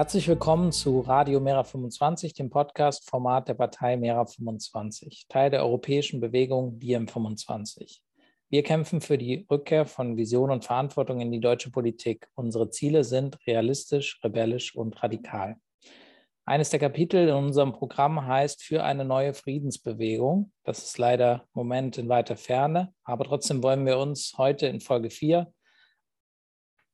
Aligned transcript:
Herzlich 0.00 0.28
willkommen 0.28 0.72
zu 0.72 1.00
Radio 1.00 1.40
Mera 1.40 1.62
25, 1.62 2.32
dem 2.32 2.48
Podcast-Format 2.48 3.48
der 3.48 3.52
Partei 3.52 3.98
Mera 3.98 4.24
25, 4.24 5.26
Teil 5.28 5.50
der 5.50 5.62
europäischen 5.62 6.22
Bewegung 6.22 6.78
Diem 6.78 7.06
25. 7.06 8.02
Wir 8.48 8.62
kämpfen 8.62 9.02
für 9.02 9.18
die 9.18 9.46
Rückkehr 9.50 9.84
von 9.84 10.16
Vision 10.16 10.52
und 10.52 10.64
Verantwortung 10.64 11.20
in 11.20 11.30
die 11.30 11.38
deutsche 11.38 11.70
Politik. 11.70 12.28
Unsere 12.34 12.70
Ziele 12.70 13.04
sind 13.04 13.46
realistisch, 13.46 14.18
rebellisch 14.24 14.74
und 14.74 15.02
radikal. 15.02 15.56
Eines 16.46 16.70
der 16.70 16.80
Kapitel 16.80 17.28
in 17.28 17.34
unserem 17.34 17.74
Programm 17.74 18.26
heißt 18.26 18.62
Für 18.62 18.84
eine 18.84 19.04
neue 19.04 19.34
Friedensbewegung. 19.34 20.50
Das 20.64 20.82
ist 20.82 20.96
leider 20.96 21.42
im 21.54 21.58
Moment 21.58 21.98
in 21.98 22.08
weiter 22.08 22.38
Ferne, 22.38 22.94
aber 23.04 23.24
trotzdem 23.24 23.62
wollen 23.62 23.84
wir 23.84 23.98
uns 23.98 24.32
heute 24.38 24.66
in 24.66 24.80
Folge 24.80 25.10
4 25.10 25.52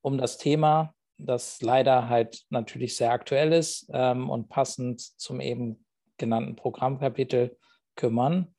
um 0.02 0.18
das 0.18 0.38
Thema 0.38 0.95
das 1.18 1.60
leider 1.62 2.08
halt 2.08 2.44
natürlich 2.50 2.96
sehr 2.96 3.12
aktuell 3.12 3.52
ist 3.52 3.88
ähm, 3.92 4.30
und 4.30 4.48
passend 4.48 5.00
zum 5.00 5.40
eben 5.40 5.84
genannten 6.18 6.56
Programmkapitel 6.56 7.56
kümmern. 7.94 8.54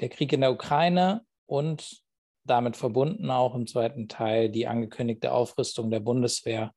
Der 0.00 0.08
Krieg 0.08 0.32
in 0.32 0.40
der 0.40 0.52
Ukraine 0.52 1.24
und 1.46 2.02
damit 2.44 2.76
verbunden 2.76 3.30
auch 3.30 3.54
im 3.54 3.66
zweiten 3.66 4.08
Teil 4.08 4.48
die 4.50 4.66
angekündigte 4.66 5.32
Aufrüstung 5.32 5.90
der 5.90 6.00
Bundeswehr 6.00 6.72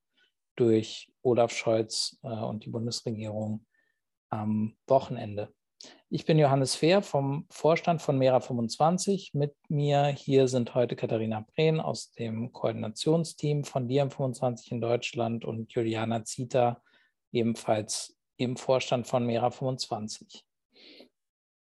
durch 0.56 1.12
Olaf 1.22 1.52
Scholz 1.52 2.20
äh, 2.24 2.28
und 2.28 2.66
die 2.66 2.70
Bundesregierung 2.70 3.66
am 4.30 4.76
Wochenende. 4.88 5.54
Ich 6.10 6.26
bin 6.26 6.38
Johannes 6.38 6.76
Fehr 6.76 7.02
vom 7.02 7.48
Vorstand 7.50 8.02
von 8.02 8.18
Mera 8.18 8.40
25. 8.40 9.34
Mit 9.34 9.56
mir 9.68 10.06
hier 10.06 10.48
sind 10.48 10.76
heute 10.76 10.96
Katharina 10.96 11.46
Brehn 11.54 11.80
aus 11.80 12.12
dem 12.12 12.52
Koordinationsteam 12.52 13.64
von 13.64 13.88
DiEM 13.88 14.12
25 14.12 14.74
in 14.74 14.82
Deutschland 14.82 15.44
und 15.44 15.74
Juliana 15.74 16.24
Zita, 16.24 16.82
ebenfalls 17.32 18.16
im 18.38 18.58
Vorstand 18.58 19.08
von 19.08 19.26
Mera 19.26 19.50
25. 19.50 20.46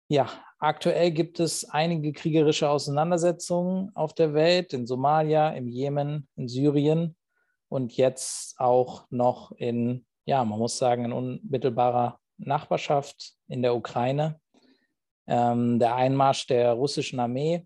Ja, 0.09 0.29
aktuell 0.59 1.11
gibt 1.11 1.39
es 1.39 1.69
einige 1.69 2.11
kriegerische 2.11 2.69
Auseinandersetzungen 2.69 3.95
auf 3.95 4.13
der 4.13 4.33
Welt, 4.33 4.73
in 4.73 4.85
Somalia, 4.85 5.51
im 5.51 5.67
Jemen, 5.67 6.27
in 6.35 6.47
Syrien 6.47 7.15
und 7.69 7.95
jetzt 7.95 8.59
auch 8.59 9.05
noch 9.09 9.51
in, 9.53 10.05
ja, 10.25 10.43
man 10.43 10.59
muss 10.59 10.77
sagen, 10.77 11.05
in 11.05 11.13
unmittelbarer 11.13 12.19
Nachbarschaft 12.37 13.33
in 13.47 13.61
der 13.61 13.75
Ukraine. 13.75 14.39
Ähm, 15.27 15.79
der 15.79 15.95
Einmarsch 15.95 16.47
der 16.47 16.73
russischen 16.73 17.19
Armee 17.19 17.65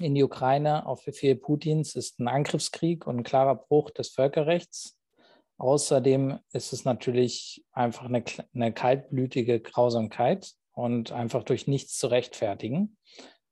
in 0.00 0.14
die 0.14 0.22
Ukraine 0.22 0.86
auf 0.86 1.04
Befehl 1.04 1.36
Putins 1.36 1.94
ist 1.94 2.20
ein 2.20 2.28
Angriffskrieg 2.28 3.06
und 3.06 3.18
ein 3.18 3.24
klarer 3.24 3.54
Bruch 3.54 3.90
des 3.90 4.10
Völkerrechts. 4.10 4.98
Außerdem 5.58 6.38
ist 6.52 6.74
es 6.74 6.84
natürlich 6.84 7.64
einfach 7.72 8.04
eine, 8.04 8.22
eine 8.54 8.72
kaltblütige 8.74 9.60
Grausamkeit 9.60 10.52
und 10.72 11.12
einfach 11.12 11.44
durch 11.44 11.66
nichts 11.66 11.96
zu 11.96 12.08
rechtfertigen. 12.08 12.98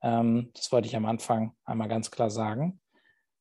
Ähm, 0.02 0.50
das 0.54 0.70
wollte 0.70 0.86
ich 0.86 0.96
am 0.96 1.06
Anfang 1.06 1.56
einmal 1.64 1.88
ganz 1.88 2.10
klar 2.10 2.28
sagen. 2.28 2.80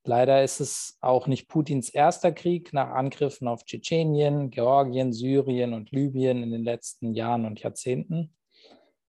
Leider 0.05 0.43
ist 0.43 0.59
es 0.59 0.97
auch 0.99 1.27
nicht 1.27 1.47
Putins 1.47 1.89
erster 1.89 2.33
Krieg 2.33 2.73
nach 2.73 2.89
Angriffen 2.89 3.47
auf 3.47 3.63
Tschetschenien, 3.63 4.49
Georgien, 4.49 5.13
Syrien 5.13 5.73
und 5.73 5.91
Libyen 5.91 6.43
in 6.43 6.51
den 6.51 6.63
letzten 6.63 7.13
Jahren 7.13 7.45
und 7.45 7.61
Jahrzehnten. 7.61 8.35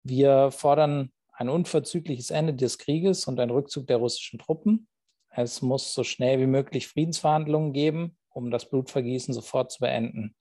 Wir 0.04 0.52
fordern 0.52 1.10
ein 1.32 1.48
unverzügliches 1.48 2.30
Ende 2.30 2.54
des 2.54 2.78
Krieges 2.78 3.26
und 3.26 3.40
einen 3.40 3.50
Rückzug 3.50 3.88
der 3.88 3.96
russischen 3.96 4.38
Truppen. 4.38 4.86
Es 5.30 5.60
muss 5.60 5.92
so 5.92 6.04
schnell 6.04 6.38
wie 6.38 6.46
möglich 6.46 6.86
Friedensverhandlungen 6.86 7.72
geben, 7.72 8.16
um 8.30 8.52
das 8.52 8.70
Blutvergießen 8.70 9.34
sofort 9.34 9.72
zu 9.72 9.80
beenden. 9.80 10.36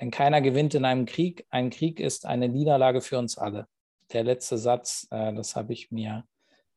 Denn 0.00 0.12
keiner 0.12 0.40
gewinnt 0.40 0.74
in 0.74 0.84
einem 0.84 1.04
Krieg. 1.04 1.46
Ein 1.50 1.70
Krieg 1.70 1.98
ist 1.98 2.26
eine 2.26 2.48
Niederlage 2.48 3.00
für 3.00 3.18
uns 3.18 3.36
alle. 3.36 3.66
Der 4.12 4.22
letzte 4.22 4.56
Satz, 4.56 5.08
äh, 5.10 5.34
das 5.34 5.56
habe 5.56 5.72
ich 5.72 5.90
mir 5.90 6.24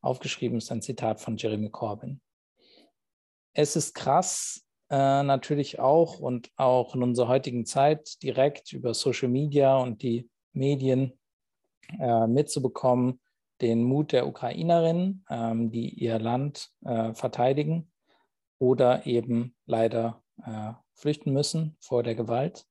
aufgeschrieben, 0.01 0.57
ist 0.57 0.71
ein 0.71 0.81
Zitat 0.81 1.21
von 1.21 1.37
Jeremy 1.37 1.69
Corbyn 1.69 2.19
es 3.53 3.75
ist 3.75 3.93
krass, 3.93 4.63
äh, 4.89 5.23
natürlich 5.23 5.79
auch 5.79 6.19
und 6.19 6.51
auch 6.55 6.95
in 6.95 7.03
unserer 7.03 7.27
heutigen 7.27 7.65
Zeit 7.65 8.21
direkt 8.21 8.73
über 8.73 8.93
Social 8.93 9.29
Media 9.29 9.77
und 9.77 10.01
die 10.01 10.29
Medien 10.53 11.13
äh, 11.99 12.27
mitzubekommen, 12.27 13.19
den 13.61 13.83
Mut 13.83 14.11
der 14.11 14.27
Ukrainerinnen, 14.27 15.25
ähm, 15.29 15.71
die 15.71 15.89
ihr 15.89 16.19
Land 16.19 16.69
äh, 16.85 17.13
verteidigen 17.13 17.91
oder 18.59 19.05
eben 19.05 19.55
leider 19.65 20.21
äh, 20.45 20.73
flüchten 20.93 21.33
müssen 21.33 21.75
vor 21.79 22.03
der 22.03 22.15
Gewalt. 22.15 22.65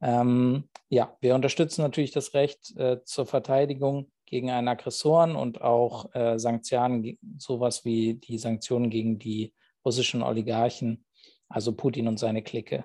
Ähm, 0.00 0.68
ja, 0.88 1.16
wir 1.20 1.34
unterstützen 1.34 1.82
natürlich 1.82 2.12
das 2.12 2.34
Recht 2.34 2.76
äh, 2.76 3.02
zur 3.04 3.26
Verteidigung 3.26 4.10
gegen 4.26 4.50
einen 4.50 4.68
Aggressoren 4.68 5.34
und 5.34 5.60
auch 5.60 6.14
äh, 6.14 6.38
Sanktionen, 6.38 7.18
sowas 7.38 7.84
wie 7.84 8.14
die 8.14 8.38
Sanktionen 8.38 8.90
gegen 8.90 9.18
die 9.18 9.54
russischen 9.88 10.22
Oligarchen, 10.22 11.06
also 11.48 11.72
Putin 11.72 12.08
und 12.08 12.18
seine 12.18 12.42
Clique. 12.42 12.84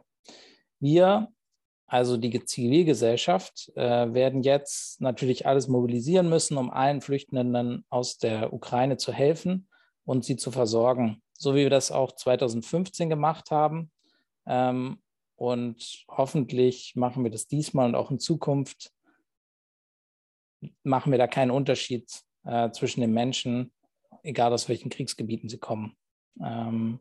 Wir, 0.80 1.28
also 1.86 2.16
die 2.16 2.46
Zivilgesellschaft, 2.46 3.72
äh, 3.76 4.14
werden 4.14 4.42
jetzt 4.42 5.02
natürlich 5.02 5.46
alles 5.46 5.68
mobilisieren 5.68 6.30
müssen, 6.30 6.58
um 6.58 6.72
allen 6.72 7.02
Flüchtenden 7.02 7.84
aus 7.90 8.18
der 8.20 8.54
Ukraine 8.54 8.96
zu 8.96 9.12
helfen 9.12 9.68
und 10.06 10.24
sie 10.24 10.38
zu 10.38 10.50
versorgen, 10.50 11.22
so 11.34 11.56
wie 11.56 11.64
wir 11.64 11.70
das 11.70 11.92
auch 11.92 12.14
2015 12.14 13.10
gemacht 13.10 13.52
haben. 13.52 13.92
Ähm, 14.46 15.02
und 15.36 16.06
hoffentlich 16.08 16.96
machen 16.96 17.26
wir 17.26 17.32
das 17.32 17.48
diesmal 17.48 17.88
und 17.90 17.96
auch 17.96 18.12
in 18.12 18.20
Zukunft 18.20 18.94
machen 20.84 21.12
wir 21.12 21.20
da 21.20 21.28
keinen 21.28 21.52
Unterschied 21.52 22.10
äh, 22.46 22.72
zwischen 22.72 23.02
den 23.02 23.12
Menschen, 23.12 23.74
egal 24.24 24.54
aus 24.54 24.70
welchen 24.70 24.90
Kriegsgebieten 24.90 25.50
sie 25.50 25.58
kommen. 25.58 25.98
Ähm, 26.42 27.00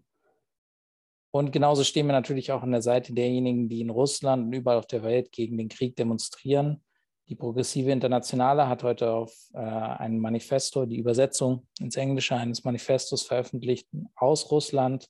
und 1.30 1.50
genauso 1.50 1.82
stehen 1.82 2.06
wir 2.06 2.12
natürlich 2.12 2.52
auch 2.52 2.62
an 2.62 2.72
der 2.72 2.82
Seite 2.82 3.14
derjenigen, 3.14 3.68
die 3.68 3.80
in 3.80 3.90
Russland 3.90 4.46
und 4.46 4.52
überall 4.52 4.76
auf 4.76 4.86
der 4.86 5.02
Welt 5.02 5.32
gegen 5.32 5.56
den 5.56 5.68
Krieg 5.68 5.96
demonstrieren. 5.96 6.82
Die 7.28 7.36
Progressive 7.36 7.90
Internationale 7.90 8.68
hat 8.68 8.82
heute 8.82 9.10
auf 9.12 9.34
äh, 9.54 9.58
ein 9.58 10.18
Manifesto, 10.18 10.84
die 10.84 10.98
Übersetzung 10.98 11.66
ins 11.80 11.96
Englische 11.96 12.36
eines 12.36 12.64
Manifestos 12.64 13.22
veröffentlicht 13.22 13.88
aus 14.14 14.50
Russland, 14.50 15.08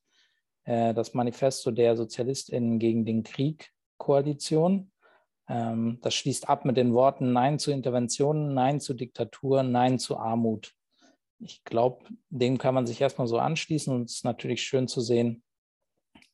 äh, 0.65 0.95
das 0.95 1.15
Manifesto 1.15 1.73
der 1.73 1.97
Sozialistinnen 1.97 2.79
gegen 2.79 3.05
den 3.05 3.25
Krieg 3.25 3.73
Koalition. 3.99 4.93
Ähm, 5.49 5.99
das 6.03 6.15
schließt 6.15 6.49
ab 6.49 6.65
mit 6.65 6.77
den 6.77 6.95
Worten 6.95 7.33
Nein 7.33 7.59
zu 7.59 7.73
Interventionen, 7.73 8.55
Nein 8.55 8.79
zu 8.79 8.95
Diktatur, 8.95 9.65
Nein 9.65 9.99
zu 9.99 10.17
Armut 10.17 10.73
ich 11.45 11.65
glaube, 11.65 12.05
dem 12.31 12.59
kann 12.59 12.75
man 12.75 12.87
sich 12.87 13.01
erstmal 13.01 13.27
so 13.27 13.39
anschließen 13.39 13.95
und 13.95 14.05
es 14.05 14.17
ist 14.17 14.25
natürlich 14.25 14.63
schön 14.63 14.89
zu 14.89 15.01
sehen, 15.01 15.43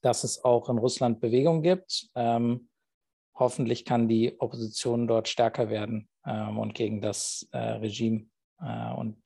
dass 0.00 0.24
es 0.24 0.44
auch 0.44 0.68
in 0.68 0.78
Russland 0.78 1.20
Bewegung 1.20 1.62
gibt. 1.62 2.08
Ähm, 2.14 2.68
hoffentlich 3.34 3.84
kann 3.84 4.08
die 4.08 4.38
Opposition 4.40 5.06
dort 5.06 5.28
stärker 5.28 5.70
werden 5.70 6.08
ähm, 6.26 6.58
und 6.58 6.74
gegen 6.74 7.00
das 7.00 7.48
äh, 7.52 7.58
Regime 7.58 8.26
äh, 8.60 8.92
und 8.92 9.16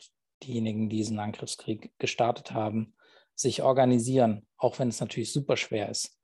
diejenigen, 0.42 0.88
die 0.88 0.96
diesen 0.96 1.18
Angriffskrieg 1.18 1.92
gestartet 1.98 2.52
haben, 2.52 2.94
sich 3.34 3.62
organisieren, 3.62 4.46
auch 4.56 4.78
wenn 4.78 4.88
es 4.88 5.00
natürlich 5.00 5.32
super 5.32 5.56
schwer 5.56 5.88
ist. 5.88 6.18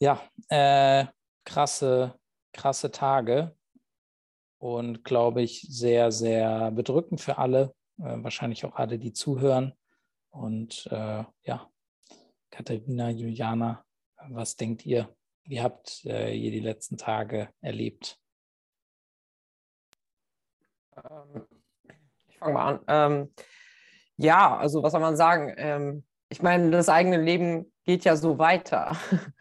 Ja, 0.00 0.22
äh, 0.48 1.06
krasse, 1.44 2.18
krasse 2.52 2.90
Tage 2.90 3.56
und 4.58 5.04
glaube 5.04 5.42
ich 5.42 5.62
sehr, 5.68 6.12
sehr 6.12 6.70
bedrückend 6.70 7.20
für 7.20 7.38
alle, 7.38 7.74
wahrscheinlich 7.98 8.64
auch 8.64 8.76
alle, 8.76 8.98
die 8.98 9.12
zuhören. 9.12 9.74
Und 10.30 10.86
äh, 10.90 11.24
ja, 11.42 11.70
Katharina, 12.50 13.10
Juliana, 13.10 13.84
was 14.28 14.56
denkt 14.56 14.86
ihr? 14.86 15.14
Wie 15.44 15.60
habt 15.60 16.04
äh, 16.04 16.34
ihr 16.34 16.50
die 16.50 16.60
letzten 16.60 16.96
Tage 16.96 17.48
erlebt? 17.60 18.18
Ähm, 20.96 21.46
ich 22.28 22.38
fange 22.38 22.54
mal 22.54 22.74
an. 22.74 22.80
Ähm, 22.86 23.32
ja, 24.16 24.56
also 24.56 24.82
was 24.82 24.92
soll 24.92 25.00
man 25.00 25.16
sagen? 25.16 25.54
Ähm, 25.56 26.04
ich 26.28 26.42
meine, 26.42 26.70
das 26.70 26.88
eigene 26.88 27.20
Leben 27.20 27.72
geht 27.84 28.04
ja 28.04 28.16
so 28.16 28.38
weiter. 28.38 28.96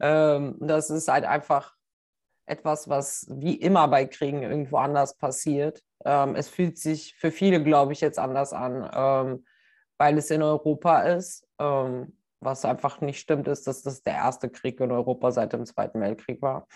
ähm, 0.00 0.56
das 0.60 0.90
ist 0.90 1.08
halt 1.08 1.24
einfach 1.24 1.76
etwas, 2.46 2.88
was 2.88 3.26
wie 3.30 3.54
immer 3.54 3.88
bei 3.88 4.06
Kriegen 4.06 4.42
irgendwo 4.42 4.78
anders 4.78 5.16
passiert. 5.16 5.82
Ähm, 6.04 6.34
es 6.34 6.48
fühlt 6.48 6.78
sich 6.78 7.14
für 7.14 7.30
viele, 7.30 7.62
glaube 7.62 7.92
ich, 7.92 8.00
jetzt 8.00 8.18
anders 8.18 8.52
an, 8.52 8.88
ähm, 8.94 9.44
weil 9.98 10.18
es 10.18 10.30
in 10.30 10.42
Europa 10.42 11.02
ist. 11.02 11.46
Ähm, 11.58 12.16
was 12.40 12.64
einfach 12.64 13.00
nicht 13.00 13.20
stimmt, 13.20 13.46
ist, 13.46 13.66
dass 13.66 13.82
das 13.82 14.02
der 14.02 14.14
erste 14.14 14.50
Krieg 14.50 14.80
in 14.80 14.90
Europa 14.90 15.30
seit 15.30 15.52
dem 15.52 15.64
Zweiten 15.64 16.00
Weltkrieg 16.00 16.42
war. 16.42 16.66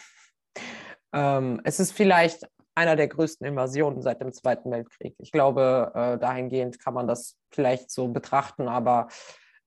Ähm, 1.12 1.60
es 1.64 1.80
ist 1.80 1.92
vielleicht 1.92 2.48
einer 2.76 2.94
der 2.94 3.08
größten 3.08 3.46
Invasionen 3.46 4.02
seit 4.02 4.20
dem 4.20 4.32
Zweiten 4.32 4.70
Weltkrieg. 4.70 5.16
Ich 5.18 5.32
glaube, 5.32 5.92
äh, 5.94 6.18
dahingehend 6.18 6.78
kann 6.78 6.94
man 6.94 7.08
das 7.08 7.36
vielleicht 7.50 7.90
so 7.90 8.08
betrachten, 8.08 8.68
aber 8.68 9.08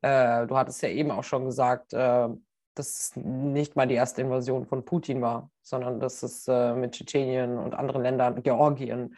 äh, 0.02 0.48
du 0.48 0.56
hattest 0.56 0.82
ja 0.84 0.90
eben 0.90 1.12
auch 1.12 1.24
schon 1.24 1.46
gesagt, 1.46 1.94
äh, 1.94 2.30
dass 2.76 3.00
es 3.00 3.16
nicht 3.16 3.76
mal 3.76 3.88
die 3.88 3.96
erste 3.96 4.22
Invasion 4.22 4.66
von 4.66 4.86
Putin 4.86 5.22
war, 5.22 5.52
sondern 5.62 6.00
dass 6.00 6.24
es 6.24 6.48
äh, 6.48 6.74
mit 6.74 6.94
Tschetschenien 6.94 7.58
und 7.58 7.74
anderen 7.74 8.04
Ländern, 8.04 8.42
Georgien, 8.42 9.18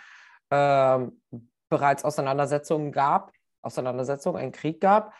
äh, 0.51 0.99
bereits 1.69 2.03
Auseinandersetzungen 2.03 2.91
gab, 2.91 3.31
Auseinandersetzungen, 3.63 4.37
einen 4.37 4.51
Krieg 4.51 4.79
gab. 4.81 5.13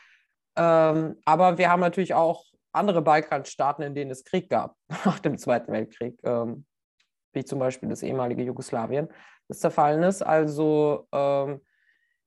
Ähm, 0.55 1.17
aber 1.25 1.57
wir 1.57 1.69
haben 1.71 1.79
natürlich 1.79 2.13
auch 2.13 2.45
andere 2.73 3.01
Balkanstaaten, 3.01 3.83
in 3.83 3.95
denen 3.95 4.11
es 4.11 4.23
Krieg 4.23 4.49
gab 4.49 4.75
nach 5.05 5.19
dem 5.19 5.37
Zweiten 5.37 5.71
Weltkrieg, 5.71 6.19
ähm, 6.23 6.65
wie 7.33 7.45
zum 7.45 7.59
Beispiel 7.59 7.89
das 7.89 8.03
ehemalige 8.03 8.43
Jugoslawien, 8.43 9.07
das 9.47 9.59
zerfallen 9.59 10.03
ist. 10.03 10.21
Also 10.21 11.07
ähm, 11.11 11.61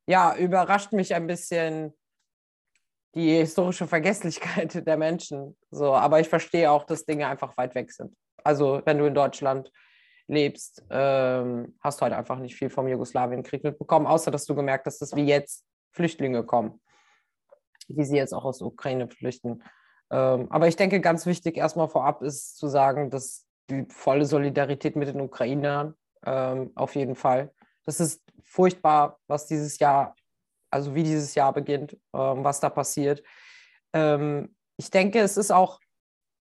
ja, 0.07 0.37
überrascht 0.37 0.93
mich 0.93 1.15
ein 1.15 1.27
bisschen 1.27 1.95
die 3.15 3.37
historische 3.37 3.87
Vergesslichkeit 3.87 4.75
der 4.87 4.97
Menschen. 4.97 5.57
So, 5.71 5.95
aber 5.95 6.21
ich 6.21 6.29
verstehe 6.29 6.71
auch, 6.71 6.85
dass 6.85 7.05
Dinge 7.05 7.29
einfach 7.29 7.57
weit 7.57 7.75
weg 7.75 7.93
sind. 7.93 8.17
Also 8.43 8.83
wenn 8.85 8.99
du 8.99 9.07
in 9.07 9.15
Deutschland 9.15 9.71
lebst, 10.27 10.83
ähm, 10.91 11.77
hast 11.81 12.01
du 12.01 12.03
halt 12.03 12.15
einfach 12.15 12.39
nicht 12.39 12.57
viel 12.57 12.71
vom 12.71 12.89
Jugoslawienkrieg 12.89 13.63
mitbekommen, 13.63 14.07
außer 14.07 14.31
dass 14.31 14.47
du 14.47 14.55
gemerkt 14.55 14.87
hast, 14.87 15.01
dass 15.01 15.15
wie 15.15 15.25
jetzt 15.25 15.65
Flüchtlinge 15.93 16.45
kommen, 16.45 16.81
wie 17.89 18.05
sie 18.05 18.17
jetzt 18.17 18.33
auch 18.33 18.45
aus 18.45 18.63
Ukraine 18.63 19.09
flüchten. 19.09 19.63
Ähm, 20.11 20.51
aber 20.51 20.69
ich 20.69 20.77
denke, 20.77 21.01
ganz 21.01 21.27
wichtig 21.27 21.57
erstmal 21.57 21.89
vorab 21.89 22.23
ist 22.23 22.57
zu 22.57 22.69
sagen, 22.69 23.11
dass 23.11 23.47
die 23.71 23.87
volle 23.89 24.27
Solidarität 24.27 24.97
mit 24.97 25.09
den 25.09 25.21
Ukrainern 25.21 25.95
ähm, 26.25 26.73
auf 26.75 26.95
jeden 26.95 27.17
Fall. 27.17 27.53
Das 27.85 28.01
ist 28.01 28.23
furchtbar, 28.43 29.19
was 29.27 29.47
dieses 29.47 29.79
Jahr, 29.79 30.15
also 30.71 30.95
wie 30.95 31.03
dieses 31.03 31.35
Jahr 31.35 31.53
beginnt, 31.53 31.95
ähm, 32.15 32.45
was 32.45 32.61
da 32.61 32.71
passiert. 32.71 33.23
Ähm, 33.93 34.55
ich 34.77 34.91
denke, 34.91 35.21
es 35.21 35.37
ist 35.37 35.51
auch, 35.51 35.81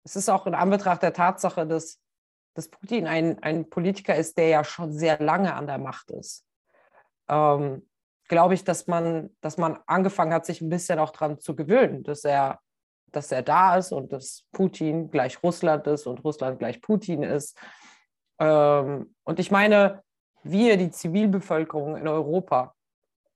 es 0.03 0.15
ist 0.15 0.29
auch 0.29 0.47
in 0.47 0.55
Anbetracht 0.55 1.03
der 1.03 1.13
Tatsache, 1.13 1.65
dass, 1.67 1.99
dass 2.53 2.69
Putin 2.69 3.07
ein, 3.07 3.41
ein 3.41 3.69
Politiker 3.69 4.15
ist, 4.15 4.37
der 4.37 4.47
ja 4.47 4.63
schon 4.63 4.91
sehr 4.91 5.19
lange 5.19 5.53
an 5.53 5.67
der 5.67 5.77
Macht 5.77 6.11
ist. 6.11 6.45
Ähm, 7.27 7.87
glaube 8.27 8.53
ich, 8.53 8.63
dass 8.63 8.87
man, 8.87 9.35
dass 9.41 9.57
man 9.57 9.79
angefangen 9.85 10.33
hat, 10.33 10.45
sich 10.45 10.61
ein 10.61 10.69
bisschen 10.69 10.99
auch 10.99 11.11
daran 11.11 11.39
zu 11.39 11.55
gewöhnen, 11.55 12.03
dass 12.03 12.23
er 12.23 12.59
dass 13.13 13.31
er 13.31 13.43
da 13.43 13.77
ist 13.77 13.91
und 13.91 14.11
dass 14.11 14.43
Putin 14.51 15.09
gleich 15.09 15.41
Russland 15.41 15.87
ist 15.87 16.07
und 16.07 16.23
Russland 16.23 16.59
gleich 16.59 16.81
Putin 16.81 17.23
ist. 17.23 17.57
Ähm, 18.39 19.15
und 19.23 19.39
ich 19.39 19.51
meine, 19.51 20.03
wir, 20.43 20.77
die 20.77 20.91
Zivilbevölkerung 20.91 21.95
in 21.95 22.07
Europa, 22.07 22.75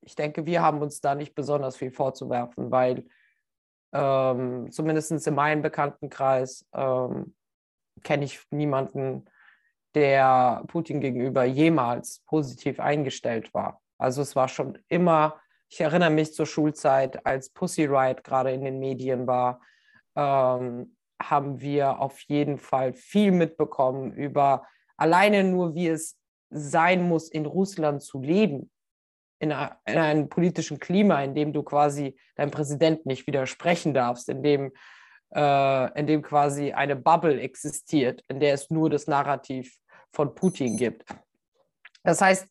ich 0.01 0.15
denke, 0.15 0.45
wir 0.45 0.61
haben 0.61 0.81
uns 0.81 0.99
da 0.99 1.15
nicht 1.15 1.35
besonders 1.35 1.77
viel 1.77 1.91
vorzuwerfen, 1.91 2.71
weil 2.71 3.05
ähm, 3.93 4.69
zumindest 4.71 5.27
in 5.27 5.35
meinem 5.35 5.61
Bekanntenkreis 5.61 6.65
ähm, 6.73 7.35
kenne 8.03 8.25
ich 8.25 8.39
niemanden, 8.51 9.25
der 9.95 10.63
Putin 10.67 11.01
gegenüber 11.01 11.43
jemals 11.43 12.23
positiv 12.27 12.79
eingestellt 12.79 13.53
war. 13.53 13.81
Also 13.97 14.21
es 14.21 14.35
war 14.35 14.47
schon 14.47 14.77
immer 14.89 15.39
ich 15.69 15.81
erinnere 15.81 16.09
mich 16.09 16.33
zur 16.33 16.45
Schulzeit, 16.45 17.25
als 17.25 17.49
Pussy 17.49 17.85
Riot 17.85 18.23
gerade 18.23 18.51
in 18.51 18.63
den 18.63 18.79
Medien 18.79 19.27
war, 19.27 19.61
ähm, 20.15 20.95
haben 21.21 21.59
wir 21.61 21.99
auf 21.99 22.19
jeden 22.21 22.57
Fall 22.57 22.93
viel 22.93 23.31
mitbekommen 23.31 24.13
über 24.13 24.65
alleine 24.97 25.43
nur, 25.43 25.75
wie 25.75 25.87
es 25.87 26.17
sein 26.49 27.03
muss, 27.03 27.29
in 27.29 27.45
Russland 27.45 28.01
zu 28.01 28.21
leben, 28.21 28.71
in, 29.39 29.49
in 29.49 29.97
einem 29.97 30.29
politischen 30.29 30.79
Klima, 30.79 31.21
in 31.23 31.35
dem 31.35 31.53
du 31.53 31.63
quasi 31.63 32.17
deinem 32.35 32.51
Präsidenten 32.51 33.09
nicht 33.09 33.27
widersprechen 33.27 33.93
darfst, 33.93 34.29
in 34.29 34.43
dem, 34.43 34.71
äh, 35.33 35.99
in 35.99 36.07
dem 36.07 36.21
quasi 36.21 36.71
eine 36.71 36.95
Bubble 36.95 37.39
existiert, 37.39 38.23
in 38.27 38.39
der 38.39 38.53
es 38.53 38.69
nur 38.69 38.89
das 38.89 39.07
Narrativ 39.07 39.77
von 40.11 40.33
Putin 40.35 40.77
gibt. 40.77 41.05
Das 42.03 42.21
heißt, 42.21 42.47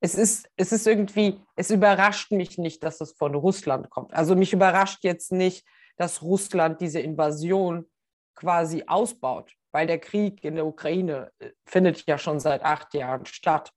es 0.00 0.14
ist, 0.14 0.48
es 0.56 0.72
ist 0.72 0.86
irgendwie, 0.86 1.40
es 1.56 1.70
überrascht 1.70 2.30
mich 2.30 2.58
nicht, 2.58 2.84
dass 2.84 3.00
es 3.00 3.12
von 3.12 3.34
Russland 3.34 3.90
kommt. 3.90 4.14
Also 4.14 4.36
mich 4.36 4.52
überrascht 4.52 5.02
jetzt 5.02 5.32
nicht, 5.32 5.66
dass 5.96 6.22
Russland 6.22 6.80
diese 6.80 7.00
Invasion 7.00 7.86
quasi 8.36 8.84
ausbaut, 8.86 9.52
weil 9.72 9.88
der 9.88 9.98
Krieg 9.98 10.44
in 10.44 10.54
der 10.54 10.66
Ukraine 10.66 11.32
äh, 11.40 11.50
findet 11.66 12.06
ja 12.06 12.18
schon 12.18 12.38
seit 12.38 12.62
acht 12.62 12.94
Jahren 12.94 13.26
statt. 13.26 13.72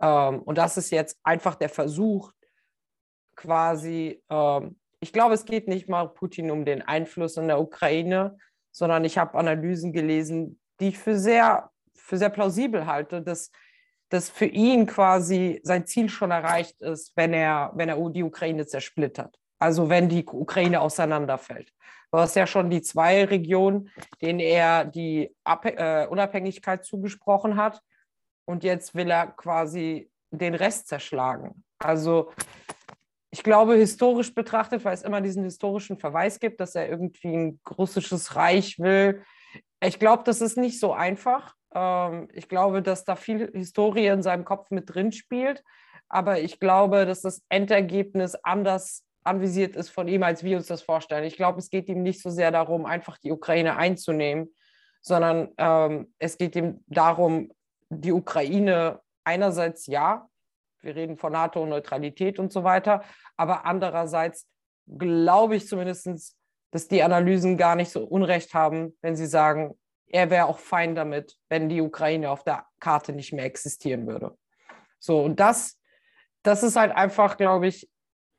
Ähm, 0.00 0.42
und 0.42 0.56
das 0.56 0.78
ist 0.78 0.90
jetzt 0.90 1.18
einfach 1.22 1.54
der 1.54 1.68
Versuch, 1.68 2.32
quasi, 3.36 4.22
ähm, 4.30 4.80
ich 5.00 5.12
glaube, 5.12 5.34
es 5.34 5.44
geht 5.44 5.68
nicht 5.68 5.88
mal 5.88 6.08
Putin 6.08 6.50
um 6.50 6.64
den 6.64 6.82
Einfluss 6.82 7.36
in 7.36 7.48
der 7.48 7.60
Ukraine, 7.60 8.38
sondern 8.72 9.04
ich 9.04 9.18
habe 9.18 9.38
Analysen 9.38 9.92
gelesen, 9.92 10.60
die 10.80 10.88
ich 10.88 10.98
für 10.98 11.18
sehr, 11.18 11.70
für 11.94 12.18
sehr 12.18 12.30
plausibel 12.30 12.86
halte, 12.86 13.22
dass 13.22 13.50
dass 14.08 14.30
für 14.30 14.46
ihn 14.46 14.86
quasi 14.86 15.60
sein 15.62 15.86
Ziel 15.86 16.08
schon 16.08 16.30
erreicht 16.30 16.80
ist, 16.80 17.12
wenn 17.16 17.34
er, 17.34 17.72
wenn 17.74 17.88
er 17.88 18.10
die 18.10 18.22
Ukraine 18.22 18.66
zersplittert. 18.66 19.38
Also 19.58 19.88
wenn 19.88 20.08
die 20.08 20.24
Ukraine 20.24 20.80
auseinanderfällt. 20.80 21.72
Du 22.10 22.18
hast 22.18 22.36
ja 22.36 22.46
schon 22.46 22.70
die 22.70 22.80
zwei 22.80 23.24
Regionen, 23.24 23.90
denen 24.22 24.40
er 24.40 24.84
die 24.84 25.34
Ab 25.44 25.66
äh, 25.66 26.06
Unabhängigkeit 26.06 26.84
zugesprochen 26.84 27.56
hat. 27.56 27.82
Und 28.46 28.64
jetzt 28.64 28.94
will 28.94 29.10
er 29.10 29.26
quasi 29.26 30.10
den 30.30 30.54
Rest 30.54 30.88
zerschlagen. 30.88 31.64
Also 31.78 32.32
ich 33.30 33.42
glaube, 33.42 33.74
historisch 33.74 34.34
betrachtet, 34.34 34.84
weil 34.84 34.94
es 34.94 35.02
immer 35.02 35.20
diesen 35.20 35.44
historischen 35.44 35.98
Verweis 35.98 36.40
gibt, 36.40 36.60
dass 36.60 36.74
er 36.74 36.88
irgendwie 36.88 37.36
ein 37.36 37.60
russisches 37.76 38.36
Reich 38.36 38.78
will. 38.78 39.22
Ich 39.80 39.98
glaube, 39.98 40.22
das 40.24 40.40
ist 40.40 40.56
nicht 40.56 40.80
so 40.80 40.92
einfach. 40.92 41.54
Ähm, 41.74 42.28
ich 42.32 42.48
glaube, 42.48 42.82
dass 42.82 43.04
da 43.04 43.16
viel 43.16 43.50
Historie 43.52 44.06
in 44.06 44.22
seinem 44.22 44.44
Kopf 44.44 44.70
mit 44.70 44.94
drin 44.94 45.12
spielt. 45.12 45.62
Aber 46.08 46.40
ich 46.40 46.58
glaube, 46.58 47.04
dass 47.04 47.20
das 47.20 47.44
Endergebnis 47.50 48.34
anders 48.34 49.04
anvisiert 49.24 49.76
ist 49.76 49.90
von 49.90 50.08
ihm, 50.08 50.22
als 50.22 50.42
wir 50.42 50.56
uns 50.56 50.68
das 50.68 50.80
vorstellen. 50.80 51.24
Ich 51.24 51.36
glaube, 51.36 51.58
es 51.58 51.68
geht 51.68 51.88
ihm 51.88 52.02
nicht 52.02 52.22
so 52.22 52.30
sehr 52.30 52.50
darum, 52.50 52.86
einfach 52.86 53.18
die 53.18 53.30
Ukraine 53.30 53.76
einzunehmen, 53.76 54.54
sondern 55.02 55.50
ähm, 55.58 56.14
es 56.18 56.38
geht 56.38 56.56
ihm 56.56 56.82
darum, 56.86 57.52
die 57.90 58.12
Ukraine 58.12 59.00
einerseits 59.24 59.86
ja, 59.86 60.28
wir 60.82 60.96
reden 60.96 61.16
von 61.16 61.32
NATO 61.32 61.62
und 61.62 62.52
so 62.52 62.64
weiter, 62.64 63.02
aber 63.36 63.64
andererseits 63.66 64.46
glaube 64.86 65.56
ich 65.56 65.68
zumindest, 65.68 66.36
dass 66.70 66.88
die 66.88 67.02
Analysen 67.02 67.56
gar 67.56 67.76
nicht 67.76 67.90
so 67.90 68.04
unrecht 68.04 68.54
haben, 68.54 68.96
wenn 69.00 69.16
sie 69.16 69.26
sagen, 69.26 69.78
er 70.10 70.30
wäre 70.30 70.46
auch 70.46 70.58
fein 70.58 70.94
damit, 70.94 71.36
wenn 71.48 71.68
die 71.68 71.80
Ukraine 71.80 72.30
auf 72.30 72.42
der 72.42 72.66
Karte 72.80 73.12
nicht 73.12 73.32
mehr 73.32 73.44
existieren 73.44 74.06
würde. 74.06 74.36
So, 74.98 75.20
und 75.22 75.38
das, 75.38 75.78
das 76.42 76.62
ist 76.62 76.76
halt 76.76 76.92
einfach, 76.92 77.36
glaube 77.36 77.66
ich, 77.66 77.88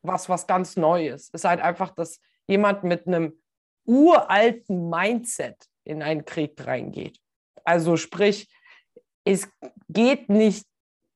was, 0.01 0.29
was 0.29 0.48
ganz 0.48 0.77
Neues. 0.77 1.29
Es 1.34 1.41
ist 1.41 1.46
halt 1.46 1.62
einfach, 1.62 1.91
dass 1.91 2.22
jemand 2.48 2.84
mit 2.84 3.05
einem 3.08 3.39
uralten 3.86 4.89
Mindset 4.89 5.67
in 5.84 6.01
einen 6.01 6.25
Krieg 6.25 6.53
reingeht. 6.65 7.19
Also 7.63 7.98
sprich, 7.98 8.50
es 9.25 9.48
geht 9.89 10.29
nicht, 10.29 10.65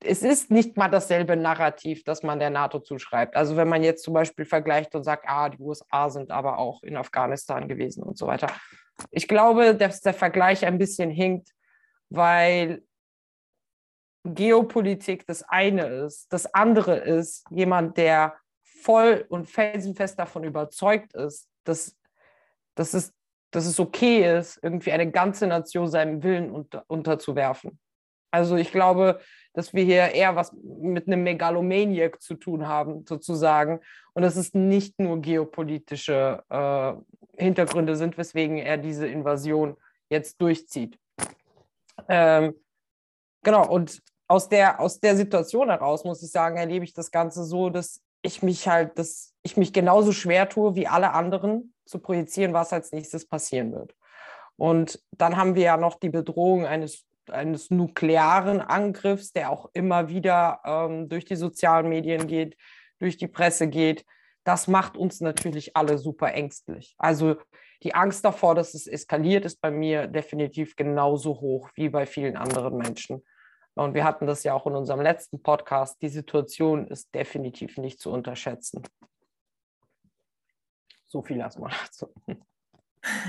es 0.04 0.22
ist 0.22 0.52
nicht 0.52 0.78
mal 0.78 0.90
dasselbe 0.90 1.36
Narrativ, 1.36 2.04
das 2.04 2.24
man 2.24 2.40
der 2.40 2.50
NATO 2.50 2.80
zuschreibt. 2.80 3.36
Also 3.36 3.56
wenn 3.56 3.68
man 3.68 3.84
jetzt 3.84 4.04
zum 4.04 4.14
Beispiel 4.14 4.46
vergleicht 4.46 4.96
und 4.96 5.04
sagt, 5.04 5.26
ah, 5.28 5.50
die 5.50 5.60
USA 5.60 6.10
sind 6.10 6.32
aber 6.32 6.58
auch 6.58 6.84
in 6.84 6.98
Afghanistan 6.98 7.68
gewesen 7.68 8.04
und 8.04 8.18
so 8.18 8.28
weiter. 8.28 8.48
Ich 9.12 9.28
glaube, 9.28 9.76
dass 9.76 10.02
der 10.02 10.14
Vergleich 10.14 10.66
ein 10.66 10.78
bisschen 10.78 11.10
hinkt, 11.10 11.50
weil 12.10 12.84
Geopolitik 14.24 15.26
das 15.28 15.44
eine 15.44 15.88
ist. 15.88 16.32
Das 16.32 16.54
andere 16.54 16.98
ist 16.98 17.46
jemand, 17.50 17.98
der 17.98 18.36
voll 18.62 19.26
und 19.30 19.50
felsenfest 19.50 20.20
davon 20.20 20.44
überzeugt 20.44 21.14
ist, 21.14 21.50
dass, 21.64 21.98
dass, 22.76 22.94
es, 22.94 23.14
dass 23.52 23.66
es 23.66 23.80
okay 23.80 24.38
ist, 24.38 24.60
irgendwie 24.62 24.92
eine 24.92 25.10
ganze 25.10 25.48
Nation 25.48 25.88
seinem 25.88 26.24
Willen 26.24 26.52
unter, 26.52 26.84
unterzuwerfen. 26.88 27.80
Also 28.32 28.56
ich 28.56 28.72
glaube, 28.72 29.20
dass 29.54 29.74
wir 29.74 29.84
hier 29.84 30.10
eher 30.10 30.36
was 30.36 30.52
mit 30.64 31.08
einem 31.08 31.24
Megalomaniac 31.24 32.22
zu 32.22 32.36
tun 32.36 32.68
haben, 32.68 33.06
sozusagen. 33.08 33.80
Und 34.14 34.24
dass 34.24 34.36
es 34.36 34.54
nicht 34.54 35.00
nur 35.00 35.22
geopolitische 35.22 36.44
äh, 36.50 36.94
Hintergründe 37.42 37.96
sind, 37.96 38.18
weswegen 38.18 38.58
er 38.58 38.78
diese 38.78 39.08
Invasion 39.08 39.78
jetzt 40.10 40.42
durchzieht. 40.42 40.98
Ähm, 42.08 42.54
genau, 43.44 43.68
und 43.68 44.02
aus 44.28 44.50
der, 44.50 44.80
aus 44.80 45.00
der 45.00 45.16
Situation 45.16 45.70
heraus, 45.70 46.04
muss 46.04 46.24
ich 46.24 46.32
sagen, 46.32 46.58
erlebe 46.58 46.86
ich 46.86 46.94
das 46.94 47.12
Ganze 47.12 47.44
so, 47.44 47.70
dass 47.70 48.02
ich 48.22 48.42
mich 48.42 48.68
halt, 48.68 48.98
dass 48.98 49.34
ich 49.44 49.58
mich 49.58 49.74
genauso 49.74 50.12
schwer 50.12 50.50
tue 50.50 50.76
wie 50.76 50.88
alle 50.88 51.12
anderen 51.14 51.74
zu 51.86 52.00
projizieren, 52.00 52.54
was 52.54 52.74
als 52.74 52.92
nächstes 52.92 53.28
passieren 53.28 53.74
wird. 53.74 53.94
Und 54.56 55.04
dann 55.12 55.38
haben 55.38 55.56
wir 55.56 55.64
ja 55.64 55.78
noch 55.78 56.00
die 56.00 56.10
Bedrohung 56.10 56.66
eines 56.66 57.06
eines 57.32 57.72
nuklearen 57.72 58.62
Angriffs, 58.62 59.32
der 59.32 59.50
auch 59.50 59.70
immer 59.74 60.10
wieder 60.10 60.62
ähm, 60.66 61.10
durch 61.10 61.26
die 61.26 61.36
sozialen 61.36 61.90
Medien 61.90 62.28
geht, 62.28 62.58
durch 63.00 63.18
die 63.18 63.28
Presse 63.28 63.68
geht. 63.68 64.06
das 64.46 64.68
macht 64.68 64.98
uns 64.98 65.22
natürlich 65.22 65.76
alle 65.78 65.98
super 65.98 66.34
ängstlich. 66.34 66.96
Also 66.98 67.38
die 67.84 67.96
Angst 67.96 68.24
davor, 68.26 68.56
dass 68.56 68.74
es 68.74 68.88
eskaliert, 68.88 69.46
ist 69.46 69.62
bei 69.62 69.72
mir 69.72 70.08
definitiv 70.08 70.76
genauso 70.76 71.42
hoch 71.42 71.70
wie 71.76 71.90
bei 71.90 72.06
vielen 72.06 72.38
anderen 72.38 72.78
Menschen. 72.78 73.24
Und 73.76 73.94
wir 73.94 74.04
hatten 74.04 74.28
das 74.28 74.44
ja 74.44 74.54
auch 74.54 74.68
in 74.68 74.76
unserem 74.76 75.02
letzten 75.02 75.42
Podcast. 75.42 76.02
Die 76.02 76.10
Situation 76.10 76.88
ist 76.88 77.14
definitiv 77.14 77.78
nicht 77.78 78.00
zu 78.00 78.12
unterschätzen. 78.12 78.84
So 81.06 81.22
viel 81.22 81.38
erstmal 81.38 81.72
dazu. 81.86 82.14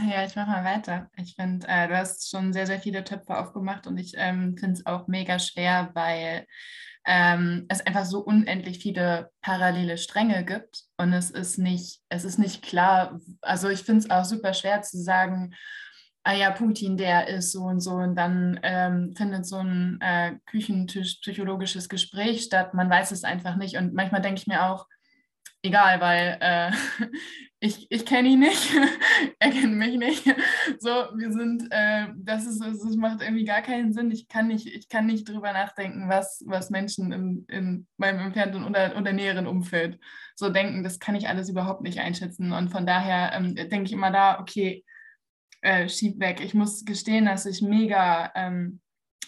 Ja, 0.08 0.24
ich 0.24 0.36
mache 0.36 0.50
mal 0.50 0.64
weiter. 0.64 1.10
Ich 1.16 1.34
finde, 1.34 1.66
äh, 1.68 1.88
du 1.88 1.96
hast 1.96 2.30
schon 2.30 2.52
sehr, 2.52 2.66
sehr 2.66 2.80
viele 2.80 3.02
Töpfe 3.04 3.36
aufgemacht 3.36 3.86
und 3.86 3.98
ich 3.98 4.12
ähm, 4.16 4.56
finde 4.56 4.74
es 4.74 4.86
auch 4.86 5.08
mega 5.08 5.38
schwer, 5.38 5.90
weil 5.94 6.46
ähm, 7.06 7.66
es 7.68 7.84
einfach 7.84 8.04
so 8.04 8.20
unendlich 8.20 8.78
viele 8.78 9.30
parallele 9.42 9.98
Stränge 9.98 10.44
gibt 10.44 10.84
und 10.96 11.12
es 11.12 11.30
ist 11.30 11.58
nicht, 11.58 12.00
es 12.08 12.24
ist 12.24 12.38
nicht 12.38 12.62
klar, 12.62 13.20
also 13.42 13.68
ich 13.68 13.82
finde 13.82 14.00
es 14.00 14.10
auch 14.10 14.24
super 14.24 14.54
schwer 14.54 14.80
zu 14.82 15.02
sagen, 15.02 15.54
ah 16.22 16.32
ja, 16.34 16.50
Putin, 16.52 16.96
der 16.96 17.28
ist 17.28 17.52
so 17.52 17.64
und 17.64 17.80
so 17.80 17.92
und 17.94 18.14
dann 18.16 18.58
ähm, 18.62 19.12
findet 19.16 19.44
so 19.46 19.56
ein 19.58 19.98
äh, 20.00 20.36
Küchentisch 20.46 21.18
psychologisches 21.20 21.88
Gespräch 21.88 22.44
statt. 22.44 22.72
Man 22.74 22.88
weiß 22.88 23.10
es 23.12 23.24
einfach 23.24 23.56
nicht 23.56 23.76
und 23.76 23.92
manchmal 23.92 24.22
denke 24.22 24.40
ich 24.40 24.46
mir 24.46 24.64
auch, 24.70 24.86
egal, 25.62 26.00
weil 26.00 26.38
äh, 26.40 26.70
ich, 27.60 27.86
ich 27.90 28.04
kenne 28.04 28.28
ihn 28.28 28.40
nicht, 28.40 28.70
er 29.38 29.50
kennt 29.50 29.76
mich 29.76 29.96
nicht. 29.96 30.24
So, 30.78 30.90
wir 30.90 31.32
sind, 31.32 31.66
äh, 31.70 32.08
das 32.16 32.46
ist, 32.46 32.60
das 32.60 32.96
macht 32.96 33.22
irgendwie 33.22 33.44
gar 33.44 33.62
keinen 33.62 33.92
Sinn. 33.92 34.10
Ich 34.10 34.28
kann 34.28 34.48
nicht, 34.48 34.66
ich 34.66 34.88
kann 34.88 35.06
nicht 35.06 35.28
drüber 35.28 35.52
nachdenken, 35.52 36.08
was, 36.08 36.42
was 36.46 36.70
Menschen 36.70 37.12
in, 37.12 37.46
in 37.48 37.86
meinem 37.96 38.20
entfernten 38.20 38.64
oder, 38.64 38.96
oder 38.98 39.12
näheren 39.12 39.46
Umfeld 39.46 39.98
so 40.34 40.50
denken. 40.50 40.84
Das 40.84 40.98
kann 40.98 41.14
ich 41.14 41.28
alles 41.28 41.48
überhaupt 41.48 41.82
nicht 41.82 42.00
einschätzen. 42.00 42.52
Und 42.52 42.68
von 42.70 42.86
daher 42.86 43.32
ähm, 43.32 43.54
denke 43.54 43.84
ich 43.84 43.92
immer 43.92 44.10
da, 44.10 44.40
okay, 44.40 44.84
äh, 45.62 45.88
schieb 45.88 46.20
weg. 46.20 46.42
Ich 46.42 46.52
muss 46.52 46.84
gestehen, 46.84 47.24
dass 47.24 47.46
ich 47.46 47.62
mega, 47.62 48.30
ähm, 48.34 48.80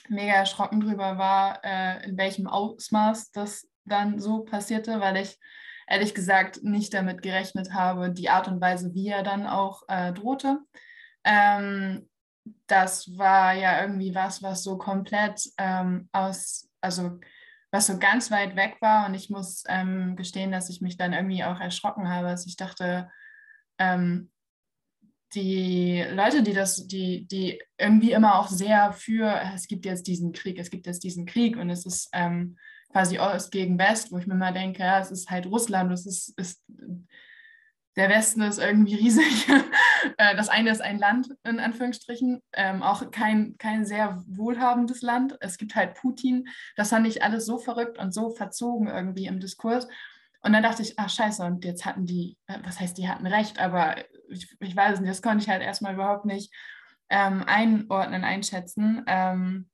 mega 0.09 0.35
erschrocken 0.35 0.81
drüber 0.81 1.17
war, 1.17 1.65
äh, 1.65 2.07
in 2.07 2.19
welchem 2.19 2.47
Ausmaß 2.47 3.31
das 3.31 3.67
dann 3.87 4.21
so 4.21 4.41
passierte, 4.41 5.01
weil 5.01 5.17
ich 5.17 5.39
ehrlich 5.87 6.15
gesagt 6.15 6.63
nicht 6.63 6.95
damit 6.95 7.23
gerechnet 7.23 7.73
habe, 7.73 8.11
die 8.11 8.29
Art 8.29 8.49
und 8.49 8.61
Weise, 8.61 8.95
wie 8.95 9.09
er 9.09 9.23
dann 9.23 9.47
auch 9.47 9.83
äh, 9.89 10.13
drohte. 10.13 10.61
Ähm, 11.25 12.09
das 12.67 13.17
war 13.17 13.55
ja 13.55 13.81
irgendwie 13.81 14.15
was, 14.15 14.43
was 14.43 14.63
so 14.63 14.79
komplett 14.79 15.43
ähm, 15.59 16.09
aus, 16.13 16.69
also 16.81 17.19
was 17.71 17.87
so 17.87 17.99
ganz 17.99 18.31
weit 18.31 18.57
weg 18.57 18.77
war. 18.81 19.07
Und 19.07 19.15
ich 19.15 19.31
muss 19.31 19.65
ähm, 19.69 20.17
gestehen, 20.17 20.53
dass 20.53 20.71
ich 20.71 20.81
mich 20.81 20.97
dann 20.97 21.13
irgendwie 21.13 21.45
auch 21.45 21.61
erschrocken 21.61 22.09
habe, 22.09 22.29
als 22.29 22.47
ich 22.47 22.57
dachte, 22.57 23.11
ähm, 23.79 24.31
die 25.35 26.05
Leute, 26.13 26.43
die 26.43 26.53
das, 26.53 26.87
die, 26.87 27.27
die 27.27 27.61
irgendwie 27.79 28.13
immer 28.13 28.39
auch 28.39 28.49
sehr 28.49 28.93
für, 28.93 29.41
es 29.55 29.67
gibt 29.67 29.85
jetzt 29.85 30.07
diesen 30.07 30.33
Krieg, 30.33 30.59
es 30.59 30.71
gibt 30.71 30.87
jetzt 30.87 31.03
diesen 31.03 31.27
Krieg 31.27 31.57
und 31.57 31.69
es 31.69 31.85
ist 31.85 32.09
ähm, 32.13 32.57
quasi 32.91 33.19
Ost 33.19 33.53
gegen 33.53 33.79
West, 33.79 34.13
wo 34.13 34.19
ich 34.19 34.27
mir 34.27 34.35
mal 34.35 34.53
denke, 34.53 34.81
ja, 34.81 35.01
es 35.01 35.11
ist 35.11 35.31
halt 35.31 35.47
Russland, 35.47 35.93
es 35.93 36.07
ist, 36.07 36.39
ist 36.39 36.63
der 37.97 38.11
Westen 38.11 38.43
ist 38.43 38.59
irgendwie 38.59 38.95
riesig. 38.95 39.47
Äh, 40.19 40.37
das 40.37 40.49
eine 40.49 40.71
ist 40.71 40.83
ein 40.83 41.01
Land, 41.01 41.31
in 41.43 41.59
Anführungsstrichen, 41.59 42.41
ähm, 42.53 42.83
auch 42.83 43.11
kein, 43.11 43.57
kein 43.59 43.85
sehr 43.85 44.23
wohlhabendes 44.29 45.03
Land. 45.03 45.37
Es 45.41 45.59
gibt 45.59 45.75
halt 45.75 45.95
Putin. 45.95 46.47
Das 46.77 46.91
fand 46.91 47.09
ich 47.09 47.25
alles 47.25 47.45
so 47.45 47.59
verrückt 47.59 47.99
und 47.99 48.15
so 48.15 48.31
verzogen 48.31 48.87
irgendwie 48.87 49.27
im 49.27 49.41
Diskurs. 49.41 49.89
Und 50.43 50.53
dann 50.53 50.63
dachte 50.63 50.83
ich, 50.83 50.97
ach 50.97 51.11
scheiße, 51.11 51.43
und 51.43 51.65
jetzt 51.65 51.85
hatten 51.85 52.07
die, 52.07 52.37
äh, 52.47 52.59
was 52.63 52.79
heißt, 52.79 52.97
die 52.99 53.09
hatten 53.09 53.27
recht, 53.27 53.59
aber 53.59 53.97
ich, 54.29 54.55
ich 54.61 54.77
weiß 54.77 55.01
nicht, 55.01 55.11
das 55.11 55.23
konnte 55.23 55.43
ich 55.43 55.49
halt 55.49 55.63
erstmal 55.63 55.95
überhaupt 55.95 56.25
nicht 56.25 56.55
ähm, 57.09 57.43
einordnen, 57.45 58.23
einschätzen. 58.23 59.03
Ähm, 59.09 59.69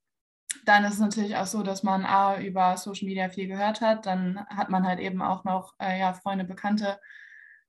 dann 0.64 0.85
ist 0.85 0.94
es 0.94 1.00
natürlich 1.00 1.37
auch 1.37 1.47
so, 1.47 1.62
dass 1.62 1.82
man 1.82 2.04
A, 2.04 2.38
über 2.38 2.76
Social 2.76 3.06
Media 3.06 3.28
viel 3.28 3.49
gehört 3.49 3.80
hat. 3.80 4.06
Dann 4.06 4.44
hat 4.49 4.71
man 4.71 4.87
halt 4.87 5.00
eben 5.00 5.23
auch 5.23 5.44
noch 5.44 5.75
äh, 5.80 5.99
ja, 5.99 6.14
Freunde, 6.14 6.44
Bekannte, 6.44 6.99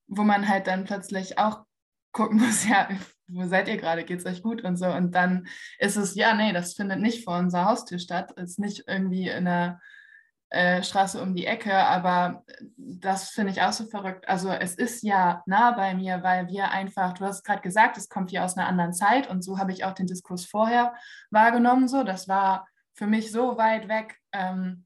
wo 0.08 0.24
man 0.24 0.48
halt 0.48 0.68
dann 0.68 0.84
plötzlich 0.84 1.38
auch 1.38 1.66
gucken 2.12 2.38
muss, 2.46 2.68
ja, 2.68 2.88
wo 3.28 3.46
seid 3.46 3.68
ihr 3.68 3.78
gerade, 3.78 4.04
geht 4.04 4.20
es 4.20 4.26
euch 4.26 4.44
gut 4.44 4.64
und 4.64 4.78
so. 4.78 4.86
Und 4.86 5.16
dann 5.16 5.48
ist 5.80 5.96
es, 5.96 6.16
ja, 6.16 6.34
nee, 6.34 6.54
das 6.54 6.74
findet 6.74 7.00
nicht 7.00 7.24
vor 7.24 7.38
unserer 7.38 7.66
Haustür 7.66 8.00
statt, 8.00 8.32
ist 8.34 8.60
nicht 8.60 8.84
irgendwie 8.88 9.28
in 9.28 9.48
einer 9.48 9.82
äh, 10.54 10.84
Straße 10.84 11.20
um 11.20 11.34
die 11.34 11.48
Ecke, 11.48 11.74
aber 11.76 12.44
das 12.78 13.30
finde 13.30 13.52
ich 13.52 13.64
auch 13.64 13.74
so 13.74 13.86
verrückt. 13.88 14.30
Also 14.30 14.50
es 14.50 14.76
ist 14.76 15.02
ja 15.02 15.42
nah 15.48 15.72
bei 15.72 15.96
mir, 15.96 16.22
weil 16.22 16.48
wir 16.48 16.70
einfach, 16.70 17.14
du 17.14 17.26
hast 17.26 17.44
gerade 17.44 17.62
gesagt, 17.62 17.98
es 17.98 18.08
kommt 18.08 18.30
hier 18.30 18.46
aus 18.46 18.56
einer 18.56 18.68
anderen 18.68 18.94
Zeit 18.94 19.28
und 19.28 19.44
so 19.44 19.58
habe 19.58 19.72
ich 19.72 19.84
auch 19.84 19.94
den 19.94 20.06
Diskurs 20.06 20.46
vorher 20.46 20.94
wahrgenommen. 21.32 21.88
So, 21.88 22.04
das 22.04 22.28
war 22.28 22.68
für 22.94 23.08
mich 23.08 23.32
so 23.32 23.58
weit 23.58 23.88
weg. 23.88 24.18
Ähm, 24.32 24.86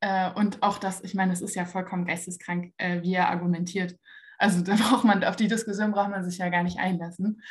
äh, 0.00 0.30
und 0.32 0.62
auch 0.62 0.78
das, 0.78 1.02
ich 1.02 1.14
meine, 1.14 1.32
es 1.32 1.40
ist 1.40 1.54
ja 1.54 1.64
vollkommen 1.64 2.06
geisteskrank, 2.06 2.74
äh, 2.78 3.02
wie 3.02 3.14
er 3.14 3.28
argumentiert. 3.28 3.96
Also 4.38 4.62
da 4.62 4.74
braucht 4.76 5.04
man, 5.04 5.22
auf 5.24 5.36
die 5.36 5.48
Diskussion 5.48 5.92
braucht 5.92 6.10
man 6.10 6.24
sich 6.24 6.38
ja 6.38 6.48
gar 6.48 6.62
nicht 6.62 6.78
einlassen. 6.78 7.42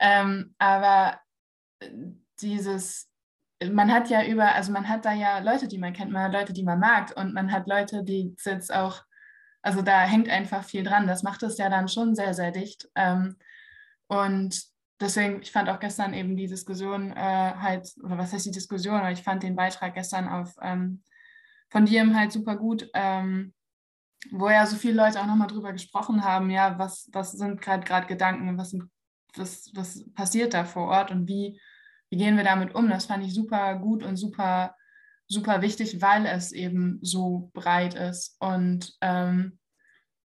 Ähm, 0.00 0.54
aber 0.58 1.20
äh, 1.80 1.90
dieses, 2.40 3.10
man 3.70 3.92
hat 3.92 4.08
ja 4.08 4.24
über, 4.24 4.54
also 4.54 4.72
man 4.72 4.88
hat 4.88 5.04
da 5.04 5.12
ja 5.12 5.40
Leute, 5.40 5.68
die 5.68 5.76
man 5.76 5.92
kennt, 5.92 6.10
man 6.10 6.22
hat 6.22 6.32
Leute, 6.32 6.54
die 6.54 6.62
man 6.62 6.80
mag 6.80 7.14
und 7.16 7.34
man 7.34 7.52
hat 7.52 7.66
Leute, 7.66 8.02
die 8.02 8.34
jetzt 8.42 8.72
auch, 8.72 9.04
also 9.60 9.82
da 9.82 10.00
hängt 10.00 10.30
einfach 10.30 10.64
viel 10.64 10.82
dran. 10.82 11.06
Das 11.06 11.22
macht 11.22 11.42
es 11.42 11.58
ja 11.58 11.68
dann 11.68 11.88
schon 11.88 12.14
sehr, 12.14 12.32
sehr 12.32 12.50
dicht. 12.50 12.88
Ähm, 12.94 13.36
und 14.06 14.69
deswegen, 15.00 15.42
ich 15.42 15.50
fand 15.52 15.68
auch 15.68 15.80
gestern 15.80 16.14
eben 16.14 16.36
die 16.36 16.46
Diskussion 16.46 17.12
äh, 17.12 17.54
halt, 17.56 17.92
oder 18.02 18.18
was 18.18 18.32
heißt 18.32 18.46
die 18.46 18.50
Diskussion, 18.50 18.96
aber 18.96 19.10
ich 19.10 19.22
fand 19.22 19.42
den 19.42 19.56
Beitrag 19.56 19.94
gestern 19.94 20.28
auf 20.28 20.54
ähm, 20.62 21.02
von 21.70 21.86
dir 21.86 22.14
halt 22.14 22.32
super 22.32 22.56
gut, 22.56 22.90
ähm, 22.94 23.54
wo 24.32 24.48
ja 24.50 24.66
so 24.66 24.76
viele 24.76 24.94
Leute 24.94 25.20
auch 25.20 25.26
nochmal 25.26 25.46
drüber 25.46 25.72
gesprochen 25.72 26.24
haben, 26.24 26.50
ja, 26.50 26.78
was, 26.78 27.08
was 27.12 27.32
sind 27.32 27.62
gerade 27.62 28.06
Gedanken, 28.06 28.58
was, 28.58 28.76
was, 29.36 29.70
was 29.74 30.04
passiert 30.12 30.52
da 30.52 30.64
vor 30.64 30.88
Ort 30.88 31.10
und 31.10 31.28
wie, 31.28 31.60
wie 32.10 32.16
gehen 32.16 32.36
wir 32.36 32.44
damit 32.44 32.74
um? 32.74 32.90
Das 32.90 33.06
fand 33.06 33.24
ich 33.24 33.32
super 33.32 33.76
gut 33.78 34.02
und 34.02 34.16
super, 34.16 34.74
super 35.28 35.62
wichtig, 35.62 36.02
weil 36.02 36.26
es 36.26 36.50
eben 36.50 36.98
so 37.02 37.50
breit 37.54 37.94
ist. 37.94 38.36
Und 38.40 38.96
ähm, 39.00 39.59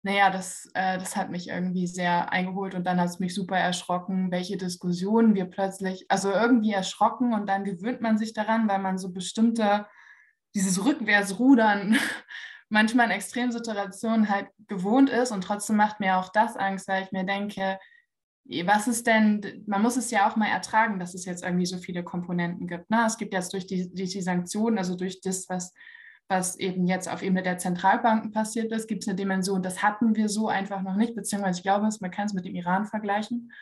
naja, 0.02 0.30
das, 0.30 0.70
äh, 0.74 0.98
das 0.98 1.16
hat 1.16 1.30
mich 1.30 1.48
irgendwie 1.48 1.86
sehr 1.86 2.32
eingeholt 2.32 2.74
und 2.74 2.84
dann 2.84 3.00
hat 3.00 3.08
es 3.08 3.18
mich 3.18 3.34
super 3.34 3.56
erschrocken, 3.56 4.30
welche 4.30 4.56
Diskussionen 4.56 5.34
wir 5.34 5.46
plötzlich, 5.46 6.06
also 6.08 6.30
irgendwie 6.30 6.72
erschrocken 6.72 7.34
und 7.34 7.48
dann 7.48 7.64
gewöhnt 7.64 8.00
man 8.00 8.16
sich 8.16 8.32
daran, 8.32 8.68
weil 8.68 8.78
man 8.78 8.98
so 8.98 9.12
bestimmte, 9.12 9.86
dieses 10.54 10.84
Rückwärtsrudern 10.84 11.98
manchmal 12.68 13.06
in 13.06 13.12
Extremsituationen 13.12 14.28
halt 14.28 14.48
gewohnt 14.68 15.10
ist 15.10 15.32
und 15.32 15.42
trotzdem 15.42 15.76
macht 15.76 16.00
mir 16.00 16.16
auch 16.16 16.28
das 16.30 16.56
Angst, 16.56 16.86
weil 16.88 17.02
ich 17.02 17.12
mir 17.12 17.24
denke, 17.24 17.78
was 18.64 18.88
ist 18.88 19.06
denn, 19.06 19.64
man 19.66 19.82
muss 19.82 19.96
es 19.96 20.10
ja 20.10 20.28
auch 20.28 20.36
mal 20.36 20.48
ertragen, 20.48 20.98
dass 20.98 21.14
es 21.14 21.26
jetzt 21.26 21.44
irgendwie 21.44 21.66
so 21.66 21.76
viele 21.76 22.02
Komponenten 22.02 22.66
gibt. 22.66 22.88
Ne? 22.88 23.04
Es 23.06 23.18
gibt 23.18 23.34
jetzt 23.34 23.52
durch 23.52 23.66
die, 23.66 23.92
durch 23.92 24.10
die 24.10 24.22
Sanktionen, 24.22 24.78
also 24.78 24.96
durch 24.96 25.20
das, 25.20 25.48
was 25.50 25.74
was 26.28 26.58
eben 26.58 26.86
jetzt 26.86 27.08
auf 27.08 27.22
Ebene 27.22 27.42
der 27.42 27.58
Zentralbanken 27.58 28.30
passiert 28.32 28.70
ist, 28.72 28.86
gibt 28.86 29.02
es 29.02 29.08
eine 29.08 29.16
Dimension, 29.16 29.62
das 29.62 29.82
hatten 29.82 30.14
wir 30.14 30.28
so 30.28 30.48
einfach 30.48 30.82
noch 30.82 30.96
nicht, 30.96 31.14
beziehungsweise 31.14 31.58
ich 31.58 31.62
glaube, 31.62 31.88
man 32.00 32.10
kann 32.10 32.26
es 32.26 32.34
mit 32.34 32.44
dem 32.44 32.54
Iran 32.54 32.84
vergleichen, 32.84 33.52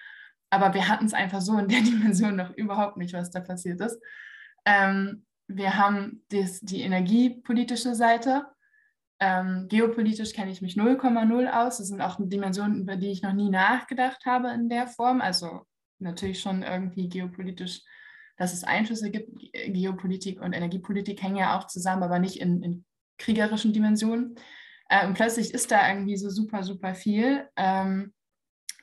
aber 0.50 0.74
wir 0.74 0.88
hatten 0.88 1.06
es 1.06 1.14
einfach 1.14 1.40
so 1.40 1.58
in 1.58 1.68
der 1.68 1.80
Dimension 1.82 2.36
noch 2.36 2.50
überhaupt 2.50 2.96
nicht, 2.96 3.14
was 3.14 3.30
da 3.30 3.40
passiert 3.40 3.80
ist. 3.80 4.00
Ähm, 4.64 5.24
wir 5.48 5.76
haben 5.76 6.24
des, 6.32 6.60
die 6.60 6.82
energiepolitische 6.82 7.94
Seite. 7.94 8.46
Ähm, 9.20 9.66
geopolitisch 9.68 10.32
kenne 10.32 10.50
ich 10.50 10.60
mich 10.60 10.74
0,0 10.74 11.50
aus. 11.50 11.78
Das 11.78 11.86
sind 11.86 12.00
auch 12.00 12.16
Dimensionen, 12.18 12.80
über 12.80 12.96
die 12.96 13.12
ich 13.12 13.22
noch 13.22 13.32
nie 13.32 13.48
nachgedacht 13.48 14.26
habe 14.26 14.50
in 14.50 14.68
der 14.68 14.88
Form. 14.88 15.20
Also 15.20 15.62
natürlich 15.98 16.40
schon 16.40 16.62
irgendwie 16.62 17.08
geopolitisch 17.08 17.82
dass 18.36 18.52
es 18.52 18.64
Einflüsse 18.64 19.10
gibt. 19.10 19.30
Geopolitik 19.68 20.40
und 20.40 20.52
Energiepolitik 20.52 21.22
hängen 21.22 21.36
ja 21.36 21.58
auch 21.58 21.66
zusammen, 21.66 22.02
aber 22.02 22.18
nicht 22.18 22.40
in, 22.40 22.62
in 22.62 22.84
kriegerischen 23.18 23.72
Dimensionen. 23.72 24.36
Äh, 24.88 25.06
und 25.06 25.14
plötzlich 25.14 25.52
ist 25.52 25.70
da 25.70 25.88
irgendwie 25.88 26.16
so 26.16 26.30
super, 26.30 26.62
super 26.62 26.94
viel. 26.94 27.48
Ähm, 27.56 28.12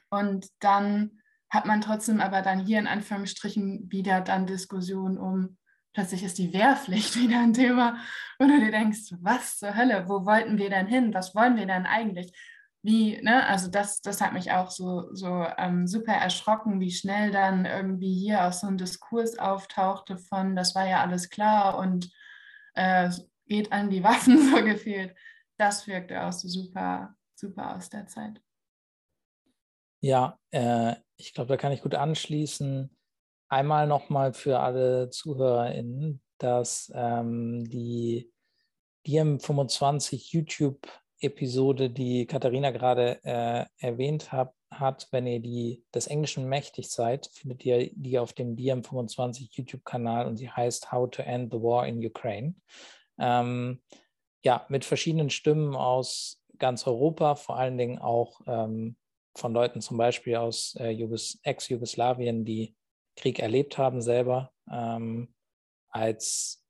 und 0.09 0.47
dann 0.59 1.19
hat 1.49 1.65
man 1.65 1.81
trotzdem 1.81 2.19
aber 2.19 2.41
dann 2.41 2.65
hier 2.65 2.79
in 2.79 2.87
Anführungsstrichen 2.87 3.91
wieder 3.91 4.21
dann 4.21 4.47
Diskussionen 4.47 5.17
um, 5.17 5.57
plötzlich 5.93 6.23
ist 6.23 6.39
die 6.39 6.51
Wehrpflicht 6.51 7.15
wieder 7.19 7.39
ein 7.39 7.53
Thema, 7.53 7.97
wo 8.39 8.47
du 8.47 8.59
dir 8.59 8.71
denkst, 8.71 9.13
was 9.21 9.59
zur 9.59 9.75
Hölle, 9.75 10.07
wo 10.07 10.25
wollten 10.25 10.57
wir 10.57 10.69
denn 10.69 10.87
hin, 10.87 11.13
was 11.13 11.35
wollen 11.35 11.55
wir 11.55 11.67
denn 11.67 11.85
eigentlich? 11.85 12.31
Wie, 12.83 13.21
ne, 13.21 13.47
also 13.47 13.69
das, 13.71 14.01
das 14.01 14.19
hat 14.19 14.33
mich 14.33 14.51
auch 14.51 14.69
so, 14.69 15.15
so 15.15 15.47
ähm, 15.57 15.87
super 15.87 16.11
erschrocken, 16.11 16.81
wie 16.81 16.91
schnell 16.91 17.31
dann 17.31 17.65
irgendwie 17.65 18.13
hier 18.13 18.45
auch 18.45 18.51
so 18.51 18.67
ein 18.67 18.77
Diskurs 18.77 19.39
auftauchte 19.39 20.17
von, 20.17 20.55
das 20.57 20.75
war 20.75 20.85
ja 20.85 20.99
alles 21.01 21.29
klar 21.29 21.77
und 21.77 22.11
äh, 22.75 23.09
geht 23.47 23.71
an 23.71 23.89
die 23.89 24.03
Waffen 24.03 24.37
so 24.51 24.61
gefehlt. 24.63 25.15
Das 25.57 25.87
wirkte 25.87 26.23
auch 26.23 26.33
so 26.33 26.49
super, 26.49 27.15
super 27.35 27.75
aus 27.75 27.89
der 27.89 28.05
Zeit. 28.07 28.41
Ja, 30.01 30.37
äh, 30.51 30.95
ich 31.15 31.33
glaube, 31.33 31.47
da 31.47 31.55
kann 31.55 31.71
ich 31.71 31.81
gut 31.81 31.95
anschließen. 31.95 32.93
Einmal 33.47 33.87
nochmal 33.87 34.33
für 34.33 34.59
alle 34.59 35.09
ZuhörerInnen, 35.09 36.21
dass 36.37 36.91
ähm, 36.93 37.63
die 37.69 38.29
DM25 39.07 40.33
YouTube-Episode, 41.23 41.89
die 41.89 42.25
Katharina 42.25 42.71
gerade 42.71 43.19
äh, 43.23 43.65
erwähnt 43.79 44.31
hat, 44.31 44.53
hat, 44.71 45.07
wenn 45.11 45.27
ihr 45.27 45.39
die 45.39 45.83
des 45.93 46.07
Englischen 46.07 46.49
mächtig 46.49 46.89
seid, 46.89 47.27
findet 47.31 47.63
ihr 47.65 47.91
die 47.93 48.19
auf 48.19 48.33
dem 48.33 48.55
DM25 48.55 49.49
YouTube-Kanal 49.51 50.27
und 50.27 50.37
sie 50.37 50.49
heißt 50.49 50.91
How 50.91 51.09
to 51.09 51.21
End 51.21 51.53
the 51.53 51.61
War 51.61 51.87
in 51.87 52.05
Ukraine. 52.05 52.55
Ähm, 53.19 53.81
ja, 54.43 54.65
mit 54.69 54.83
verschiedenen 54.83 55.29
Stimmen 55.29 55.75
aus 55.75 56.41
ganz 56.57 56.85
Europa, 56.85 57.35
vor 57.35 57.57
allen 57.57 57.77
Dingen 57.77 57.99
auch 57.99 58.41
ähm, 58.47 58.97
von 59.35 59.53
Leuten 59.53 59.81
zum 59.81 59.97
Beispiel 59.97 60.35
aus 60.35 60.75
äh, 60.79 60.91
Ex-Jugoslawien, 61.43 62.45
die 62.45 62.75
Krieg 63.15 63.39
erlebt 63.39 63.77
haben 63.77 64.01
selber, 64.01 64.51
ähm, 64.71 65.33
als 65.89 66.63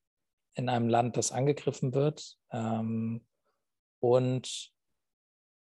in 0.56 0.70
einem 0.70 0.90
Land, 0.90 1.18
das 1.18 1.32
angegriffen 1.32 1.94
wird. 1.94 2.38
Ähm, 2.52 3.26
und 4.04 4.70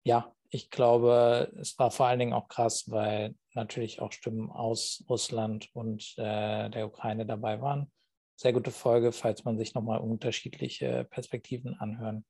ja, 0.03 0.33
ich 0.49 0.71
glaube, 0.71 1.53
es 1.59 1.77
war 1.77 1.91
vor 1.91 2.07
allen 2.07 2.17
Dingen 2.17 2.33
auch 2.33 2.47
krass, 2.47 2.89
weil 2.89 3.35
natürlich 3.53 4.01
auch 4.01 4.11
Stimmen 4.11 4.49
aus 4.49 5.03
Russland 5.07 5.69
und 5.75 6.15
äh, 6.17 6.67
der 6.71 6.87
Ukraine 6.87 7.27
dabei 7.27 7.61
waren. 7.61 7.91
Sehr 8.35 8.51
gute 8.51 8.71
Folge, 8.71 9.11
falls 9.11 9.43
man 9.45 9.59
sich 9.59 9.75
nochmal 9.75 9.99
unterschiedliche 9.99 11.05
Perspektiven 11.11 11.75
anhören 11.75 12.25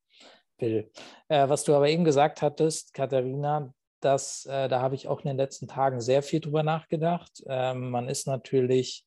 will. 0.58 0.92
Äh, 1.30 1.48
was 1.48 1.64
du 1.64 1.74
aber 1.74 1.88
eben 1.88 2.04
gesagt 2.04 2.42
hattest, 2.42 2.94
Katharina, 2.94 3.74
das, 4.02 4.46
äh, 4.46 4.68
da 4.68 4.82
habe 4.82 4.96
ich 4.96 5.08
auch 5.08 5.22
in 5.22 5.30
den 5.30 5.38
letzten 5.38 5.70
Tagen 5.70 6.02
sehr 6.02 6.22
viel 6.22 6.42
drüber 6.42 6.64
nachgedacht. 6.64 7.42
Ähm, 7.48 7.92
man 7.92 8.10
ist 8.10 8.28
natürlich, 8.28 9.06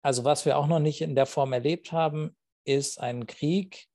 also 0.00 0.24
was 0.24 0.46
wir 0.46 0.56
auch 0.56 0.68
noch 0.68 0.80
nicht 0.80 1.02
in 1.02 1.14
der 1.14 1.26
Form 1.26 1.52
erlebt 1.52 1.92
haben, 1.92 2.34
ist 2.64 2.98
ein 2.98 3.26
Krieg 3.26 3.90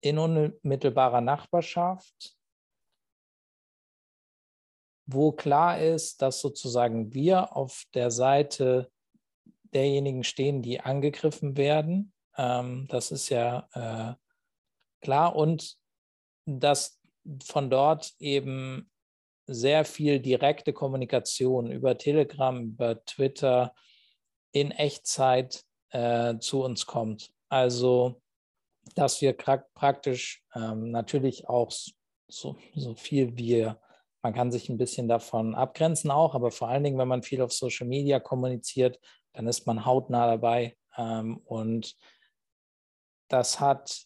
in 0.00 0.18
unmittelbarer 0.18 1.20
Nachbarschaft 1.20 2.36
wo 5.12 5.32
klar 5.32 5.80
ist, 5.80 6.22
dass 6.22 6.40
sozusagen 6.40 7.12
wir 7.12 7.56
auf 7.56 7.84
der 7.94 8.10
Seite 8.10 8.90
derjenigen 9.72 10.24
stehen, 10.24 10.62
die 10.62 10.80
angegriffen 10.80 11.56
werden. 11.56 12.12
Ähm, 12.36 12.86
das 12.88 13.10
ist 13.10 13.28
ja 13.28 13.68
äh, 13.72 14.14
klar. 15.04 15.36
Und 15.36 15.76
dass 16.46 17.00
von 17.44 17.70
dort 17.70 18.14
eben 18.18 18.90
sehr 19.46 19.84
viel 19.84 20.20
direkte 20.20 20.72
Kommunikation 20.72 21.70
über 21.70 21.98
Telegram, 21.98 22.62
über 22.62 23.04
Twitter 23.04 23.74
in 24.52 24.70
Echtzeit 24.70 25.64
äh, 25.90 26.38
zu 26.38 26.62
uns 26.62 26.86
kommt. 26.86 27.32
Also, 27.48 28.20
dass 28.94 29.20
wir 29.20 29.32
praktisch 29.34 30.42
ähm, 30.54 30.90
natürlich 30.90 31.48
auch 31.48 31.70
so, 32.28 32.56
so 32.74 32.94
viel 32.94 33.36
wir 33.36 33.80
man 34.22 34.34
kann 34.34 34.52
sich 34.52 34.68
ein 34.68 34.78
bisschen 34.78 35.08
davon 35.08 35.54
abgrenzen 35.54 36.10
auch, 36.10 36.34
aber 36.34 36.50
vor 36.50 36.68
allen 36.68 36.84
Dingen, 36.84 36.98
wenn 36.98 37.08
man 37.08 37.22
viel 37.22 37.40
auf 37.40 37.52
Social 37.52 37.86
Media 37.86 38.20
kommuniziert, 38.20 39.00
dann 39.32 39.46
ist 39.46 39.66
man 39.66 39.84
hautnah 39.84 40.26
dabei. 40.26 40.76
Ähm, 40.96 41.38
und 41.44 41.96
das 43.28 43.60
hat 43.60 44.04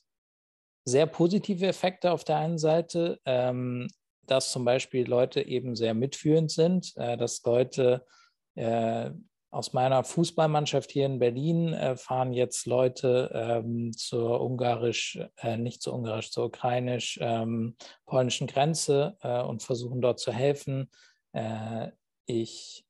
sehr 0.85 1.07
positive 1.07 1.67
Effekte 1.67 2.13
auf 2.13 2.25
der 2.25 2.37
einen 2.37 2.59
Seite, 2.59 3.21
ähm, 3.25 3.89
dass 4.27 4.53
zum 4.53 4.65
Beispiel 4.65 5.07
Leute 5.09 5.43
eben 5.43 5.77
sehr 5.77 5.95
mitfühlend 5.95 6.51
sind, 6.51 6.95
äh, 6.97 7.17
dass 7.17 7.43
Leute 7.43 8.07
äh, 8.55 9.11
aus 9.55 9.73
meiner 9.73 10.03
Fußballmannschaft 10.03 10.91
hier 10.91 11.07
in 11.07 11.21
Berlin 11.21 11.73
äh, 11.73 11.97
fahren 11.97 12.33
jetzt 12.33 12.67
Leute 12.67 13.31
ähm, 13.33 13.93
zur 13.93 14.41
ungarisch, 14.41 15.21
äh, 15.37 15.57
nicht 15.57 15.81
zur 15.81 15.95
ungarisch, 15.95 16.33
zur 16.33 16.47
ukrainisch-polnischen 16.47 18.49
ähm, 18.49 18.53
Grenze 18.53 19.17
äh, 19.23 19.43
und 19.43 19.63
versuchen 19.63 20.01
dort 20.01 20.19
zu 20.19 20.33
helfen. 20.33 20.91
Äh, 21.33 21.93
ich 22.27 22.85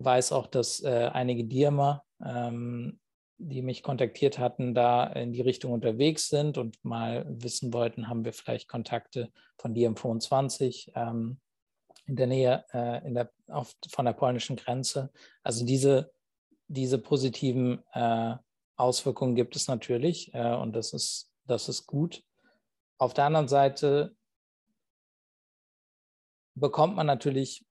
weiß 0.00 0.32
auch, 0.32 0.48
dass 0.48 0.82
äh, 0.82 1.10
einige 1.12 1.44
Dirmer, 1.44 2.02
ähm, 2.24 2.98
die 3.38 3.62
mich 3.62 3.84
kontaktiert 3.84 4.40
hatten, 4.40 4.74
da 4.74 5.06
in 5.06 5.32
die 5.32 5.42
Richtung 5.42 5.72
unterwegs 5.72 6.28
sind 6.28 6.58
und 6.58 6.84
mal 6.84 7.24
wissen 7.28 7.72
wollten, 7.72 8.08
haben 8.08 8.24
wir 8.24 8.32
vielleicht 8.32 8.68
Kontakte 8.68 9.30
von 9.56 9.74
Diem 9.74 9.96
25 9.96 10.92
in 12.10 12.16
der 12.16 12.26
Nähe 12.26 12.64
äh, 12.72 13.06
in 13.06 13.14
der, 13.14 13.30
auf, 13.46 13.74
von 13.88 14.04
der 14.04 14.12
polnischen 14.12 14.56
Grenze. 14.56 15.12
Also 15.42 15.64
diese, 15.64 16.12
diese 16.66 16.98
positiven 16.98 17.82
äh, 17.92 18.34
Auswirkungen 18.76 19.36
gibt 19.36 19.54
es 19.54 19.68
natürlich 19.68 20.34
äh, 20.34 20.54
und 20.54 20.74
das 20.74 20.92
ist, 20.92 21.32
das 21.46 21.68
ist 21.68 21.86
gut. 21.86 22.22
Auf 22.98 23.14
der 23.14 23.24
anderen 23.24 23.48
Seite 23.48 24.14
bekommt 26.54 26.96
man 26.96 27.06
natürlich 27.06 27.64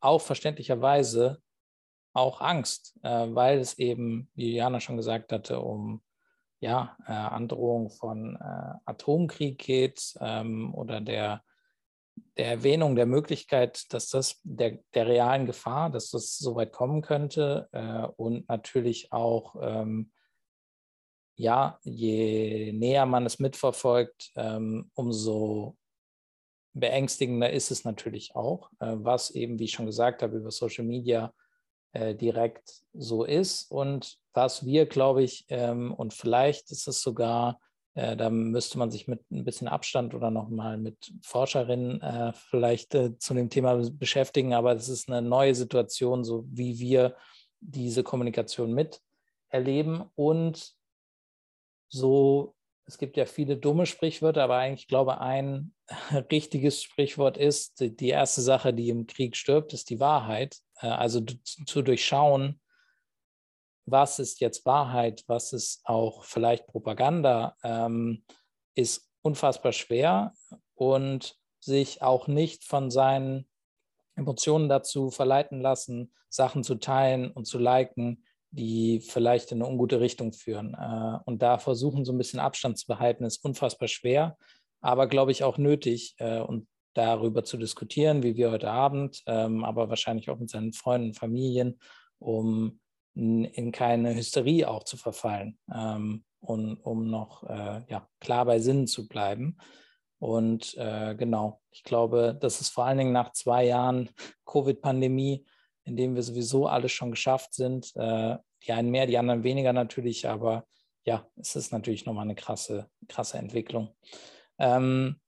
auch 0.00 0.20
verständlicherweise 0.20 1.40
auch 2.12 2.40
Angst, 2.40 2.98
äh, 3.02 3.26
weil 3.30 3.60
es 3.60 3.78
eben, 3.78 4.28
wie 4.34 4.56
Jana 4.56 4.80
schon 4.80 4.96
gesagt 4.96 5.32
hatte, 5.32 5.60
um 5.60 6.02
ja, 6.58 6.96
äh, 7.06 7.12
Androhung 7.12 7.90
von 7.90 8.36
äh, 8.36 8.74
Atomkrieg 8.86 9.58
geht 9.58 10.14
ähm, 10.20 10.74
oder 10.74 11.00
der 11.00 11.44
der 12.36 12.46
Erwähnung 12.46 12.96
der 12.96 13.06
Möglichkeit, 13.06 13.92
dass 13.92 14.08
das 14.08 14.40
der, 14.42 14.78
der 14.94 15.06
realen 15.06 15.46
Gefahr, 15.46 15.90
dass 15.90 16.10
das 16.10 16.36
so 16.36 16.56
weit 16.56 16.72
kommen 16.72 17.02
könnte 17.02 17.68
äh, 17.72 18.06
und 18.16 18.48
natürlich 18.48 19.12
auch, 19.12 19.56
ähm, 19.60 20.10
ja, 21.36 21.78
je 21.82 22.72
näher 22.72 23.06
man 23.06 23.26
es 23.26 23.38
mitverfolgt, 23.38 24.30
ähm, 24.36 24.90
umso 24.94 25.76
beängstigender 26.74 27.50
ist 27.50 27.70
es 27.70 27.84
natürlich 27.84 28.34
auch, 28.34 28.70
äh, 28.80 28.94
was 28.96 29.30
eben, 29.30 29.58
wie 29.58 29.64
ich 29.64 29.72
schon 29.72 29.86
gesagt 29.86 30.22
habe, 30.22 30.36
über 30.36 30.50
Social 30.50 30.84
Media 30.84 31.32
äh, 31.92 32.14
direkt 32.14 32.82
so 32.92 33.24
ist. 33.24 33.70
Und 33.70 34.18
was 34.32 34.64
wir, 34.64 34.86
glaube 34.86 35.22
ich, 35.22 35.44
ähm, 35.48 35.94
und 35.94 36.12
vielleicht 36.12 36.70
ist 36.72 36.88
es 36.88 37.00
sogar 37.00 37.60
äh, 37.94 38.16
da 38.16 38.28
müsste 38.28 38.78
man 38.78 38.90
sich 38.90 39.06
mit 39.06 39.30
ein 39.30 39.44
bisschen 39.44 39.68
Abstand 39.68 40.14
oder 40.14 40.30
nochmal 40.30 40.76
mit 40.78 41.12
Forscherinnen 41.22 42.00
äh, 42.00 42.32
vielleicht 42.32 42.94
äh, 42.94 43.16
zu 43.18 43.34
dem 43.34 43.50
Thema 43.50 43.76
beschäftigen. 43.90 44.52
Aber 44.52 44.72
es 44.72 44.88
ist 44.88 45.08
eine 45.08 45.26
neue 45.26 45.54
Situation, 45.54 46.24
so 46.24 46.44
wie 46.48 46.78
wir 46.80 47.16
diese 47.60 48.02
Kommunikation 48.02 48.72
miterleben. 48.72 50.04
Und 50.16 50.74
so, 51.88 52.56
es 52.84 52.98
gibt 52.98 53.16
ja 53.16 53.26
viele 53.26 53.56
dumme 53.56 53.86
Sprichwörter, 53.86 54.42
aber 54.42 54.56
eigentlich 54.56 54.82
ich 54.82 54.88
glaube 54.88 55.20
ein 55.20 55.72
richtiges 56.32 56.82
Sprichwort 56.82 57.36
ist, 57.36 57.78
die 57.78 58.08
erste 58.08 58.42
Sache, 58.42 58.74
die 58.74 58.88
im 58.88 59.06
Krieg 59.06 59.36
stirbt, 59.36 59.72
ist 59.72 59.88
die 59.90 60.00
Wahrheit. 60.00 60.58
Äh, 60.80 60.88
also 60.88 61.20
zu 61.20 61.82
durchschauen, 61.82 62.60
was 63.86 64.18
ist 64.18 64.40
jetzt 64.40 64.64
Wahrheit, 64.66 65.24
was 65.26 65.52
ist 65.52 65.80
auch 65.84 66.24
vielleicht 66.24 66.66
Propaganda, 66.66 67.56
ähm, 67.62 68.24
ist 68.74 69.10
unfassbar 69.22 69.72
schwer 69.72 70.32
und 70.74 71.36
sich 71.60 72.02
auch 72.02 72.26
nicht 72.26 72.64
von 72.64 72.90
seinen 72.90 73.46
Emotionen 74.16 74.68
dazu 74.68 75.10
verleiten 75.10 75.60
lassen, 75.60 76.12
Sachen 76.28 76.62
zu 76.64 76.76
teilen 76.76 77.30
und 77.30 77.46
zu 77.46 77.58
liken, 77.58 78.24
die 78.50 79.00
vielleicht 79.00 79.50
in 79.50 79.62
eine 79.62 79.70
ungute 79.70 80.00
Richtung 80.00 80.32
führen. 80.32 80.74
Äh, 80.74 81.18
und 81.24 81.42
da 81.42 81.58
versuchen, 81.58 82.04
so 82.04 82.12
ein 82.12 82.18
bisschen 82.18 82.40
Abstand 82.40 82.78
zu 82.78 82.86
behalten, 82.86 83.24
ist 83.24 83.44
unfassbar 83.44 83.88
schwer, 83.88 84.36
aber 84.80 85.08
glaube 85.08 85.32
ich 85.32 85.42
auch 85.42 85.58
nötig 85.58 86.14
äh, 86.18 86.40
und 86.40 86.68
darüber 86.94 87.42
zu 87.42 87.56
diskutieren, 87.56 88.22
wie 88.22 88.36
wir 88.36 88.52
heute 88.52 88.70
Abend, 88.70 89.22
ähm, 89.26 89.64
aber 89.64 89.88
wahrscheinlich 89.88 90.30
auch 90.30 90.38
mit 90.38 90.50
seinen 90.50 90.72
Freunden, 90.72 91.14
Familien, 91.14 91.80
um 92.18 92.78
in 93.14 93.72
keine 93.72 94.14
Hysterie 94.14 94.68
auch 94.68 94.84
zu 94.84 94.96
verfallen 94.96 95.58
ähm, 95.72 96.24
und 96.40 96.76
um 96.78 97.08
noch 97.08 97.44
äh, 97.44 97.82
ja, 97.88 98.08
klar 98.20 98.44
bei 98.44 98.58
Sinnen 98.58 98.86
zu 98.86 99.08
bleiben. 99.08 99.56
Und 100.18 100.74
äh, 100.78 101.14
genau, 101.14 101.60
ich 101.70 101.84
glaube, 101.84 102.36
das 102.40 102.60
ist 102.60 102.70
vor 102.70 102.86
allen 102.86 102.98
Dingen 102.98 103.12
nach 103.12 103.32
zwei 103.32 103.66
Jahren 103.66 104.10
Covid-Pandemie, 104.46 105.46
in 105.84 105.96
dem 105.96 106.14
wir 106.14 106.22
sowieso 106.22 106.66
alles 106.66 106.92
schon 106.92 107.10
geschafft 107.10 107.54
sind. 107.54 107.94
Äh, 107.96 108.38
die 108.66 108.72
einen 108.72 108.90
mehr, 108.90 109.06
die 109.06 109.18
anderen 109.18 109.44
weniger 109.44 109.72
natürlich, 109.72 110.26
aber 110.26 110.66
ja, 111.04 111.28
es 111.36 111.54
ist 111.56 111.72
natürlich 111.72 112.06
nochmal 112.06 112.24
eine 112.24 112.34
krasse, 112.34 112.90
krasse 113.08 113.36
Entwicklung. 113.38 113.94
Ähm, 114.58 115.20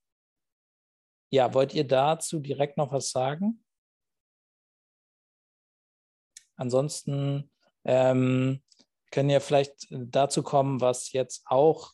ja, 1.31 1.53
wollt 1.53 1.75
ihr 1.75 1.87
dazu 1.87 2.41
direkt 2.41 2.79
noch 2.79 2.93
was 2.93 3.11
sagen? 3.11 3.63
Ansonsten 6.57 7.51
ähm, 7.87 8.63
können 9.11 9.31
ja 9.31 9.41
vielleicht 9.41 9.87
dazu 9.91 10.43
kommen, 10.43 10.81
was 10.81 11.13
jetzt 11.13 11.45
auch 11.47 11.93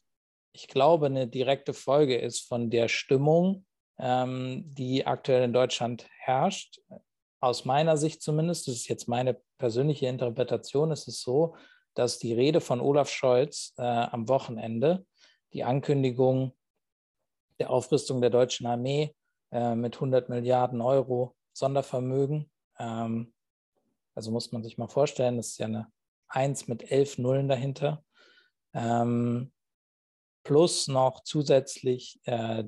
ich 0.53 0.69
glaube, 0.69 1.07
eine 1.07 1.27
direkte 1.27 1.73
Folge 1.73 2.17
ist 2.17 2.47
von 2.47 2.71
der 2.71 2.89
Stimmung, 2.89 3.65
ähm, 3.99 4.65
die 4.67 5.07
aktuell 5.07 5.45
in 5.45 5.53
Deutschland 5.53 6.07
herrscht. 6.19 6.81
Aus 7.41 7.65
meiner 7.65 7.97
Sicht 7.97 8.23
zumindest, 8.23 8.69
das 8.69 8.77
ist 8.77 8.89
jetzt 8.89 9.09
meine 9.09 9.41
persönliche 9.59 10.07
Interpretation, 10.07 10.91
ist 10.91 11.09
es 11.09 11.23
so, 11.23 11.57
dass 11.95 12.19
die 12.19 12.35
Rede 12.35 12.61
von 12.61 12.81
Olaf 12.81 13.09
Scholz 13.09 13.75
äh, 13.79 13.83
am 13.83 14.29
Wochenende, 14.29 15.05
die 15.53 15.65
Ankündigung 15.65 16.53
der 17.59 17.71
Aufrüstung 17.71 18.21
der 18.21 18.31
deutschen 18.31 18.67
Armee 18.67 19.15
äh, 19.51 19.75
mit 19.75 19.97
100 19.97 20.29
Milliarden 20.29 20.81
Euro 20.81 21.35
Sondervermögen, 21.53 22.51
ähm, 22.79 23.33
also 24.15 24.31
muss 24.31 24.53
man 24.53 24.63
sich 24.63 24.79
mal 24.79 24.89
vorstellen, 24.89 25.37
das 25.37 25.49
ist 25.49 25.59
ja 25.59 25.67
eine 25.67 25.93
1 26.29 26.69
mit 26.69 26.91
11 26.91 27.19
Nullen 27.19 27.49
dahinter, 27.49 28.05
ähm, 28.75 29.53
plus 30.45 30.89
noch 30.89 31.23
zusätzlich 31.23 32.21
äh, 32.25 32.65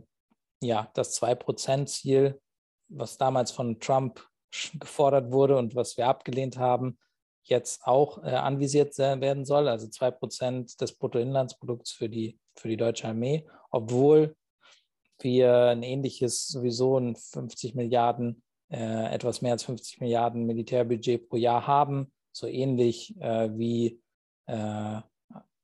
ja, 0.63 0.91
das 0.95 1.21
2-Prozent-Ziel, 1.21 2.41
was 2.89 3.19
damals 3.19 3.51
von 3.51 3.81
Trump 3.81 4.27
gefordert 4.75 5.33
wurde 5.33 5.57
und 5.57 5.75
was 5.75 5.97
wir 5.97 6.07
abgelehnt 6.07 6.59
haben, 6.59 6.99
jetzt 7.43 7.87
auch 7.87 8.23
äh, 8.23 8.31
anvisiert 8.31 8.97
werden 8.99 9.45
soll, 9.45 9.69
also 9.69 9.87
2% 9.87 10.79
des 10.79 10.93
Bruttoinlandsprodukts 10.97 11.93
für 11.93 12.09
die, 12.09 12.39
für 12.57 12.69
die 12.69 12.77
deutsche 12.77 13.09
Armee, 13.09 13.47
obwohl 13.71 14.35
wir 15.21 15.69
ein 15.69 15.83
ähnliches, 15.83 16.47
sowieso 16.47 16.99
ein 16.99 17.17
50 17.17 17.75
Milliarden, 17.75 18.43
äh, 18.70 19.14
etwas 19.14 19.42
mehr 19.42 19.53
als 19.53 19.64
50 19.64 20.00
Milliarden 20.00 20.46
Militärbudget 20.46 21.29
pro 21.29 21.37
Jahr 21.37 21.66
haben, 21.66 22.12
so 22.33 22.46
ähnlich 22.46 23.14
äh, 23.20 23.50
wie 23.57 24.00
äh, 24.46 25.00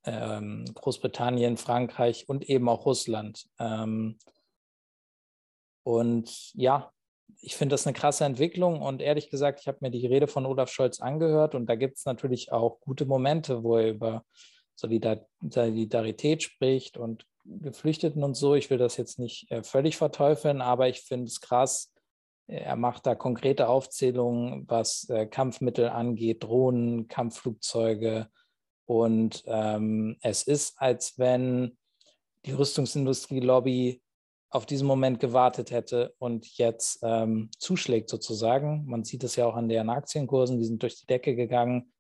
ähm, 0.05 0.65
Großbritannien, 0.75 1.57
Frankreich 1.57 2.29
und 2.29 2.49
eben 2.49 2.69
auch 2.69 2.87
Russland. 2.87 3.47
Ähm, 3.59 4.19
und 5.83 6.53
ja, 6.55 6.93
ich 7.41 7.57
finde 7.57 7.75
das 7.75 7.87
eine 7.87 7.95
krasse 7.95 8.25
Entwicklung 8.25 8.83
und 8.83 9.01
ehrlich 9.01 9.31
gesagt, 9.31 9.61
ich 9.61 9.69
habe 9.69 9.79
mir 9.81 9.91
die 9.91 10.07
Rede 10.07 10.27
von 10.27 10.47
Olaf 10.47 10.71
Scholz 10.71 11.01
angehört 11.01 11.55
und 11.55 11.67
da 11.67 11.75
gibt 11.75 11.99
es 11.99 12.05
natürlich 12.05 12.53
auch 12.53 12.81
gute 12.81 13.07
Momente, 13.07 13.63
wo 13.63 13.77
er 13.77 13.91
über 13.91 14.25
Solidarität 14.77 16.43
spricht 16.43 16.97
und 16.97 17.27
Geflüchteten 17.45 18.23
und 18.23 18.35
so. 18.35 18.55
Ich 18.55 18.71
will 18.71 18.79
das 18.79 18.97
jetzt 18.97 19.19
nicht 19.19 19.51
äh, 19.51 19.63
völlig 19.63 19.97
verteufeln, 19.97 20.61
aber 20.61 20.89
ich 20.89 21.01
finde 21.01 21.27
es 21.27 21.41
krass. 21.41 21.93
Er 22.51 22.75
macht 22.75 23.07
da 23.07 23.15
konkrete 23.15 23.69
Aufzählungen, 23.69 24.69
was 24.69 25.09
äh, 25.09 25.27
Kampfmittel 25.27 25.89
angeht, 25.89 26.43
Drohnen, 26.43 27.07
Kampfflugzeuge. 27.07 28.29
Und 28.87 29.45
ähm, 29.47 30.17
es 30.21 30.43
ist, 30.43 30.75
als 30.81 31.17
wenn 31.17 31.79
die 32.45 32.51
Rüstungsindustrie-Lobby 32.53 34.03
auf 34.49 34.67
diesen 34.67 34.89
Moment 34.89 35.21
gewartet 35.21 35.71
hätte 35.71 36.13
und 36.19 36.59
jetzt 36.59 36.99
ähm, 37.03 37.51
zuschlägt 37.57 38.11
sozusagen. 38.11 38.85
Man 38.85 39.05
sieht 39.05 39.23
es 39.23 39.37
ja 39.37 39.47
auch 39.47 39.55
an 39.55 39.69
deren 39.69 39.91
Aktienkursen, 39.91 40.59
die 40.59 40.65
sind 40.65 40.83
durch 40.83 40.99
die 40.99 41.07
Decke 41.07 41.37
gegangen, 41.37 41.93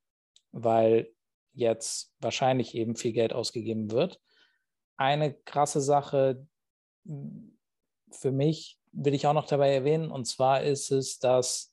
weil 0.51 1.13
jetzt 1.53 2.13
wahrscheinlich 2.19 2.75
eben 2.75 2.97
viel 2.97 3.13
Geld 3.13 3.33
ausgegeben 3.33 3.93
wird. 3.93 4.21
Eine 4.97 5.33
krasse 5.33 5.81
Sache 5.81 6.45
für 8.11 8.33
mich 8.33 8.80
will 8.93 9.15
ich 9.15 9.27
auch 9.27 9.35
noch 9.35 9.47
dabei 9.47 9.75
erwähnen, 9.75 10.11
und 10.11 10.27
zwar 10.27 10.63
ist 10.63 10.91
es, 10.91 11.19
dass 11.19 11.73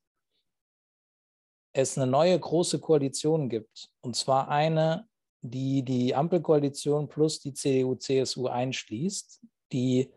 es 1.73 1.97
eine 1.97 2.07
neue 2.07 2.39
große 2.39 2.79
Koalition 2.79 3.49
gibt, 3.49 3.89
und 4.01 4.15
zwar 4.15 4.49
eine, 4.49 5.07
die 5.41 5.83
die 5.83 6.15
Ampelkoalition 6.15 7.07
plus 7.07 7.39
die 7.39 7.53
CDU-CSU 7.53 8.47
einschließt, 8.47 9.41
die 9.71 10.11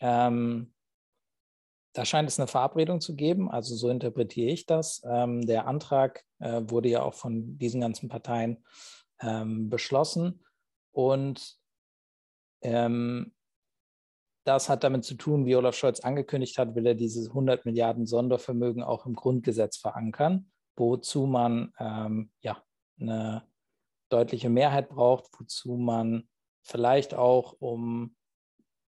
ähm, 0.00 0.72
da 1.94 2.04
scheint 2.04 2.28
es 2.28 2.38
eine 2.38 2.48
Verabredung 2.48 3.00
zu 3.00 3.14
geben, 3.14 3.50
also 3.50 3.74
so 3.76 3.88
interpretiere 3.90 4.50
ich 4.50 4.66
das. 4.66 5.02
Ähm, 5.04 5.46
der 5.46 5.66
Antrag 5.66 6.24
äh, 6.38 6.62
wurde 6.64 6.88
ja 6.88 7.02
auch 7.02 7.14
von 7.14 7.58
diesen 7.58 7.80
ganzen 7.80 8.08
Parteien 8.08 8.64
ähm, 9.20 9.68
beschlossen. 9.68 10.44
Und 10.92 11.58
ähm, 12.62 13.34
das 14.44 14.68
hat 14.68 14.84
damit 14.84 15.04
zu 15.04 15.14
tun, 15.14 15.46
wie 15.46 15.56
Olaf 15.56 15.76
Scholz 15.76 16.00
angekündigt 16.00 16.58
hat, 16.58 16.74
will 16.74 16.86
er 16.86 16.94
diese 16.94 17.28
100 17.28 17.64
Milliarden 17.64 18.06
Sondervermögen 18.06 18.82
auch 18.82 19.06
im 19.06 19.14
Grundgesetz 19.14 19.76
verankern, 19.76 20.50
wozu 20.76 21.26
man 21.26 21.72
ähm, 21.78 22.30
ja 22.40 22.62
eine 23.00 23.44
deutliche 24.08 24.50
Mehrheit 24.50 24.88
braucht, 24.88 25.26
wozu 25.38 25.76
man 25.76 26.28
vielleicht 26.62 27.14
auch 27.14 27.56
um 27.60 28.16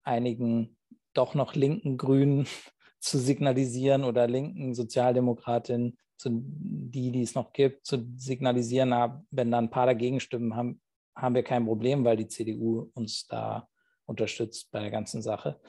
einigen 0.04 0.76
doch 1.14 1.34
noch 1.34 1.54
linken 1.54 1.98
Grünen 1.98 2.46
zu 3.00 3.18
signalisieren 3.18 4.04
oder 4.04 4.28
linken 4.28 4.74
Sozialdemokratinnen, 4.74 5.98
zu 6.16 6.30
die, 6.32 7.10
die 7.10 7.22
es 7.22 7.34
noch 7.34 7.52
gibt, 7.52 7.84
zu 7.84 8.06
signalisieren, 8.16 9.24
wenn 9.30 9.50
da 9.50 9.58
ein 9.58 9.70
paar 9.70 9.86
dagegen 9.86 10.20
stimmen, 10.20 10.54
haben, 10.54 10.80
haben 11.16 11.34
wir 11.34 11.42
kein 11.42 11.66
Problem, 11.66 12.04
weil 12.04 12.16
die 12.16 12.28
CDU 12.28 12.90
uns 12.94 13.26
da 13.26 13.68
unterstützt 14.06 14.70
bei 14.70 14.80
der 14.80 14.90
ganzen 14.90 15.22
Sache. 15.22 15.60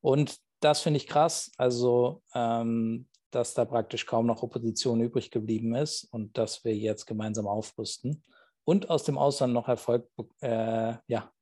Und 0.00 0.38
das 0.60 0.80
finde 0.80 0.98
ich 0.98 1.06
krass, 1.06 1.50
also 1.58 2.22
ähm, 2.34 3.08
dass 3.30 3.54
da 3.54 3.64
praktisch 3.64 4.06
kaum 4.06 4.26
noch 4.26 4.42
Opposition 4.42 5.00
übrig 5.00 5.30
geblieben 5.30 5.74
ist 5.74 6.04
und 6.12 6.38
dass 6.38 6.64
wir 6.64 6.74
jetzt 6.74 7.06
gemeinsam 7.06 7.46
aufrüsten 7.46 8.24
und 8.64 8.90
aus 8.90 9.04
dem 9.04 9.18
Ausland 9.18 9.52
noch 9.52 9.68
Erfolg, 9.68 10.08
äh, 10.40 10.94
ja, 11.06 11.32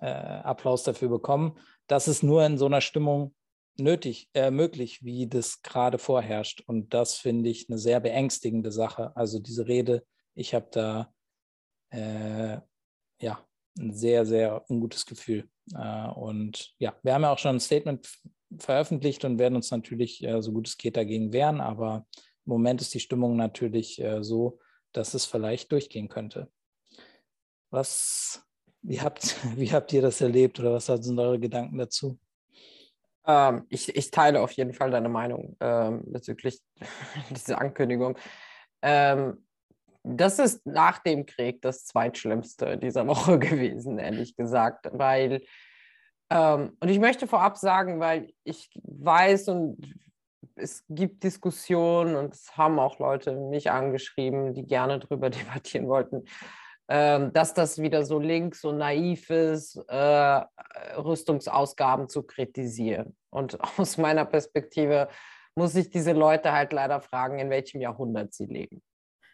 äh, 0.00 0.06
Applaus 0.06 0.84
dafür 0.84 1.08
bekommen. 1.08 1.58
Das 1.86 2.08
ist 2.08 2.22
nur 2.22 2.44
in 2.46 2.58
so 2.58 2.66
einer 2.66 2.80
Stimmung 2.80 3.34
nötig, 3.76 4.30
äh, 4.34 4.50
möglich, 4.50 5.04
wie 5.04 5.26
das 5.26 5.62
gerade 5.62 5.98
vorherrscht. 5.98 6.62
Und 6.66 6.94
das 6.94 7.14
finde 7.14 7.50
ich 7.50 7.68
eine 7.68 7.78
sehr 7.78 8.00
beängstigende 8.00 8.70
Sache. 8.70 9.14
Also 9.16 9.38
diese 9.38 9.66
Rede, 9.66 10.04
ich 10.34 10.54
habe 10.54 10.68
da 10.70 11.12
äh, 11.90 12.58
ja 13.20 13.46
ein 13.78 13.94
sehr, 13.94 14.26
sehr 14.26 14.68
ungutes 14.70 15.06
Gefühl. 15.06 15.48
Äh, 15.74 16.08
und 16.08 16.74
ja, 16.78 16.94
wir 17.02 17.14
haben 17.14 17.22
ja 17.22 17.32
auch 17.32 17.38
schon 17.38 17.56
ein 17.56 17.60
Statement 17.60 18.08
veröffentlicht 18.58 19.24
und 19.24 19.38
werden 19.38 19.56
uns 19.56 19.70
natürlich 19.70 20.22
äh, 20.24 20.42
so 20.42 20.52
gut 20.52 20.68
es 20.68 20.78
geht 20.78 20.96
dagegen 20.96 21.32
wehren. 21.32 21.60
Aber 21.60 22.06
im 22.44 22.50
Moment 22.50 22.80
ist 22.80 22.94
die 22.94 23.00
Stimmung 23.00 23.36
natürlich 23.36 24.00
äh, 24.00 24.22
so, 24.22 24.58
dass 24.92 25.14
es 25.14 25.24
vielleicht 25.24 25.72
durchgehen 25.72 26.08
könnte. 26.08 26.50
Was 27.70 28.46
wie 28.82 29.00
habt, 29.00 29.36
wie 29.56 29.72
habt 29.72 29.92
ihr 29.92 30.02
das 30.02 30.20
erlebt 30.20 30.60
oder 30.60 30.72
was 30.72 30.86
sind 30.86 31.18
eure 31.18 31.38
Gedanken 31.38 31.78
dazu? 31.78 32.18
Ähm, 33.24 33.66
ich, 33.68 33.94
ich, 33.94 34.10
teile 34.10 34.40
auf 34.40 34.50
jeden 34.52 34.72
Fall 34.72 34.90
deine 34.90 35.08
Meinung 35.08 35.56
ähm, 35.60 36.02
bezüglich 36.06 36.60
dieser 37.30 37.60
Ankündigung. 37.60 38.18
Ähm, 38.82 39.44
das 40.04 40.38
ist 40.38 40.66
nach 40.66 40.98
dem 40.98 41.26
Krieg 41.26 41.62
das 41.62 41.84
zweitschlimmste 41.84 42.76
dieser 42.78 43.06
Woche 43.06 43.38
gewesen, 43.38 43.98
ehrlich 43.98 44.36
gesagt, 44.36 44.88
weil, 44.92 45.42
ähm, 46.30 46.76
und 46.80 46.88
ich 46.88 46.98
möchte 46.98 47.26
vorab 47.26 47.56
sagen, 47.56 48.00
weil 48.00 48.32
ich 48.44 48.70
weiß 48.82 49.48
und 49.48 49.94
es 50.56 50.84
gibt 50.88 51.24
Diskussionen 51.24 52.16
und 52.16 52.34
es 52.34 52.56
haben 52.56 52.78
auch 52.78 52.98
Leute 52.98 53.32
mich 53.32 53.70
angeschrieben, 53.70 54.54
die 54.54 54.66
gerne 54.66 54.98
darüber 54.98 55.30
debattieren 55.30 55.88
wollten, 55.88 56.24
ähm, 56.88 57.32
dass 57.32 57.54
das 57.54 57.80
wieder 57.80 58.04
so 58.04 58.18
links 58.18 58.64
und 58.64 58.78
naiv 58.78 59.30
ist, 59.30 59.76
äh, 59.88 60.42
Rüstungsausgaben 60.96 62.08
zu 62.08 62.24
kritisieren. 62.24 63.16
Und 63.30 63.58
aus 63.78 63.98
meiner 63.98 64.24
Perspektive 64.24 65.08
muss 65.54 65.74
ich 65.74 65.90
diese 65.90 66.12
Leute 66.12 66.52
halt 66.52 66.72
leider 66.72 67.00
fragen, 67.00 67.38
in 67.38 67.50
welchem 67.50 67.80
Jahrhundert 67.80 68.34
sie 68.34 68.46
leben. 68.46 68.82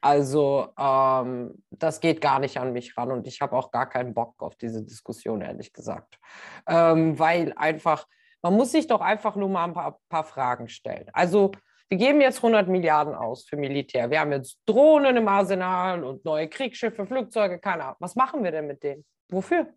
Also 0.00 0.68
ähm, 0.78 1.62
das 1.70 2.00
geht 2.00 2.20
gar 2.20 2.38
nicht 2.38 2.58
an 2.58 2.72
mich 2.72 2.96
ran 2.96 3.10
und 3.10 3.26
ich 3.26 3.40
habe 3.40 3.56
auch 3.56 3.70
gar 3.70 3.88
keinen 3.88 4.14
Bock 4.14 4.34
auf 4.42 4.56
diese 4.56 4.82
Diskussion, 4.82 5.40
ehrlich 5.40 5.72
gesagt. 5.72 6.18
Ähm, 6.66 7.18
weil 7.18 7.52
einfach, 7.56 8.06
man 8.42 8.54
muss 8.54 8.72
sich 8.72 8.86
doch 8.86 9.00
einfach 9.00 9.36
nur 9.36 9.48
mal 9.48 9.64
ein 9.64 9.74
paar, 9.74 9.98
paar 10.08 10.24
Fragen 10.24 10.68
stellen. 10.68 11.08
Also 11.12 11.52
wir 11.88 11.98
geben 11.98 12.20
jetzt 12.20 12.38
100 12.38 12.68
Milliarden 12.68 13.14
aus 13.14 13.46
für 13.48 13.56
Militär. 13.56 14.10
Wir 14.10 14.20
haben 14.20 14.32
jetzt 14.32 14.60
Drohnen 14.66 15.16
im 15.16 15.26
Arsenal 15.26 16.04
und 16.04 16.24
neue 16.24 16.48
Kriegsschiffe, 16.48 17.06
Flugzeuge, 17.06 17.58
keine 17.58 17.84
Ahnung. 17.84 17.96
Was 18.00 18.14
machen 18.14 18.44
wir 18.44 18.50
denn 18.50 18.66
mit 18.66 18.82
denen? 18.82 19.04
Wofür? 19.30 19.72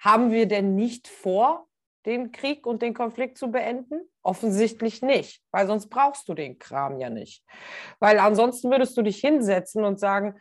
Haben 0.00 0.32
wir 0.32 0.46
denn 0.46 0.74
nicht 0.74 1.06
vor, 1.06 1.68
den 2.06 2.32
Krieg 2.32 2.66
und 2.66 2.82
den 2.82 2.94
Konflikt 2.94 3.38
zu 3.38 3.50
beenden? 3.50 4.00
Offensichtlich 4.22 5.02
nicht, 5.02 5.42
weil 5.50 5.66
sonst 5.66 5.88
brauchst 5.88 6.28
du 6.28 6.34
den 6.34 6.58
Kram 6.58 6.98
ja 6.98 7.10
nicht. 7.10 7.44
Weil 7.98 8.18
ansonsten 8.18 8.70
würdest 8.70 8.96
du 8.96 9.02
dich 9.02 9.18
hinsetzen 9.18 9.84
und 9.84 10.00
sagen, 10.00 10.40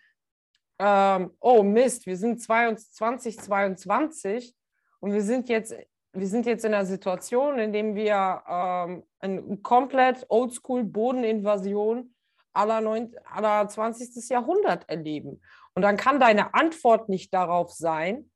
ähm, 0.80 1.32
oh 1.40 1.64
Mist, 1.64 2.06
wir 2.06 2.18
sind 2.18 2.42
2022 2.42 4.56
und 5.00 5.14
wir 5.14 5.22
sind 5.22 5.50
jetzt 5.50 5.76
wir 6.12 6.28
sind 6.28 6.46
jetzt 6.46 6.66
in 6.66 6.74
einer 6.74 6.86
Situation, 6.86 7.60
in 7.60 7.72
der 7.72 7.96
wir 7.96 8.44
ähm, 8.48 9.04
eine 9.20 9.58
komplett 9.58 10.26
oldschool 10.30 10.84
Bodeninvasion 10.84 12.16
aller, 12.52 13.10
aller 13.26 13.68
20. 13.68 14.30
Jahrhundert 14.30 14.90
erleben. 14.90 15.42
Und 15.76 15.84
dann 15.84 15.98
kann 15.98 16.20
deine 16.20 16.54
Antwort 16.54 17.10
nicht 17.10 17.34
darauf 17.34 17.72
sein, 17.72 18.32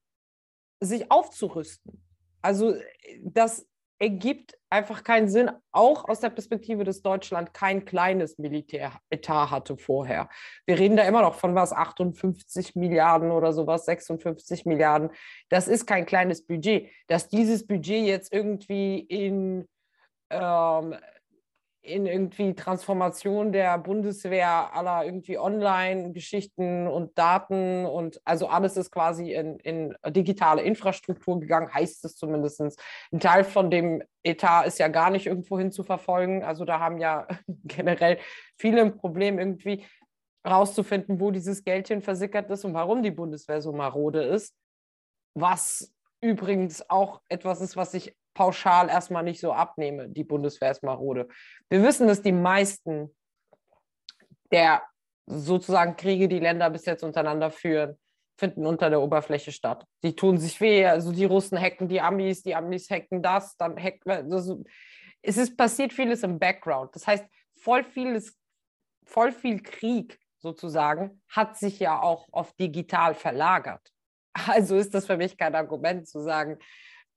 sich 0.79 1.11
aufzurüsten. 1.11 2.03
Also 2.43 2.75
das 3.23 3.67
ergibt 3.99 4.59
einfach 4.69 5.03
keinen 5.03 5.29
Sinn, 5.29 5.49
auch 5.71 6.09
aus 6.09 6.19
der 6.19 6.29
Perspektive, 6.29 6.83
dass 6.83 7.01
Deutschland 7.01 7.53
kein 7.53 7.85
kleines 7.85 8.37
Militäretat 8.37 9.49
hatte 9.49 9.77
vorher. 9.77 10.29
Wir 10.65 10.77
reden 10.77 10.97
da 10.97 11.03
immer 11.03 11.21
noch 11.21 11.35
von 11.35 11.55
was, 11.55 11.71
58 11.71 12.75
Milliarden 12.75 13.31
oder 13.31 13.53
sowas, 13.53 13.85
56 13.85 14.65
Milliarden. 14.65 15.09
Das 15.49 15.67
ist 15.67 15.85
kein 15.85 16.05
kleines 16.05 16.45
Budget. 16.45 16.89
Dass 17.07 17.29
dieses 17.29 17.65
Budget 17.65 18.05
jetzt 18.05 18.33
irgendwie 18.33 18.99
in 18.99 19.69
ähm, 20.31 20.95
in 21.83 22.05
irgendwie 22.05 22.55
Transformation 22.55 23.51
der 23.51 23.77
Bundeswehr 23.77 24.73
aller 24.73 25.03
irgendwie 25.03 25.37
Online-Geschichten 25.37 26.87
und 26.87 27.17
Daten 27.17 27.85
und 27.85 28.21
also 28.23 28.47
alles 28.47 28.77
ist 28.77 28.89
quasi 28.89 29.33
in, 29.33 29.59
in 29.59 29.93
digitale 30.07 30.61
Infrastruktur 30.61 31.41
gegangen, 31.41 31.73
heißt 31.73 32.05
es 32.05 32.15
zumindest. 32.15 32.61
Ein 33.11 33.19
Teil 33.19 33.43
von 33.43 33.69
dem 33.69 34.01
Etat 34.23 34.63
ist 34.65 34.79
ja 34.79 34.87
gar 34.87 35.09
nicht 35.09 35.27
irgendwo 35.27 35.59
hin 35.59 35.73
zu 35.73 35.83
verfolgen. 35.83 36.43
Also 36.43 36.63
da 36.63 36.79
haben 36.79 36.99
ja 36.99 37.27
generell 37.65 38.17
viele 38.57 38.81
ein 38.81 38.95
Problem, 38.95 39.37
irgendwie 39.37 39.85
rauszufinden, 40.47 41.19
wo 41.19 41.31
dieses 41.31 41.65
Geld 41.65 41.89
hin 41.89 42.01
versickert 42.01 42.49
ist 42.49 42.63
und 42.63 42.73
warum 42.73 43.03
die 43.03 43.11
Bundeswehr 43.11 43.61
so 43.61 43.73
marode 43.73 44.23
ist. 44.23 44.55
Was 45.35 45.93
übrigens 46.21 46.89
auch 46.89 47.21
etwas 47.27 47.59
ist, 47.59 47.75
was 47.75 47.93
ich 47.93 48.15
pauschal 48.33 48.89
erstmal 48.89 49.23
nicht 49.23 49.39
so 49.39 49.53
abnehme, 49.53 50.09
die 50.09 50.23
Bundeswehr 50.23 50.71
ist 50.71 50.83
marode. 50.83 51.27
Wir 51.69 51.83
wissen, 51.83 52.07
dass 52.07 52.21
die 52.21 52.31
meisten 52.31 53.15
der 54.51 54.83
sozusagen 55.25 55.95
Kriege, 55.95 56.27
die 56.27 56.39
Länder 56.39 56.69
bis 56.69 56.85
jetzt 56.85 57.03
untereinander 57.03 57.49
führen, 57.49 57.97
finden 58.37 58.65
unter 58.65 58.89
der 58.89 59.01
Oberfläche 59.01 59.51
statt. 59.51 59.85
Die 60.03 60.15
tun 60.15 60.37
sich 60.37 60.59
weh, 60.59 60.85
also 60.85 61.11
die 61.11 61.25
Russen 61.25 61.59
hacken 61.59 61.87
die 61.87 62.01
Amis, 62.01 62.43
die 62.43 62.55
Amis 62.55 62.89
hacken 62.89 63.21
das, 63.21 63.55
dann 63.57 63.77
hacken 63.77 64.11
also 64.31 64.63
es 65.21 65.37
ist 65.37 65.55
passiert 65.55 65.93
vieles 65.93 66.23
im 66.23 66.39
Background. 66.39 66.95
Das 66.95 67.07
heißt, 67.07 67.25
voll 67.55 67.83
vieles, 67.83 68.37
voll 69.05 69.31
viel 69.31 69.61
Krieg 69.61 70.19
sozusagen 70.39 71.21
hat 71.29 71.57
sich 71.57 71.79
ja 71.79 72.01
auch 72.01 72.27
auf 72.31 72.53
digital 72.53 73.15
verlagert. 73.15 73.81
Also 74.47 74.75
ist 74.77 74.93
das 74.93 75.05
für 75.05 75.15
mich 75.15 75.37
kein 75.37 75.55
Argument 75.55 76.07
zu 76.07 76.19
sagen, 76.19 76.57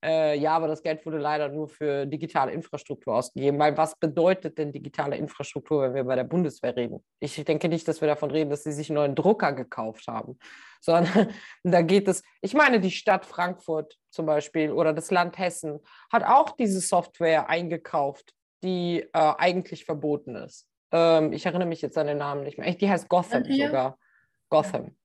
äh, 0.04 0.38
ja, 0.38 0.54
aber 0.54 0.68
das 0.68 0.82
Geld 0.82 1.04
wurde 1.06 1.18
leider 1.18 1.48
nur 1.48 1.68
für 1.68 2.06
digitale 2.06 2.52
Infrastruktur 2.52 3.14
ausgegeben. 3.14 3.59
Weil 3.59 3.76
was 3.76 3.96
bedeutet 3.98 4.59
denn 4.59 4.72
digitale 4.72 5.16
Infrastruktur, 5.16 5.82
wenn 5.82 5.94
wir 5.94 6.04
bei 6.04 6.16
der 6.16 6.24
Bundeswehr 6.24 6.76
reden? 6.76 7.04
Ich 7.18 7.42
denke 7.44 7.68
nicht, 7.68 7.88
dass 7.88 8.00
wir 8.00 8.09
davon 8.09 8.30
reden, 8.30 8.50
dass 8.50 8.64
sie 8.64 8.72
sich 8.72 8.90
einen 8.90 8.96
neuen 8.96 9.14
Drucker 9.14 9.52
gekauft 9.52 10.06
haben, 10.06 10.38
sondern 10.80 11.28
da 11.64 11.82
geht 11.82 12.09
es, 12.09 12.22
ich 12.40 12.54
meine, 12.54 12.80
die 12.80 12.90
Stadt 12.90 13.26
Frankfurt 13.26 13.98
zum 14.11 14.26
Beispiel 14.26 14.70
oder 14.70 14.92
das 14.92 15.11
Land 15.11 15.38
Hessen 15.38 15.80
hat 16.12 16.24
auch 16.24 16.50
diese 16.50 16.80
Software 16.80 17.48
eingekauft, 17.48 18.35
die 18.62 19.00
äh, 19.00 19.09
eigentlich 19.12 19.85
verboten 19.85 20.37
ist. 20.37 20.68
Ähm, 20.92 21.32
ich 21.32 21.46
erinnere 21.46 21.68
mich 21.68 21.82
jetzt 21.82 21.98
an 21.98 22.06
den 22.06 22.18
Namen 22.18 22.44
nicht 22.44 22.59
mehr. 22.59 22.72
Die 22.72 22.88
heißt 22.88 23.09
Gotham 23.09 23.44
sogar. 23.44 23.98
Gotham. 24.48 24.96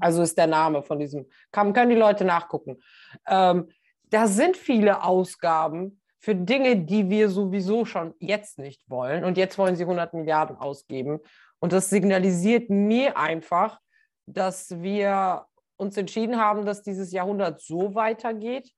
Also 0.00 0.22
ist 0.22 0.36
der 0.38 0.46
Name 0.46 0.82
von 0.82 0.98
diesem. 0.98 1.26
Kann, 1.52 1.72
können 1.72 1.90
die 1.90 1.96
Leute 1.96 2.24
nachgucken. 2.24 2.82
Ähm, 3.28 3.68
da 4.12 4.26
sind 4.28 4.56
viele 4.56 5.02
Ausgaben 5.04 6.00
für 6.18 6.34
Dinge, 6.34 6.76
die 6.76 7.08
wir 7.08 7.30
sowieso 7.30 7.84
schon 7.84 8.14
jetzt 8.20 8.58
nicht 8.58 8.88
wollen. 8.88 9.24
Und 9.24 9.38
jetzt 9.38 9.56
wollen 9.58 9.74
sie 9.74 9.84
100 9.84 10.12
Milliarden 10.12 10.56
ausgeben. 10.56 11.18
Und 11.60 11.72
das 11.72 11.88
signalisiert 11.88 12.68
mir 12.68 13.16
einfach, 13.16 13.80
dass 14.26 14.82
wir 14.82 15.46
uns 15.76 15.96
entschieden 15.96 16.38
haben, 16.38 16.66
dass 16.66 16.82
dieses 16.82 17.10
Jahrhundert 17.10 17.60
so 17.62 17.94
weitergeht, 17.94 18.70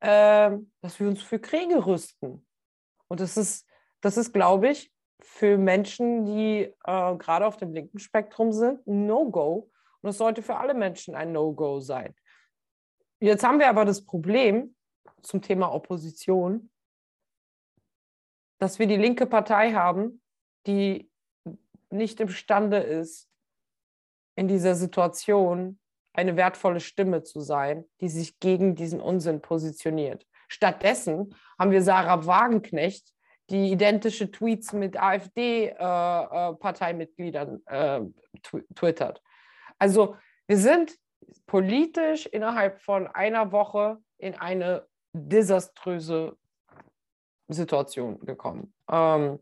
äh, 0.00 0.50
dass 0.82 1.00
wir 1.00 1.08
uns 1.08 1.22
für 1.22 1.38
Kriege 1.38 1.84
rüsten. 1.86 2.46
Und 3.08 3.20
das 3.20 3.36
ist, 3.38 3.66
das 4.02 4.18
ist, 4.18 4.32
glaube 4.32 4.68
ich, 4.68 4.92
für 5.22 5.56
Menschen, 5.56 6.26
die 6.26 6.72
äh, 6.84 7.16
gerade 7.16 7.46
auf 7.46 7.56
dem 7.56 7.72
linken 7.72 7.98
Spektrum 7.98 8.52
sind, 8.52 8.86
ein 8.86 9.06
No-Go. 9.06 9.70
Und 10.02 10.08
das 10.08 10.18
sollte 10.18 10.42
für 10.42 10.56
alle 10.56 10.74
Menschen 10.74 11.14
ein 11.14 11.32
No-Go 11.32 11.80
sein. 11.80 12.14
Jetzt 13.20 13.42
haben 13.42 13.58
wir 13.58 13.70
aber 13.70 13.86
das 13.86 14.04
Problem 14.04 14.73
zum 15.22 15.42
Thema 15.42 15.72
Opposition, 15.72 16.70
dass 18.58 18.78
wir 18.78 18.86
die 18.86 18.96
linke 18.96 19.26
Partei 19.26 19.72
haben, 19.72 20.22
die 20.66 21.10
nicht 21.90 22.20
imstande 22.20 22.78
ist, 22.78 23.28
in 24.36 24.48
dieser 24.48 24.74
Situation 24.74 25.78
eine 26.12 26.36
wertvolle 26.36 26.80
Stimme 26.80 27.22
zu 27.22 27.40
sein, 27.40 27.84
die 28.00 28.08
sich 28.08 28.40
gegen 28.40 28.74
diesen 28.74 29.00
Unsinn 29.00 29.40
positioniert. 29.40 30.26
Stattdessen 30.48 31.34
haben 31.58 31.70
wir 31.70 31.82
Sarah 31.82 32.26
Wagenknecht, 32.26 33.14
die 33.50 33.72
identische 33.72 34.30
Tweets 34.30 34.72
mit 34.72 34.96
AfD-Parteimitgliedern 34.96 37.62
äh, 37.66 37.98
äh, 37.98 38.06
twittert. 38.74 39.20
Also 39.78 40.16
wir 40.46 40.56
sind 40.56 40.96
politisch 41.46 42.24
innerhalb 42.26 42.80
von 42.80 43.08
einer 43.08 43.52
Woche 43.52 43.98
in 44.18 44.34
eine 44.34 44.86
desaströse 45.14 46.36
Situation 47.48 48.20
gekommen. 48.20 48.74
Ähm, 48.90 49.38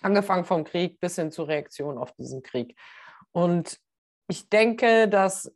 angefangen 0.00 0.44
vom 0.44 0.64
Krieg 0.64 1.00
bis 1.00 1.16
hin 1.16 1.30
zur 1.30 1.48
Reaktion 1.48 1.98
auf 1.98 2.12
diesen 2.12 2.42
Krieg. 2.42 2.78
Und 3.32 3.80
ich 4.28 4.48
denke, 4.48 5.08
dass 5.08 5.52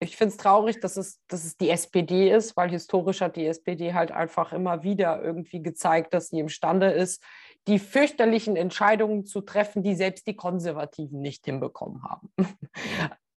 ich 0.00 0.16
finde 0.16 0.30
es 0.30 0.36
traurig, 0.36 0.80
dass 0.80 0.96
es, 0.96 1.20
dass 1.26 1.44
es 1.44 1.56
die 1.56 1.70
SPD 1.70 2.30
ist, 2.30 2.56
weil 2.56 2.70
historisch 2.70 3.20
hat 3.20 3.34
die 3.36 3.46
SPD 3.46 3.94
halt 3.94 4.12
einfach 4.12 4.52
immer 4.52 4.84
wieder 4.84 5.20
irgendwie 5.22 5.60
gezeigt, 5.60 6.14
dass 6.14 6.28
sie 6.28 6.38
imstande 6.38 6.90
ist, 6.90 7.22
die 7.66 7.80
fürchterlichen 7.80 8.56
Entscheidungen 8.56 9.26
zu 9.26 9.40
treffen, 9.40 9.82
die 9.82 9.96
selbst 9.96 10.26
die 10.26 10.36
Konservativen 10.36 11.20
nicht 11.20 11.44
hinbekommen 11.46 12.04
haben. 12.04 12.32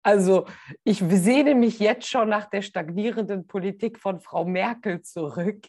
Also 0.09 0.47
ich 0.85 1.01
sehne 1.07 1.55
mich 1.55 1.81
jetzt 1.81 2.09
schon 2.09 2.31
nach 2.31 2.47
der 2.49 2.63
stagnierenden 2.63 3.47
Politik 3.47 3.99
von 3.99 4.21
Frau 4.21 4.47
Merkel 4.47 5.03
zurück, 5.03 5.67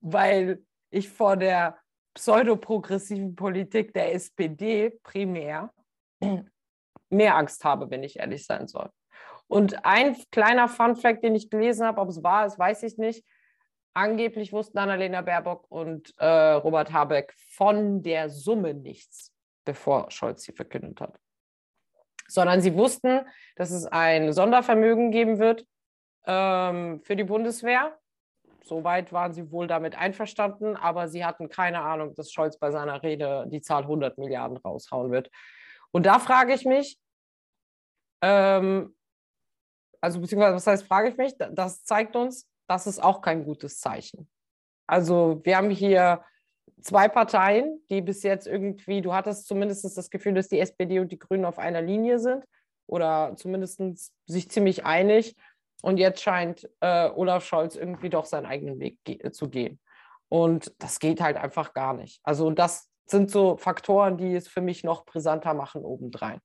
weil 0.00 0.62
ich 0.90 1.08
vor 1.08 1.36
der 1.36 1.76
pseudoprogressiven 2.14 3.34
Politik 3.34 3.92
der 3.94 4.14
SPD 4.14 4.90
primär 5.02 5.72
mehr 7.10 7.34
Angst 7.34 7.64
habe, 7.64 7.90
wenn 7.90 8.04
ich 8.04 8.20
ehrlich 8.20 8.46
sein 8.46 8.68
soll. 8.68 8.90
Und 9.48 9.84
ein 9.84 10.16
kleiner 10.30 10.68
Funfact, 10.68 11.24
den 11.24 11.34
ich 11.34 11.50
gelesen 11.50 11.84
habe, 11.84 12.00
ob 12.00 12.10
es 12.10 12.22
wahr 12.22 12.46
ist, 12.46 12.60
weiß 12.60 12.84
ich 12.84 12.96
nicht. 12.96 13.24
Angeblich 13.92 14.52
wussten 14.52 14.78
Annalena 14.78 15.22
Baerbock 15.22 15.68
und 15.68 16.14
äh, 16.18 16.52
Robert 16.52 16.92
Habeck 16.92 17.34
von 17.56 18.02
der 18.04 18.30
Summe 18.30 18.72
nichts, 18.72 19.32
bevor 19.64 20.12
Scholz 20.12 20.44
sie 20.44 20.52
verkündet 20.52 21.00
hat 21.00 21.18
sondern 22.28 22.60
sie 22.60 22.74
wussten, 22.74 23.20
dass 23.56 23.70
es 23.70 23.86
ein 23.86 24.32
Sondervermögen 24.32 25.10
geben 25.10 25.38
wird 25.38 25.66
ähm, 26.26 27.00
für 27.02 27.16
die 27.16 27.24
Bundeswehr. 27.24 27.98
Soweit 28.64 29.12
waren 29.12 29.32
sie 29.32 29.50
wohl 29.50 29.66
damit 29.66 29.96
einverstanden, 29.96 30.76
aber 30.76 31.08
sie 31.08 31.24
hatten 31.24 31.48
keine 31.48 31.80
Ahnung, 31.80 32.14
dass 32.14 32.30
Scholz 32.30 32.58
bei 32.58 32.70
seiner 32.70 33.02
Rede 33.02 33.46
die 33.48 33.62
Zahl 33.62 33.82
100 33.82 34.18
Milliarden 34.18 34.58
raushauen 34.58 35.10
wird. 35.10 35.30
Und 35.90 36.04
da 36.04 36.18
frage 36.18 36.52
ich 36.52 36.66
mich, 36.66 36.98
ähm, 38.22 38.94
also 40.00 40.20
beziehungsweise 40.20 40.56
was 40.56 40.66
heißt, 40.66 40.86
frage 40.86 41.08
ich 41.08 41.16
mich, 41.16 41.34
das 41.38 41.82
zeigt 41.84 42.14
uns, 42.14 42.46
das 42.68 42.86
ist 42.86 43.02
auch 43.02 43.22
kein 43.22 43.44
gutes 43.44 43.80
Zeichen. 43.80 44.28
Also 44.86 45.40
wir 45.44 45.56
haben 45.56 45.70
hier 45.70 46.22
zwei 46.80 47.08
Parteien, 47.08 47.82
die 47.90 48.00
bis 48.00 48.22
jetzt 48.22 48.46
irgendwie, 48.46 49.00
du 49.00 49.14
hattest 49.14 49.46
zumindest 49.46 49.84
das 49.96 50.10
Gefühl, 50.10 50.34
dass 50.34 50.48
die 50.48 50.60
SPD 50.60 51.00
und 51.00 51.12
die 51.12 51.18
Grünen 51.18 51.44
auf 51.44 51.58
einer 51.58 51.82
Linie 51.82 52.18
sind 52.18 52.44
oder 52.86 53.34
zumindest 53.36 53.80
sich 54.26 54.50
ziemlich 54.50 54.84
einig. 54.84 55.36
Und 55.82 55.98
jetzt 55.98 56.22
scheint 56.22 56.68
äh, 56.80 57.08
Olaf 57.10 57.44
Scholz 57.44 57.76
irgendwie 57.76 58.10
doch 58.10 58.24
seinen 58.24 58.46
eigenen 58.46 58.80
Weg 58.80 58.98
ge 59.04 59.30
zu 59.30 59.48
gehen. 59.48 59.78
Und 60.28 60.72
das 60.78 60.98
geht 60.98 61.20
halt 61.20 61.36
einfach 61.36 61.72
gar 61.72 61.94
nicht. 61.94 62.20
Also 62.22 62.50
das 62.50 62.88
sind 63.06 63.30
so 63.30 63.56
Faktoren, 63.56 64.18
die 64.18 64.34
es 64.34 64.48
für 64.48 64.60
mich 64.60 64.84
noch 64.84 65.04
brisanter 65.04 65.54
machen 65.54 65.84
obendrein. 65.84 66.40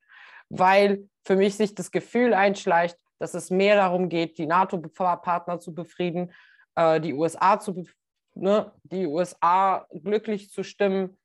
Weil 0.49 1.09
für 1.25 1.36
mich 1.36 1.55
sich 1.55 1.75
das 1.75 1.91
Gefühl 1.91 2.33
einschleicht, 2.33 2.97
dass 3.19 3.33
es 3.33 3.49
mehr 3.49 3.75
darum 3.75 4.09
geht, 4.09 4.38
die 4.38 4.45
NATO-Partner 4.45 5.59
zu 5.59 5.73
befrieden, 5.73 6.31
äh, 6.75 6.99
die 7.01 7.13
USA 7.13 7.59
zu 7.59 7.86
ne, 8.35 8.71
die 8.83 9.05
USA 9.05 9.87
glücklich 9.91 10.49
zu 10.49 10.63
stimmen. 10.63 11.17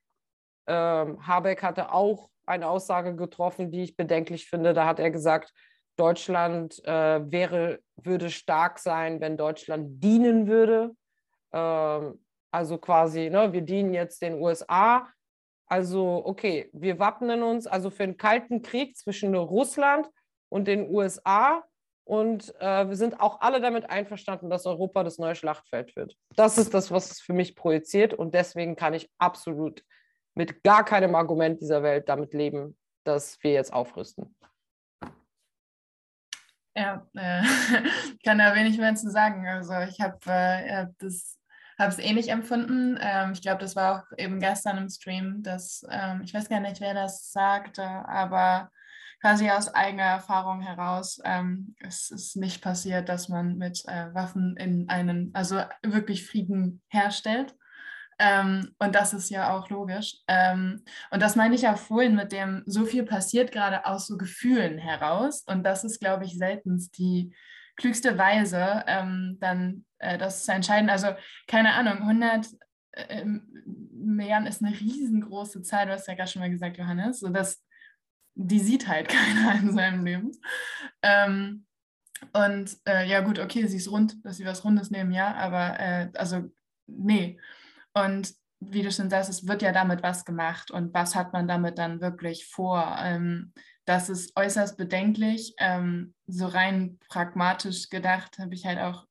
Ähm, 0.66 1.26
Habeck 1.26 1.62
hatte 1.62 1.92
auch 1.92 2.28
eine 2.46 2.68
Aussage 2.68 3.14
getroffen, 3.14 3.70
die 3.70 3.82
ich 3.82 3.96
bedenklich 3.96 4.48
finde. 4.48 4.74
Da 4.74 4.86
hat 4.86 5.00
er 5.00 5.10
gesagt, 5.10 5.52
Deutschland 5.96 6.82
äh, 6.84 7.30
wäre, 7.30 7.80
würde 7.96 8.30
stark 8.30 8.78
sein, 8.78 9.20
wenn 9.20 9.36
Deutschland 9.36 10.02
dienen 10.02 10.46
würde. 10.46 10.94
Ähm, 11.52 12.24
also 12.50 12.78
quasi, 12.78 13.30
ne, 13.30 13.52
wir 13.52 13.62
dienen 13.62 13.92
jetzt 13.92 14.22
den 14.22 14.34
USA. 14.40 15.08
Also, 15.66 16.22
okay, 16.24 16.70
wir 16.72 16.98
wappnen 16.98 17.42
uns 17.42 17.66
also 17.66 17.90
für 17.90 18.04
einen 18.04 18.16
kalten 18.16 18.62
Krieg 18.62 18.96
zwischen 18.96 19.34
Russland 19.34 20.08
und 20.48 20.66
den 20.66 20.88
USA 20.88 21.62
Und 22.08 22.54
äh, 22.58 22.88
wir 22.88 22.96
sind 22.96 23.20
auch 23.20 23.42
alle 23.42 23.60
damit 23.60 23.90
einverstanden, 23.90 24.48
dass 24.48 24.64
Europa 24.64 25.04
das 25.04 25.18
neue 25.18 25.34
Schlachtfeld 25.34 25.94
wird. 25.94 26.16
Das 26.36 26.56
ist 26.56 26.72
das, 26.72 26.90
was 26.90 27.10
es 27.10 27.20
für 27.20 27.34
mich 27.34 27.54
projiziert. 27.54 28.14
Und 28.14 28.34
deswegen 28.34 28.76
kann 28.76 28.94
ich 28.94 29.10
absolut 29.18 29.84
mit 30.34 30.62
gar 30.62 30.86
keinem 30.86 31.14
Argument 31.14 31.60
dieser 31.60 31.82
Welt 31.82 32.08
damit 32.08 32.32
leben, 32.32 32.78
dass 33.04 33.36
wir 33.42 33.52
jetzt 33.52 33.74
aufrüsten. 33.74 34.34
Ja, 36.74 37.06
äh, 37.14 37.42
kann 38.24 38.38
da 38.38 38.54
wenig 38.54 38.78
mehr 38.78 38.94
zu 38.94 39.10
sagen. 39.10 39.46
Also 39.46 39.74
ich 39.80 40.00
habe 40.00 40.18
äh, 40.26 40.86
das 40.96 41.38
habe 41.78 41.92
es 41.92 41.98
ähnlich 41.98 42.30
empfunden. 42.30 42.98
Ähm, 43.02 43.32
ich 43.32 43.42
glaube, 43.42 43.60
das 43.60 43.76
war 43.76 43.98
auch 43.98 44.16
eben 44.16 44.40
gestern 44.40 44.78
im 44.78 44.88
Stream, 44.88 45.42
dass 45.42 45.84
ähm, 45.90 46.22
ich 46.24 46.32
weiß 46.32 46.48
gar 46.48 46.60
nicht, 46.60 46.80
wer 46.80 46.94
das 46.94 47.30
sagte, 47.32 47.84
aber 47.84 48.70
quasi 49.20 49.50
aus 49.50 49.72
eigener 49.74 50.04
Erfahrung 50.04 50.60
heraus, 50.60 51.20
ähm, 51.24 51.74
es 51.80 52.10
ist 52.10 52.36
nicht 52.36 52.62
passiert, 52.62 53.08
dass 53.08 53.28
man 53.28 53.56
mit 53.56 53.82
äh, 53.86 54.14
Waffen 54.14 54.56
in 54.56 54.88
einen, 54.88 55.30
also 55.34 55.60
wirklich 55.82 56.26
Frieden 56.26 56.82
herstellt. 56.88 57.54
Ähm, 58.20 58.74
und 58.78 58.94
das 58.94 59.12
ist 59.12 59.30
ja 59.30 59.56
auch 59.56 59.70
logisch. 59.70 60.16
Ähm, 60.26 60.82
und 61.10 61.22
das 61.22 61.36
meine 61.36 61.54
ich 61.54 61.62
ja 61.62 61.76
vorhin 61.76 62.16
mit 62.16 62.32
dem, 62.32 62.62
so 62.66 62.84
viel 62.84 63.04
passiert 63.04 63.52
gerade 63.52 63.86
aus 63.86 64.06
so 64.06 64.16
Gefühlen 64.16 64.78
heraus. 64.78 65.42
Und 65.46 65.62
das 65.62 65.84
ist, 65.84 66.00
glaube 66.00 66.24
ich, 66.24 66.36
seltenst 66.36 66.98
die 66.98 67.34
klügste 67.76 68.18
Weise, 68.18 68.84
ähm, 68.88 69.36
dann 69.40 69.84
äh, 69.98 70.18
das 70.18 70.44
zu 70.44 70.52
entscheiden. 70.52 70.90
Also, 70.90 71.08
keine 71.46 71.74
Ahnung, 71.74 71.98
100 71.98 72.46
äh, 72.92 73.24
Milliarden 73.92 74.48
ist 74.48 74.64
eine 74.64 74.74
riesengroße 74.74 75.62
Zahl. 75.62 75.86
Du 75.86 75.92
hast 75.92 76.08
ja 76.08 76.14
gerade 76.14 76.30
schon 76.30 76.40
mal 76.40 76.50
gesagt, 76.50 76.76
Johannes. 76.76 77.20
So 77.20 77.28
dass 77.28 77.62
die 78.38 78.60
sieht 78.60 78.88
halt 78.88 79.08
keiner 79.08 79.60
in 79.60 79.72
seinem 79.72 80.04
Leben. 80.04 80.32
Ähm, 81.02 81.66
und 82.32 82.76
äh, 82.86 83.06
ja, 83.06 83.20
gut, 83.20 83.38
okay, 83.38 83.66
sie 83.66 83.76
ist 83.76 83.90
rund, 83.90 84.24
dass 84.24 84.38
sie 84.38 84.44
was 84.44 84.64
Rundes 84.64 84.90
nehmen, 84.90 85.12
ja, 85.12 85.34
aber 85.34 85.78
äh, 85.78 86.10
also, 86.14 86.50
nee. 86.86 87.38
Und 87.92 88.34
wie 88.60 88.82
du 88.82 88.90
schon 88.90 89.10
sagst, 89.10 89.30
es 89.30 89.46
wird 89.46 89.62
ja 89.62 89.72
damit 89.72 90.02
was 90.02 90.24
gemacht 90.24 90.70
und 90.70 90.92
was 90.92 91.14
hat 91.14 91.32
man 91.32 91.46
damit 91.46 91.78
dann 91.78 92.00
wirklich 92.00 92.46
vor? 92.46 92.96
Ähm, 93.00 93.52
das 93.84 94.08
ist 94.08 94.36
äußerst 94.36 94.76
bedenklich. 94.76 95.54
Ähm, 95.58 96.14
so 96.26 96.46
rein 96.46 96.98
pragmatisch 97.08 97.88
gedacht 97.88 98.38
habe 98.38 98.54
ich 98.54 98.66
halt 98.66 98.78
auch 98.78 99.06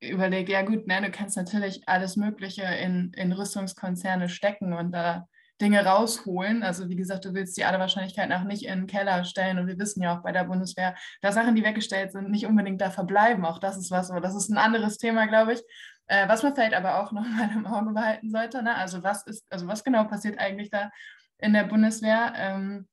überlegt, 0.00 0.48
ja 0.48 0.62
gut, 0.62 0.86
ne, 0.86 1.00
du 1.02 1.10
kannst 1.10 1.36
natürlich 1.36 1.86
alles 1.86 2.16
Mögliche 2.16 2.62
in, 2.62 3.12
in 3.14 3.32
Rüstungskonzerne 3.32 4.28
stecken 4.28 4.72
und 4.72 4.92
da 4.92 5.28
Dinge 5.60 5.84
rausholen. 5.84 6.62
Also 6.62 6.88
wie 6.88 6.96
gesagt, 6.96 7.24
du 7.24 7.34
willst 7.34 7.56
die 7.56 7.64
aller 7.64 7.78
Wahrscheinlichkeit 7.78 8.28
nach 8.28 8.44
nicht 8.44 8.64
in 8.64 8.80
den 8.80 8.86
Keller 8.86 9.24
stellen. 9.24 9.58
Und 9.58 9.66
wir 9.66 9.78
wissen 9.78 10.02
ja 10.02 10.16
auch 10.16 10.22
bei 10.22 10.32
der 10.32 10.44
Bundeswehr, 10.44 10.94
dass 11.22 11.34
Sachen, 11.34 11.54
die 11.54 11.64
weggestellt 11.64 12.12
sind, 12.12 12.30
nicht 12.30 12.46
unbedingt 12.46 12.80
da 12.80 12.90
verbleiben. 12.90 13.44
Auch 13.44 13.58
das 13.58 13.76
ist 13.76 13.90
was, 13.90 14.10
aber 14.10 14.20
das 14.20 14.34
ist 14.34 14.48
ein 14.48 14.58
anderes 14.58 14.98
Thema, 14.98 15.26
glaube 15.26 15.54
ich. 15.54 15.62
Äh, 16.06 16.28
was 16.28 16.42
man 16.42 16.54
vielleicht 16.54 16.74
aber 16.74 17.02
auch 17.02 17.12
noch 17.12 17.24
mal 17.26 17.50
im 17.52 17.66
Auge 17.66 17.92
behalten 17.92 18.30
sollte. 18.30 18.62
Ne? 18.62 18.74
Also 18.74 19.02
was 19.02 19.26
ist, 19.26 19.44
also 19.50 19.66
was 19.66 19.84
genau 19.84 20.04
passiert 20.04 20.38
eigentlich 20.38 20.70
da 20.70 20.90
in 21.38 21.52
der 21.52 21.64
Bundeswehr? 21.64 22.32
Ähm, 22.36 22.88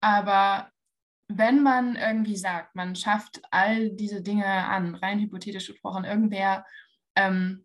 aber 0.00 0.70
wenn 1.28 1.62
man 1.62 1.96
irgendwie 1.96 2.36
sagt, 2.36 2.74
man 2.74 2.94
schafft 2.94 3.40
all 3.50 3.90
diese 3.90 4.22
Dinge 4.22 4.46
an, 4.46 4.94
rein 4.94 5.20
hypothetisch 5.20 5.66
gesprochen, 5.68 6.04
irgendwer 6.04 6.66
ähm, 7.16 7.64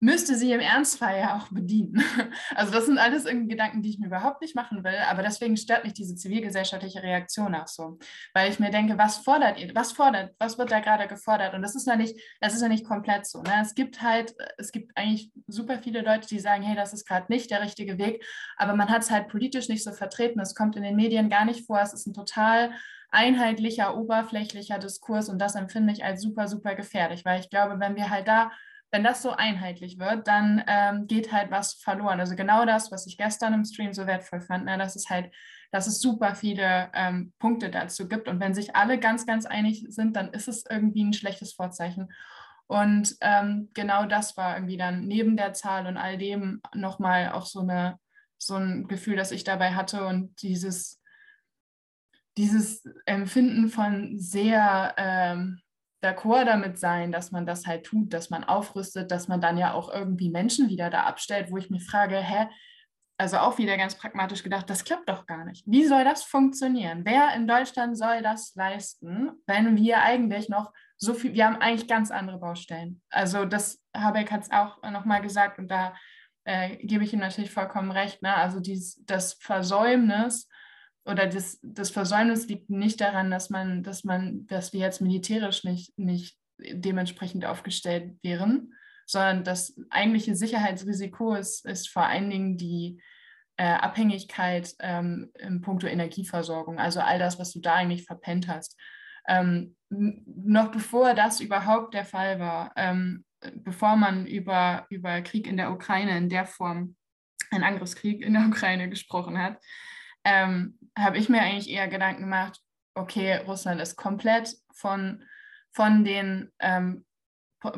müsste 0.00 0.34
sie 0.34 0.52
im 0.52 0.60
Ernstfall 0.60 1.18
ja 1.18 1.36
auch 1.36 1.48
bedienen. 1.48 2.02
Also 2.54 2.72
das 2.72 2.86
sind 2.86 2.98
alles 2.98 3.26
irgendwie 3.26 3.48
Gedanken, 3.48 3.82
die 3.82 3.90
ich 3.90 3.98
mir 3.98 4.06
überhaupt 4.06 4.40
nicht 4.40 4.54
machen 4.54 4.82
will, 4.82 4.96
aber 5.08 5.22
deswegen 5.22 5.56
stört 5.56 5.84
mich 5.84 5.92
diese 5.92 6.16
zivilgesellschaftliche 6.16 7.02
Reaktion 7.02 7.54
auch 7.54 7.68
so, 7.68 7.98
weil 8.34 8.50
ich 8.50 8.58
mir 8.58 8.70
denke, 8.70 8.98
was 8.98 9.18
fordert 9.18 9.58
ihr, 9.58 9.74
was 9.74 9.92
fordert, 9.92 10.34
was 10.38 10.58
wird 10.58 10.70
da 10.70 10.80
gerade 10.80 11.06
gefordert? 11.06 11.54
Und 11.54 11.62
das 11.62 11.74
ist 11.74 11.86
ja 11.86 11.96
nicht, 11.96 12.18
das 12.40 12.54
ist 12.54 12.62
ja 12.62 12.68
nicht 12.68 12.86
komplett 12.86 13.26
so. 13.26 13.42
Ne? 13.42 13.52
Es 13.62 13.74
gibt 13.74 14.02
halt, 14.02 14.34
es 14.58 14.72
gibt 14.72 14.96
eigentlich 14.96 15.30
super 15.46 15.78
viele 15.78 16.02
Leute, 16.02 16.28
die 16.28 16.38
sagen, 16.38 16.62
hey, 16.62 16.74
das 16.74 16.92
ist 16.92 17.06
gerade 17.06 17.26
nicht 17.28 17.50
der 17.50 17.62
richtige 17.62 17.98
Weg, 17.98 18.24
aber 18.56 18.74
man 18.74 18.88
hat 18.88 19.02
es 19.02 19.10
halt 19.10 19.28
politisch 19.28 19.68
nicht 19.68 19.84
so 19.84 19.92
vertreten, 19.92 20.40
es 20.40 20.54
kommt 20.54 20.76
in 20.76 20.82
den 20.82 20.96
Medien 20.96 21.30
gar 21.30 21.44
nicht 21.44 21.66
vor, 21.66 21.80
es 21.80 21.92
ist 21.92 22.06
ein 22.06 22.14
total 22.14 22.72
einheitlicher, 23.10 23.96
oberflächlicher 23.96 24.78
Diskurs 24.78 25.28
und 25.28 25.38
das 25.38 25.54
empfinde 25.54 25.92
ich 25.92 26.04
als 26.04 26.22
super, 26.22 26.48
super 26.48 26.74
gefährlich, 26.74 27.24
weil 27.24 27.40
ich 27.40 27.50
glaube, 27.50 27.80
wenn 27.80 27.96
wir 27.96 28.10
halt 28.10 28.28
da 28.28 28.50
wenn 28.90 29.04
das 29.04 29.22
so 29.22 29.30
einheitlich 29.30 29.98
wird, 29.98 30.26
dann 30.26 30.64
ähm, 30.66 31.06
geht 31.06 31.32
halt 31.32 31.50
was 31.50 31.74
verloren. 31.74 32.18
Also 32.18 32.34
genau 32.34 32.64
das, 32.64 32.90
was 32.90 33.06
ich 33.06 33.16
gestern 33.16 33.54
im 33.54 33.64
Stream 33.64 33.92
so 33.92 34.06
wertvoll 34.06 34.40
fand, 34.40 34.64
ne, 34.64 34.76
dass 34.78 34.96
es 34.96 35.08
halt, 35.08 35.32
dass 35.70 35.86
es 35.86 36.00
super 36.00 36.34
viele 36.34 36.90
ähm, 36.94 37.32
Punkte 37.38 37.70
dazu 37.70 38.08
gibt. 38.08 38.28
Und 38.28 38.40
wenn 38.40 38.54
sich 38.54 38.74
alle 38.74 38.98
ganz, 38.98 39.26
ganz 39.26 39.46
einig 39.46 39.86
sind, 39.88 40.16
dann 40.16 40.32
ist 40.32 40.48
es 40.48 40.64
irgendwie 40.68 41.04
ein 41.04 41.12
schlechtes 41.12 41.52
Vorzeichen. 41.52 42.12
Und 42.66 43.16
ähm, 43.20 43.70
genau 43.74 44.06
das 44.06 44.36
war 44.36 44.56
irgendwie 44.56 44.76
dann 44.76 45.06
neben 45.06 45.36
der 45.36 45.52
Zahl 45.52 45.86
und 45.86 45.96
all 45.96 46.18
dem 46.18 46.60
nochmal 46.74 47.30
auch 47.32 47.46
so, 47.46 47.60
eine, 47.60 47.98
so 48.38 48.54
ein 48.54 48.88
Gefühl, 48.88 49.16
das 49.16 49.32
ich 49.32 49.44
dabei 49.44 49.74
hatte 49.74 50.04
und 50.06 50.42
dieses, 50.42 51.00
dieses 52.36 52.84
Empfinden 53.06 53.68
von 53.68 54.18
sehr 54.18 54.94
ähm, 54.96 55.60
d'accord 56.02 56.44
damit 56.44 56.78
sein, 56.78 57.12
dass 57.12 57.30
man 57.30 57.46
das 57.46 57.66
halt 57.66 57.84
tut, 57.84 58.12
dass 58.12 58.30
man 58.30 58.44
aufrüstet, 58.44 59.10
dass 59.10 59.28
man 59.28 59.40
dann 59.40 59.58
ja 59.58 59.74
auch 59.74 59.92
irgendwie 59.92 60.30
Menschen 60.30 60.68
wieder 60.68 60.90
da 60.90 61.04
abstellt, 61.04 61.50
wo 61.50 61.56
ich 61.56 61.70
mich 61.70 61.84
frage, 61.84 62.16
hä, 62.16 62.48
also 63.18 63.36
auch 63.36 63.58
wieder 63.58 63.76
ganz 63.76 63.96
pragmatisch 63.96 64.42
gedacht, 64.42 64.70
das 64.70 64.82
klappt 64.82 65.08
doch 65.10 65.26
gar 65.26 65.44
nicht. 65.44 65.64
Wie 65.66 65.84
soll 65.84 66.04
das 66.04 66.22
funktionieren? 66.22 67.02
Wer 67.04 67.34
in 67.34 67.46
Deutschland 67.46 67.98
soll 67.98 68.22
das 68.22 68.54
leisten, 68.54 69.30
wenn 69.46 69.76
wir 69.76 70.02
eigentlich 70.02 70.48
noch 70.48 70.72
so 70.96 71.12
viel, 71.12 71.34
wir 71.34 71.46
haben 71.46 71.56
eigentlich 71.56 71.86
ganz 71.86 72.10
andere 72.10 72.38
Baustellen. 72.38 73.02
Also 73.10 73.44
das 73.44 73.82
Habeck 73.94 74.30
hat 74.30 74.44
es 74.44 74.50
auch 74.50 74.82
nochmal 74.90 75.20
gesagt 75.20 75.58
und 75.58 75.70
da 75.70 75.94
äh, 76.44 76.76
gebe 76.78 77.04
ich 77.04 77.12
ihm 77.12 77.20
natürlich 77.20 77.50
vollkommen 77.50 77.90
recht. 77.90 78.22
Ne? 78.22 78.34
Also 78.34 78.58
dies, 78.58 79.02
das 79.04 79.34
Versäumnis 79.34 80.48
oder 81.10 81.26
das, 81.26 81.58
das 81.62 81.90
Versäumnis 81.90 82.46
liegt 82.46 82.70
nicht 82.70 83.00
daran, 83.00 83.30
dass 83.30 83.50
man, 83.50 83.82
dass 83.82 84.04
man, 84.04 84.46
dass 84.46 84.72
wir 84.72 84.80
jetzt 84.80 85.00
militärisch 85.00 85.64
nicht, 85.64 85.98
nicht 85.98 86.38
dementsprechend 86.58 87.44
aufgestellt 87.44 88.16
wären, 88.22 88.74
sondern 89.06 89.44
das 89.44 89.76
eigentliche 89.90 90.36
Sicherheitsrisiko 90.36 91.34
ist, 91.34 91.66
ist 91.66 91.88
vor 91.88 92.04
allen 92.04 92.30
Dingen 92.30 92.56
die 92.56 93.00
äh, 93.56 93.64
Abhängigkeit 93.64 94.74
ähm, 94.78 95.30
im 95.38 95.60
Punkto 95.60 95.86
Energieversorgung, 95.86 96.78
also 96.78 97.00
all 97.00 97.18
das, 97.18 97.38
was 97.38 97.52
du 97.52 97.60
da 97.60 97.74
eigentlich 97.74 98.04
verpennt 98.04 98.48
hast. 98.48 98.78
Ähm, 99.28 99.76
noch 99.88 100.70
bevor 100.70 101.14
das 101.14 101.40
überhaupt 101.40 101.94
der 101.94 102.04
Fall 102.04 102.38
war, 102.38 102.72
ähm, 102.76 103.24
bevor 103.54 103.96
man 103.96 104.26
über, 104.26 104.86
über 104.90 105.20
Krieg 105.22 105.46
in 105.46 105.56
der 105.56 105.72
Ukraine 105.72 106.16
in 106.16 106.28
der 106.28 106.46
Form, 106.46 106.96
einen 107.50 107.64
Angriffskrieg 107.64 108.24
in 108.24 108.34
der 108.34 108.46
Ukraine 108.46 108.88
gesprochen 108.88 109.38
hat, 109.38 109.58
ähm, 110.24 110.78
habe 110.98 111.18
ich 111.18 111.28
mir 111.28 111.40
eigentlich 111.40 111.70
eher 111.70 111.88
Gedanken 111.88 112.22
gemacht, 112.22 112.60
okay, 112.94 113.36
Russland 113.46 113.80
ist 113.80 113.96
komplett 113.96 114.56
von, 114.72 115.24
von 115.70 116.04
den 116.04 116.52
ähm, 116.60 117.04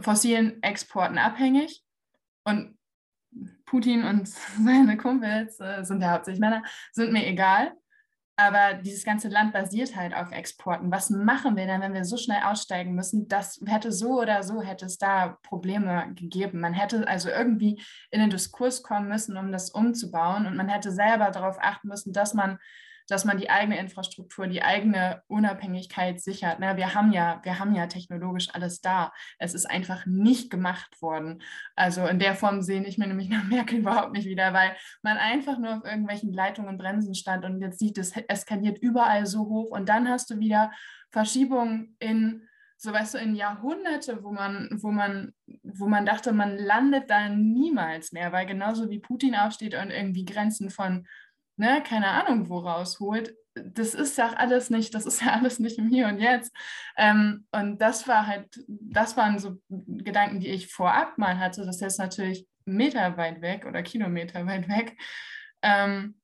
fossilen 0.00 0.62
Exporten 0.62 1.18
abhängig 1.18 1.82
und 2.44 2.78
Putin 3.66 4.04
und 4.04 4.28
seine 4.64 4.96
Kumpels 4.96 5.58
äh, 5.60 5.84
sind 5.84 6.02
ja 6.02 6.12
hauptsächlich 6.12 6.40
Männer, 6.40 6.62
sind 6.92 7.12
mir 7.12 7.26
egal. 7.26 7.72
Aber 8.36 8.74
dieses 8.74 9.04
ganze 9.04 9.28
Land 9.28 9.52
basiert 9.52 9.94
halt 9.94 10.14
auf 10.14 10.32
Exporten. 10.32 10.90
Was 10.90 11.10
machen 11.10 11.54
wir 11.54 11.66
denn, 11.66 11.82
wenn 11.82 11.92
wir 11.92 12.06
so 12.06 12.16
schnell 12.16 12.42
aussteigen 12.42 12.94
müssen? 12.94 13.28
Das 13.28 13.60
hätte 13.66 13.92
so 13.92 14.20
oder 14.20 14.42
so, 14.42 14.62
hätte 14.62 14.86
es 14.86 14.96
da 14.96 15.38
Probleme 15.42 16.12
gegeben. 16.14 16.60
Man 16.60 16.72
hätte 16.72 17.06
also 17.06 17.28
irgendwie 17.28 17.80
in 18.10 18.20
den 18.20 18.30
Diskurs 18.30 18.82
kommen 18.82 19.08
müssen, 19.08 19.36
um 19.36 19.52
das 19.52 19.70
umzubauen. 19.70 20.46
Und 20.46 20.56
man 20.56 20.70
hätte 20.70 20.90
selber 20.90 21.30
darauf 21.30 21.58
achten 21.60 21.88
müssen, 21.88 22.14
dass 22.14 22.32
man 22.32 22.58
dass 23.12 23.26
man 23.26 23.36
die 23.36 23.50
eigene 23.50 23.78
Infrastruktur, 23.78 24.46
die 24.46 24.62
eigene 24.62 25.22
Unabhängigkeit 25.28 26.18
sichert. 26.18 26.60
Ne? 26.60 26.78
Wir, 26.78 26.94
haben 26.94 27.12
ja, 27.12 27.40
wir 27.42 27.58
haben 27.58 27.74
ja 27.74 27.86
technologisch 27.86 28.48
alles 28.54 28.80
da. 28.80 29.12
Es 29.38 29.52
ist 29.52 29.66
einfach 29.66 30.06
nicht 30.06 30.50
gemacht 30.50 31.02
worden. 31.02 31.42
Also 31.76 32.06
in 32.06 32.18
der 32.18 32.34
Form 32.34 32.62
sehe 32.62 32.82
ich 32.84 32.96
mir 32.96 33.06
nämlich 33.06 33.28
nach 33.28 33.44
Merkel 33.44 33.78
überhaupt 33.80 34.12
nicht 34.12 34.24
wieder, 34.24 34.54
weil 34.54 34.74
man 35.02 35.18
einfach 35.18 35.58
nur 35.58 35.76
auf 35.76 35.84
irgendwelchen 35.84 36.32
Leitungen 36.32 36.70
und 36.70 36.78
Bremsen 36.78 37.14
stand 37.14 37.44
und 37.44 37.60
jetzt 37.60 37.78
sieht, 37.78 37.98
es 37.98 38.16
eskaliert 38.16 38.78
überall 38.78 39.26
so 39.26 39.40
hoch 39.40 39.70
und 39.70 39.90
dann 39.90 40.08
hast 40.08 40.30
du 40.30 40.38
wieder 40.38 40.72
Verschiebungen 41.10 41.96
in 41.98 42.48
so 42.78 42.92
weißt 42.92 43.14
du, 43.14 43.18
in 43.18 43.36
Jahrhunderte, 43.36 44.24
wo 44.24 44.32
man, 44.32 44.68
wo 44.82 44.90
man, 44.90 45.32
wo 45.62 45.86
man 45.86 46.04
dachte, 46.04 46.32
man 46.32 46.56
landet 46.56 47.08
da 47.08 47.28
niemals 47.28 48.10
mehr, 48.10 48.32
weil 48.32 48.44
genauso 48.44 48.90
wie 48.90 48.98
Putin 48.98 49.36
aufsteht 49.36 49.76
und 49.76 49.90
irgendwie 49.90 50.24
Grenzen 50.24 50.68
von 50.68 51.06
ne, 51.56 51.82
keine 51.86 52.08
Ahnung 52.08 52.48
wo 52.48 52.58
rausholt, 52.58 53.34
das 53.54 53.94
ist 53.94 54.16
ja 54.18 54.32
alles 54.34 54.70
nicht, 54.70 54.94
das 54.94 55.06
ist 55.06 55.22
ja 55.22 55.32
alles 55.32 55.58
nicht 55.58 55.78
im 55.78 55.88
Hier 55.88 56.08
und 56.08 56.18
Jetzt. 56.18 56.52
Ähm, 56.96 57.46
und 57.52 57.80
das 57.80 58.08
war 58.08 58.26
halt, 58.26 58.48
das 58.66 59.16
waren 59.16 59.38
so 59.38 59.60
Gedanken, 59.68 60.40
die 60.40 60.48
ich 60.48 60.68
vorab 60.68 61.18
mal 61.18 61.38
hatte. 61.38 61.64
Das 61.64 61.80
ist 61.80 61.98
natürlich 61.98 62.46
Meter 62.64 63.16
weit 63.16 63.40
weg 63.40 63.66
oder 63.66 63.82
Kilometer 63.82 64.46
weit 64.46 64.68
weg. 64.68 64.96
Ähm, 65.62 66.18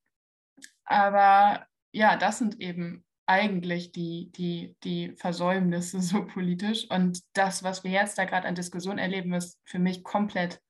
aber 0.85 1.67
ja, 1.93 2.17
das 2.17 2.39
sind 2.39 2.61
eben 2.61 3.05
eigentlich 3.27 3.93
die, 3.93 4.33
die, 4.33 4.77
die 4.83 5.13
Versäumnisse 5.17 6.01
so 6.03 6.25
politisch. 6.25 6.87
Und 6.91 7.21
das, 7.35 7.63
was 7.63 7.85
wir 7.85 7.91
jetzt 7.91 8.19
da 8.19 8.25
gerade 8.25 8.49
an 8.49 8.55
Diskussion 8.55 8.99
erleben, 8.99 9.35
ist 9.35 9.61
für 9.65 9.79
mich 9.79 10.03
komplett, 10.03 10.61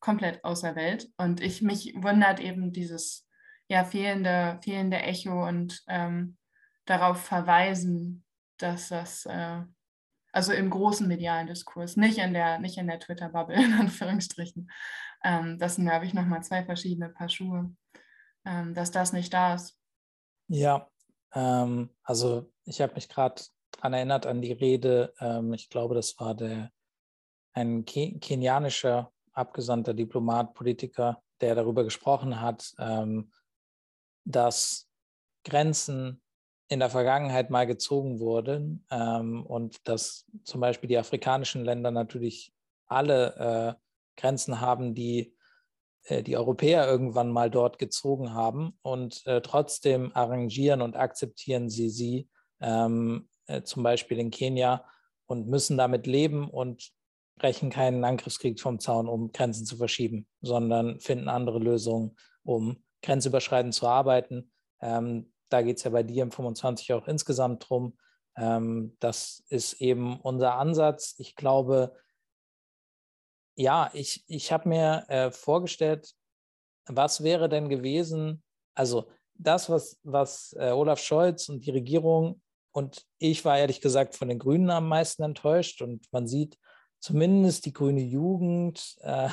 komplett 0.00 0.44
außer 0.44 0.76
Welt. 0.76 1.08
Und 1.16 1.40
ich 1.40 1.62
mich 1.62 1.94
wundert 1.96 2.40
eben 2.40 2.72
dieses 2.72 3.26
ja, 3.68 3.84
fehlende, 3.84 4.58
fehlende 4.62 4.98
Echo 4.98 5.46
und 5.46 5.82
ähm, 5.88 6.36
darauf 6.84 7.20
verweisen, 7.22 8.24
dass 8.58 8.88
das, 8.88 9.26
äh, 9.26 9.62
also 10.32 10.52
im 10.52 10.70
großen 10.70 11.06
medialen 11.06 11.46
Diskurs, 11.46 11.96
nicht 11.96 12.18
in 12.18 12.34
der, 12.34 12.58
der 12.58 13.00
Twitter-Bubble, 13.00 13.56
in 13.64 13.72
Anführungsstrichen. 13.72 14.70
Ähm, 15.22 15.58
das 15.58 15.76
sind, 15.76 15.86
glaube 15.86 16.06
ich, 16.06 16.14
nochmal 16.14 16.42
zwei 16.42 16.64
verschiedene 16.64 17.08
Paar 17.08 17.28
Schuhe, 17.28 17.74
ähm, 18.44 18.74
dass 18.74 18.90
das 18.90 19.12
nicht 19.12 19.32
da 19.32 19.54
ist. 19.54 19.78
Ja, 20.48 20.88
ähm, 21.32 21.90
also 22.02 22.52
ich 22.64 22.80
habe 22.80 22.94
mich 22.94 23.08
gerade 23.08 23.42
daran 23.70 23.94
erinnert 23.94 24.26
an 24.26 24.42
die 24.42 24.52
Rede, 24.52 25.14
ähm, 25.20 25.54
ich 25.54 25.70
glaube, 25.70 25.94
das 25.94 26.18
war 26.18 26.34
der 26.34 26.70
ein 27.54 27.84
Ke 27.84 28.18
kenianischer 28.18 29.12
abgesandter 29.32 29.94
Diplomat, 29.94 30.54
Politiker, 30.54 31.22
der 31.40 31.54
darüber 31.54 31.84
gesprochen 31.84 32.40
hat, 32.40 32.72
ähm, 32.78 33.32
dass 34.24 34.88
Grenzen 35.44 36.22
in 36.68 36.80
der 36.80 36.90
Vergangenheit 36.90 37.50
mal 37.50 37.66
gezogen 37.66 38.20
wurden 38.20 38.86
ähm, 38.90 39.44
und 39.44 39.86
dass 39.86 40.26
zum 40.44 40.60
Beispiel 40.60 40.88
die 40.88 40.98
afrikanischen 40.98 41.64
Länder 41.64 41.90
natürlich 41.90 42.52
alle 42.86 43.76
äh, 43.76 44.20
Grenzen 44.20 44.60
haben, 44.60 44.94
die 44.94 45.34
äh, 46.04 46.22
die 46.22 46.36
Europäer 46.36 46.86
irgendwann 46.86 47.30
mal 47.30 47.50
dort 47.50 47.78
gezogen 47.78 48.32
haben 48.32 48.78
und 48.82 49.26
äh, 49.26 49.40
trotzdem 49.40 50.12
arrangieren 50.14 50.82
und 50.82 50.96
akzeptieren 50.96 51.70
sie 51.70 51.90
sie, 51.90 52.28
ähm, 52.60 53.28
äh, 53.46 53.62
zum 53.62 53.82
Beispiel 53.82 54.18
in 54.18 54.30
Kenia, 54.30 54.84
und 55.26 55.48
müssen 55.48 55.78
damit 55.78 56.06
leben 56.06 56.50
und 56.50 56.92
brechen 57.36 57.70
keinen 57.70 58.04
Angriffskrieg 58.04 58.60
vom 58.60 58.78
Zaun, 58.78 59.08
um 59.08 59.32
Grenzen 59.32 59.64
zu 59.64 59.76
verschieben, 59.78 60.26
sondern 60.42 61.00
finden 61.00 61.28
andere 61.28 61.58
Lösungen, 61.58 62.16
um 62.42 62.83
grenzüberschreitend 63.04 63.74
zu 63.74 63.86
arbeiten. 63.86 64.50
Ähm, 64.80 65.32
da 65.48 65.62
geht 65.62 65.78
es 65.78 65.84
ja 65.84 65.90
bei 65.90 66.02
dir 66.02 66.22
im 66.22 66.32
25 66.32 66.92
auch 66.92 67.06
insgesamt 67.06 67.68
drum. 67.68 67.96
Ähm, 68.36 68.96
das 69.00 69.44
ist 69.48 69.74
eben 69.74 70.20
unser 70.20 70.54
Ansatz. 70.54 71.14
Ich 71.18 71.36
glaube, 71.36 71.94
ja, 73.56 73.90
ich, 73.92 74.24
ich 74.26 74.50
habe 74.50 74.68
mir 74.68 75.04
äh, 75.08 75.30
vorgestellt, 75.30 76.12
was 76.86 77.22
wäre 77.22 77.48
denn 77.48 77.68
gewesen, 77.68 78.42
also 78.74 79.10
das, 79.34 79.70
was, 79.70 79.98
was 80.02 80.54
äh, 80.58 80.70
Olaf 80.70 80.98
Scholz 80.98 81.48
und 81.48 81.64
die 81.64 81.70
Regierung 81.70 82.40
und 82.72 83.06
ich 83.18 83.44
war 83.44 83.58
ehrlich 83.58 83.80
gesagt 83.80 84.16
von 84.16 84.28
den 84.28 84.38
Grünen 84.38 84.70
am 84.70 84.88
meisten 84.88 85.22
enttäuscht 85.22 85.80
und 85.80 86.12
man 86.12 86.26
sieht 86.26 86.58
zumindest 86.98 87.66
die 87.66 87.72
grüne 87.72 88.02
Jugend 88.02 88.96
äh, 89.02 89.28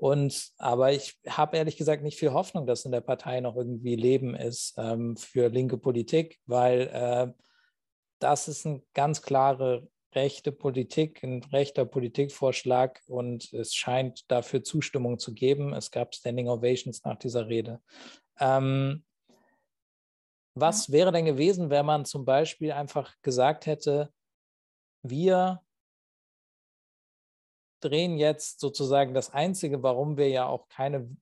und 0.00 0.52
aber 0.56 0.92
ich 0.92 1.18
habe 1.28 1.58
ehrlich 1.58 1.76
gesagt 1.76 2.02
nicht 2.02 2.18
viel 2.18 2.32
Hoffnung, 2.32 2.66
dass 2.66 2.86
in 2.86 2.90
der 2.90 3.02
Partei 3.02 3.42
noch 3.42 3.54
irgendwie 3.54 3.96
Leben 3.96 4.34
ist 4.34 4.72
ähm, 4.78 5.14
für 5.14 5.48
linke 5.48 5.76
Politik, 5.76 6.40
weil 6.46 6.88
äh, 6.88 7.30
das 8.18 8.48
ist 8.48 8.64
eine 8.64 8.82
ganz 8.94 9.20
klare 9.20 9.86
rechte 10.14 10.52
Politik, 10.52 11.22
ein 11.22 11.44
rechter 11.52 11.84
Politikvorschlag 11.84 13.02
und 13.08 13.52
es 13.52 13.74
scheint 13.74 14.30
dafür 14.30 14.64
Zustimmung 14.64 15.18
zu 15.18 15.34
geben. 15.34 15.74
Es 15.74 15.90
gab 15.90 16.14
Standing 16.14 16.48
Ovations 16.48 17.04
nach 17.04 17.16
dieser 17.16 17.48
Rede. 17.48 17.82
Ähm, 18.38 19.04
was 20.54 20.90
wäre 20.90 21.12
denn 21.12 21.26
gewesen, 21.26 21.68
wenn 21.68 21.84
man 21.84 22.06
zum 22.06 22.24
Beispiel 22.24 22.72
einfach 22.72 23.14
gesagt 23.20 23.66
hätte, 23.66 24.10
wir 25.02 25.60
drehen 27.80 28.16
jetzt 28.16 28.60
sozusagen 28.60 29.14
das 29.14 29.30
Einzige, 29.30 29.82
warum 29.82 30.16
wir 30.16 30.28
ja 30.28 30.46
auch 30.46 30.68
keine, 30.68 31.14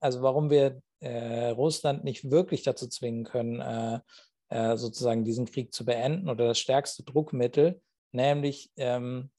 also 0.00 0.22
warum 0.22 0.50
wir 0.50 0.80
äh, 1.00 1.48
Russland 1.48 2.04
nicht 2.04 2.30
wirklich 2.30 2.62
dazu 2.62 2.88
zwingen 2.88 3.24
können, 3.24 3.60
äh, 3.60 4.00
äh, 4.48 4.76
sozusagen 4.76 5.24
diesen 5.24 5.46
Krieg 5.46 5.72
zu 5.72 5.84
beenden 5.84 6.28
oder 6.28 6.46
das 6.46 6.58
stärkste 6.58 7.02
Druckmittel, 7.02 7.82
nämlich 8.12 8.70
ähm, 8.76 9.30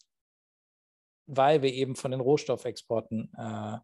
weil 1.28 1.62
wir 1.62 1.74
eben 1.74 1.96
von 1.96 2.12
den 2.12 2.22
Rohstoffexporten 2.22 3.32
äh, 3.38 3.78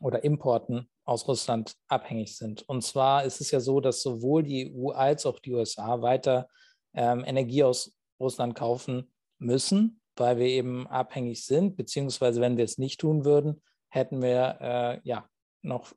oder 0.00 0.24
Importen 0.24 0.88
aus 1.04 1.26
Russland 1.26 1.74
abhängig 1.88 2.36
sind. 2.36 2.68
Und 2.68 2.82
zwar 2.82 3.24
ist 3.24 3.40
es 3.40 3.50
ja 3.50 3.60
so, 3.60 3.80
dass 3.80 4.02
sowohl 4.02 4.42
die 4.42 4.74
EU 4.74 4.90
als 4.90 5.26
auch 5.26 5.40
die 5.40 5.52
USA 5.52 6.00
weiter 6.02 6.48
ähm, 6.94 7.24
Energie 7.24 7.64
aus 7.64 7.92
Russland 8.18 8.54
kaufen 8.54 9.12
müssen, 9.38 9.99
weil 10.20 10.38
wir 10.38 10.46
eben 10.46 10.86
abhängig 10.86 11.44
sind, 11.44 11.76
beziehungsweise 11.76 12.40
wenn 12.40 12.56
wir 12.56 12.64
es 12.64 12.78
nicht 12.78 13.00
tun 13.00 13.24
würden, 13.24 13.62
hätten 13.88 14.22
wir 14.22 14.58
äh, 14.60 15.00
ja 15.02 15.28
noch 15.62 15.92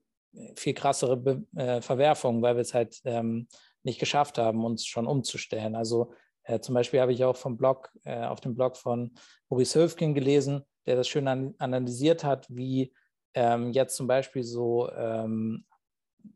viel 0.55 0.74
krassere 0.74 1.17
Be 1.17 1.43
äh, 1.55 1.82
Verwerfungen, 1.82 2.41
weil 2.41 2.55
wir 2.55 2.61
es 2.61 2.74
halt 2.74 2.99
ähm, 3.05 3.47
nicht 3.84 3.99
geschafft 3.99 4.38
haben, 4.38 4.65
uns 4.65 4.86
schon 4.86 5.05
umzustellen. 5.05 5.76
Also 5.76 6.13
äh, 6.43 6.59
zum 6.59 6.74
Beispiel 6.74 7.01
habe 7.01 7.13
ich 7.13 7.24
auch 7.24 7.36
vom 7.36 7.57
Blog, 7.57 7.91
äh, 8.03 8.24
auf 8.24 8.41
dem 8.41 8.55
Blog 8.55 8.78
von 8.78 9.13
Maurice 9.49 9.80
Höfgen 9.80 10.13
gelesen, 10.15 10.63
der 10.86 10.95
das 10.95 11.07
schön 11.07 11.28
an, 11.28 11.53
analysiert 11.59 12.24
hat, 12.24 12.47
wie 12.49 12.93
ähm, 13.36 13.71
jetzt 13.71 13.95
zum 13.95 14.07
Beispiel 14.07 14.43
so 14.43 14.89
ähm, 14.91 15.65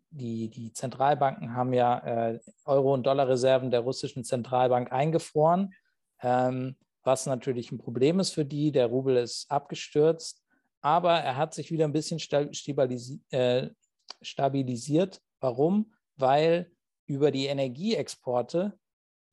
die, 0.09 0.49
die 0.49 0.73
Zentralbanken 0.73 1.53
haben 1.53 1.73
ja 1.73 1.99
äh, 1.99 2.39
Euro- 2.65 2.93
und 2.93 3.05
Dollarreserven 3.05 3.71
der 3.71 3.81
russischen 3.81 4.23
Zentralbank 4.23 4.91
eingefroren, 4.91 5.73
ähm, 6.21 6.75
was 7.07 7.25
natürlich 7.25 7.71
ein 7.71 7.77
Problem 7.77 8.19
ist 8.19 8.31
für 8.31 8.45
die. 8.45 8.71
Der 8.71 8.87
Rubel 8.87 9.15
ist 9.15 9.49
abgestürzt, 9.49 10.43
aber 10.81 11.13
er 11.13 11.37
hat 11.37 11.53
sich 11.53 11.71
wieder 11.71 11.85
ein 11.85 11.93
bisschen 11.93 12.19
äh, 13.31 13.69
stabilisiert. 14.21 15.21
Warum? 15.39 15.93
Weil 16.17 16.69
über 17.05 17.31
die 17.31 17.45
Energieexporte, 17.45 18.77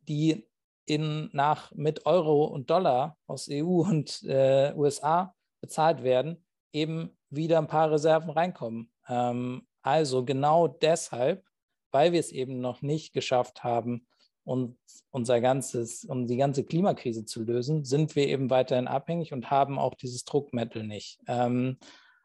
die 0.02 0.48
in, 0.86 1.30
nach, 1.32 1.72
mit 1.72 2.06
Euro 2.06 2.44
und 2.44 2.70
Dollar 2.70 3.18
aus 3.26 3.48
EU 3.50 3.82
und 3.82 4.22
äh, 4.22 4.72
USA 4.76 5.34
bezahlt 5.60 6.04
werden, 6.04 6.44
eben 6.72 7.18
wieder 7.28 7.58
ein 7.58 7.66
paar 7.66 7.90
Reserven 7.90 8.30
reinkommen. 8.30 8.92
Ähm, 9.08 9.66
also 9.82 10.24
genau 10.24 10.68
deshalb, 10.68 11.44
weil 11.90 12.12
wir 12.12 12.20
es 12.20 12.30
eben 12.30 12.60
noch 12.60 12.82
nicht 12.82 13.12
geschafft 13.12 13.64
haben, 13.64 14.06
und 14.44 14.76
unser 15.10 15.40
ganzes, 15.40 16.04
um 16.04 16.26
die 16.26 16.36
ganze 16.36 16.64
Klimakrise 16.64 17.24
zu 17.24 17.42
lösen, 17.42 17.84
sind 17.84 18.14
wir 18.14 18.28
eben 18.28 18.50
weiterhin 18.50 18.86
abhängig 18.86 19.32
und 19.32 19.50
haben 19.50 19.78
auch 19.78 19.94
dieses 19.94 20.24
Druckmittel 20.24 20.84
nicht. 20.84 21.20
Ähm, 21.26 21.78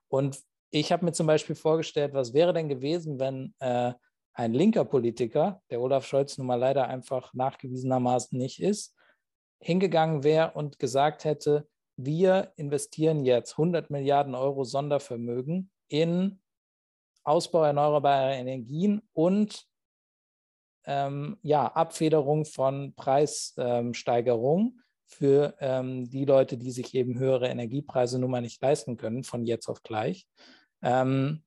und 0.09 0.39
ich 0.71 0.91
habe 0.91 1.05
mir 1.05 1.13
zum 1.13 1.27
Beispiel 1.27 1.55
vorgestellt, 1.55 2.13
was 2.13 2.33
wäre 2.33 2.53
denn 2.53 2.69
gewesen, 2.69 3.19
wenn 3.19 3.53
äh, 3.59 3.93
ein 4.33 4.53
linker 4.53 4.85
Politiker, 4.85 5.61
der 5.69 5.81
Olaf 5.81 6.05
Scholz 6.05 6.37
nun 6.37 6.47
mal 6.47 6.55
leider 6.55 6.87
einfach 6.87 7.33
nachgewiesenermaßen 7.33 8.37
nicht 8.37 8.61
ist, 8.61 8.95
hingegangen 9.59 10.23
wäre 10.23 10.51
und 10.51 10.79
gesagt 10.79 11.25
hätte, 11.25 11.67
wir 11.97 12.53
investieren 12.55 13.25
jetzt 13.25 13.53
100 13.53 13.89
Milliarden 13.89 14.35
Euro 14.35 14.63
Sondervermögen 14.63 15.69
in 15.89 16.39
Ausbau 17.23 17.63
erneuerbarer 17.63 18.35
Energien 18.35 19.01
und 19.13 19.68
ähm, 20.89 21.37
ja, 21.43 21.67
Abfederung 21.67 22.45
von 22.45 22.93
Preissteigerungen 22.95 24.81
für 25.05 25.55
ähm, 25.59 26.09
die 26.09 26.25
Leute, 26.25 26.57
die 26.57 26.71
sich 26.71 26.95
eben 26.95 27.19
höhere 27.19 27.47
Energiepreise 27.47 28.17
nun 28.17 28.31
mal 28.31 28.41
nicht 28.41 28.59
leisten 28.59 28.97
können, 28.97 29.23
von 29.23 29.45
jetzt 29.45 29.67
auf 29.67 29.83
gleich. 29.83 30.27
Ähm, 30.81 31.43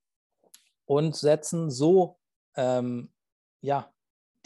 und 0.85 1.17
setzen 1.17 1.71
so 1.71 2.19
ähm, 2.57 3.11
ja, 3.61 3.93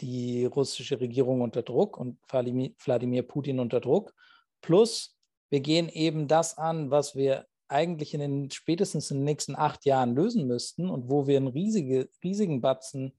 die 0.01 0.45
russische 0.45 0.99
Regierung 0.99 1.41
unter 1.41 1.61
Druck 1.61 1.97
und 1.97 2.17
Wladimir 2.27 3.23
Putin 3.23 3.59
unter 3.59 3.79
Druck. 3.79 4.15
Plus, 4.61 5.15
wir 5.51 5.59
gehen 5.59 5.89
eben 5.89 6.27
das 6.27 6.57
an, 6.57 6.89
was 6.89 7.15
wir 7.15 7.45
eigentlich 7.67 8.15
in 8.15 8.19
den 8.21 8.49
spätestens 8.49 9.11
in 9.11 9.17
den 9.17 9.25
nächsten 9.25 9.55
acht 9.55 9.85
Jahren 9.85 10.15
lösen 10.15 10.47
müssten 10.47 10.89
und 10.89 11.09
wo 11.09 11.27
wir 11.27 11.37
einen 11.37 11.47
riesige, 11.47 12.09
riesigen 12.23 12.61
Batzen, 12.61 13.13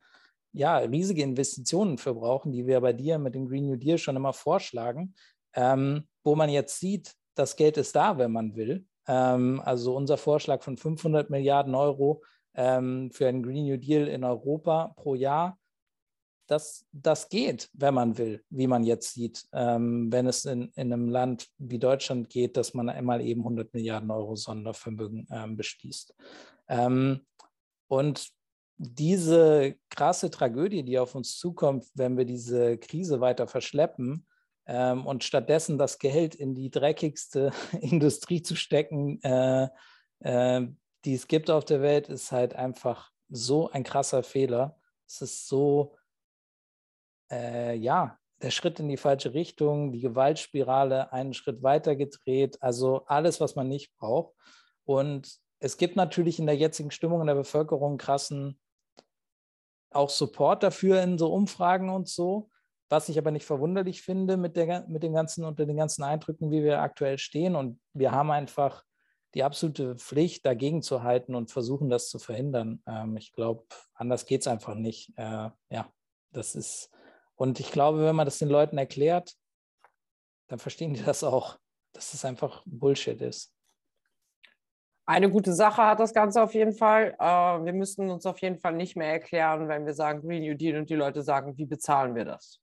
ja, 0.53 0.79
riesige 0.79 1.23
Investitionen 1.23 1.99
für 1.99 2.15
brauchen, 2.15 2.53
die 2.53 2.67
wir 2.67 2.81
bei 2.81 2.93
dir 2.93 3.19
mit 3.19 3.35
dem 3.35 3.49
Green 3.49 3.67
New 3.67 3.77
Deal 3.77 3.99
schon 3.99 4.17
immer 4.17 4.33
vorschlagen, 4.33 5.15
ähm, 5.55 6.07
wo 6.25 6.35
man 6.35 6.51
jetzt 6.51 6.79
sieht, 6.79 7.15
das 7.35 7.57
Geld 7.57 7.77
ist 7.77 7.95
da, 7.95 8.19
wenn 8.19 8.33
man 8.33 8.57
will. 8.57 8.87
Ähm, 9.07 9.63
also 9.65 9.97
unser 9.97 10.17
Vorschlag 10.17 10.63
von 10.63 10.77
500 10.77 11.31
Milliarden 11.31 11.75
Euro 11.75 12.23
ähm, 12.55 13.11
für 13.13 13.29
einen 13.29 13.43
Green 13.43 13.67
New 13.67 13.77
Deal 13.77 14.09
in 14.09 14.25
Europa 14.25 14.93
pro 14.97 15.15
Jahr. 15.15 15.59
Das, 16.47 16.87
das 16.93 17.29
geht, 17.29 17.69
wenn 17.75 17.93
man 17.93 18.17
will, 18.17 18.43
wie 18.49 18.67
man 18.67 18.83
jetzt 18.83 19.13
sieht, 19.13 19.47
ähm, 19.53 20.11
wenn 20.11 20.27
es 20.27 20.47
in, 20.47 20.73
in 20.77 20.93
einem 20.93 21.11
Land 21.11 21.49
wie 21.59 21.79
Deutschland 21.79 22.31
geht, 22.31 22.57
dass 22.57 22.73
man 22.73 22.89
einmal 22.89 23.21
eben 23.21 23.43
100 23.43 23.75
Milliarden 23.75 24.11
Euro 24.11 24.35
Sondervermögen 24.35 25.29
ähm, 25.31 25.57
beschließt. 25.57 26.15
Ähm, 26.69 27.27
und 27.87 28.31
diese 28.79 29.75
krasse 29.91 30.31
Tragödie, 30.31 30.85
die 30.85 30.99
auf 30.99 31.15
uns 31.17 31.37
zukommt, 31.37 31.87
wenn 31.95 32.17
wir 32.17 32.25
diese 32.25 32.79
Krise 32.79 33.21
weiter 33.21 33.49
verschleppen 33.49 34.27
ähm, 34.67 35.05
und 35.05 35.25
stattdessen 35.25 35.79
das 35.79 35.99
Geld 35.99 36.37
in 36.37 36.55
die 36.55 36.71
dreckigste 36.71 37.51
Industrie 37.81 38.41
zu 38.41 38.55
stecken, 38.55 39.21
äh, 39.23 39.69
äh, 40.21 40.67
die 41.05 41.15
es 41.15 41.27
gibt 41.27 41.51
auf 41.51 41.65
der 41.65 41.83
Welt, 41.83 42.09
ist 42.09 42.31
halt 42.31 42.55
einfach 42.55 43.11
so 43.29 43.69
ein 43.71 43.83
krasser 43.83 44.23
Fehler. 44.23 44.79
Es 45.07 45.23
ist 45.23 45.49
so, 45.49 45.97
äh, 47.31 47.75
ja, 47.75 48.17
der 48.41 48.51
Schritt 48.53 48.79
in 48.79 48.89
die 48.89 48.97
falsche 48.97 49.35
Richtung, 49.35 49.91
die 49.91 50.01
Gewaltspirale 50.01 51.13
einen 51.13 51.35
Schritt 51.35 51.65
weiter 51.65 51.97
gedreht, 51.97 52.59
also 52.63 53.05
alles, 53.07 53.41
was 53.41 53.57
man 53.57 53.67
nicht 53.67 53.93
braucht. 53.97 54.35
Und 54.85 55.41
es 55.59 55.77
gibt 55.77 55.97
natürlich 55.97 56.39
in 56.39 56.47
der 56.47 56.57
jetzigen 56.57 56.93
Stimmung 56.93 57.21
in 57.21 57.27
der 57.27 57.35
Bevölkerung 57.35 57.99
krassen 57.99 58.61
auch 59.99 60.11
Support 60.11 60.63
dafür 60.63 61.03
in 61.03 61.19
so 61.19 61.33
Umfragen 61.33 61.91
und 61.91 62.09
so, 62.09 62.51
was 62.89 63.09
ich 63.09 63.19
aber 63.19 63.31
nicht 63.31 63.45
verwunderlich 63.45 64.01
finde 64.01 64.37
mit, 64.37 64.57
der, 64.57 64.87
mit 64.89 65.03
dem 65.03 65.13
ganzen, 65.13 65.45
unter 65.45 65.67
den 65.67 65.77
ganzen 65.77 66.03
Eindrücken, 66.03 66.51
wie 66.51 66.63
wir 66.63 66.81
aktuell 66.81 67.19
stehen. 67.19 67.55
Und 67.57 67.81
wir 67.93 68.13
haben 68.13 68.31
einfach 68.31 68.85
die 69.35 69.43
absolute 69.43 69.97
Pflicht, 69.97 70.47
dagegen 70.47 70.81
zu 70.83 71.03
halten 71.03 71.35
und 71.35 71.51
versuchen, 71.51 71.91
das 71.91 72.09
zu 72.09 72.19
verhindern. 72.19 72.83
Ähm, 72.87 73.17
ich 73.17 73.33
glaube, 73.33 73.65
anders 73.95 74.25
geht 74.25 74.41
es 74.41 74.47
einfach 74.47 74.75
nicht. 74.75 75.13
Äh, 75.17 75.51
ja, 75.71 75.93
das 76.33 76.55
ist, 76.55 76.91
und 77.35 77.61
ich 77.61 77.71
glaube, 77.71 78.01
wenn 78.01 78.17
man 78.17 78.25
das 78.25 78.39
den 78.39 78.49
Leuten 78.49 78.79
erklärt, 78.79 79.35
dann 80.49 80.59
verstehen 80.59 80.95
die 80.95 81.03
das 81.03 81.23
auch, 81.23 81.59
dass 81.93 82.15
es 82.15 82.25
einfach 82.25 82.63
Bullshit 82.65 83.21
ist. 83.21 83.55
Eine 85.09 85.31
gute 85.31 85.55
Sache 85.55 85.87
hat 85.87 86.01
das 86.01 86.13
Ganze 86.13 86.43
auf 86.43 86.53
jeden 86.53 86.75
Fall. 86.75 87.17
Äh, 87.19 87.25
wir 87.25 87.73
müssen 87.73 88.11
uns 88.11 88.27
auf 88.27 88.41
jeden 88.41 88.59
Fall 88.59 88.75
nicht 88.75 88.95
mehr 88.95 89.11
erklären, 89.11 89.67
wenn 89.67 89.87
wir 89.87 89.95
sagen 89.95 90.21
Green 90.21 90.43
New 90.43 90.55
Deal 90.55 90.79
und 90.79 90.91
die 90.91 90.97
Leute 90.97 91.23
sagen, 91.23 91.57
wie 91.57 91.65
bezahlen 91.65 92.15
wir 92.15 92.27
das? 92.27 92.61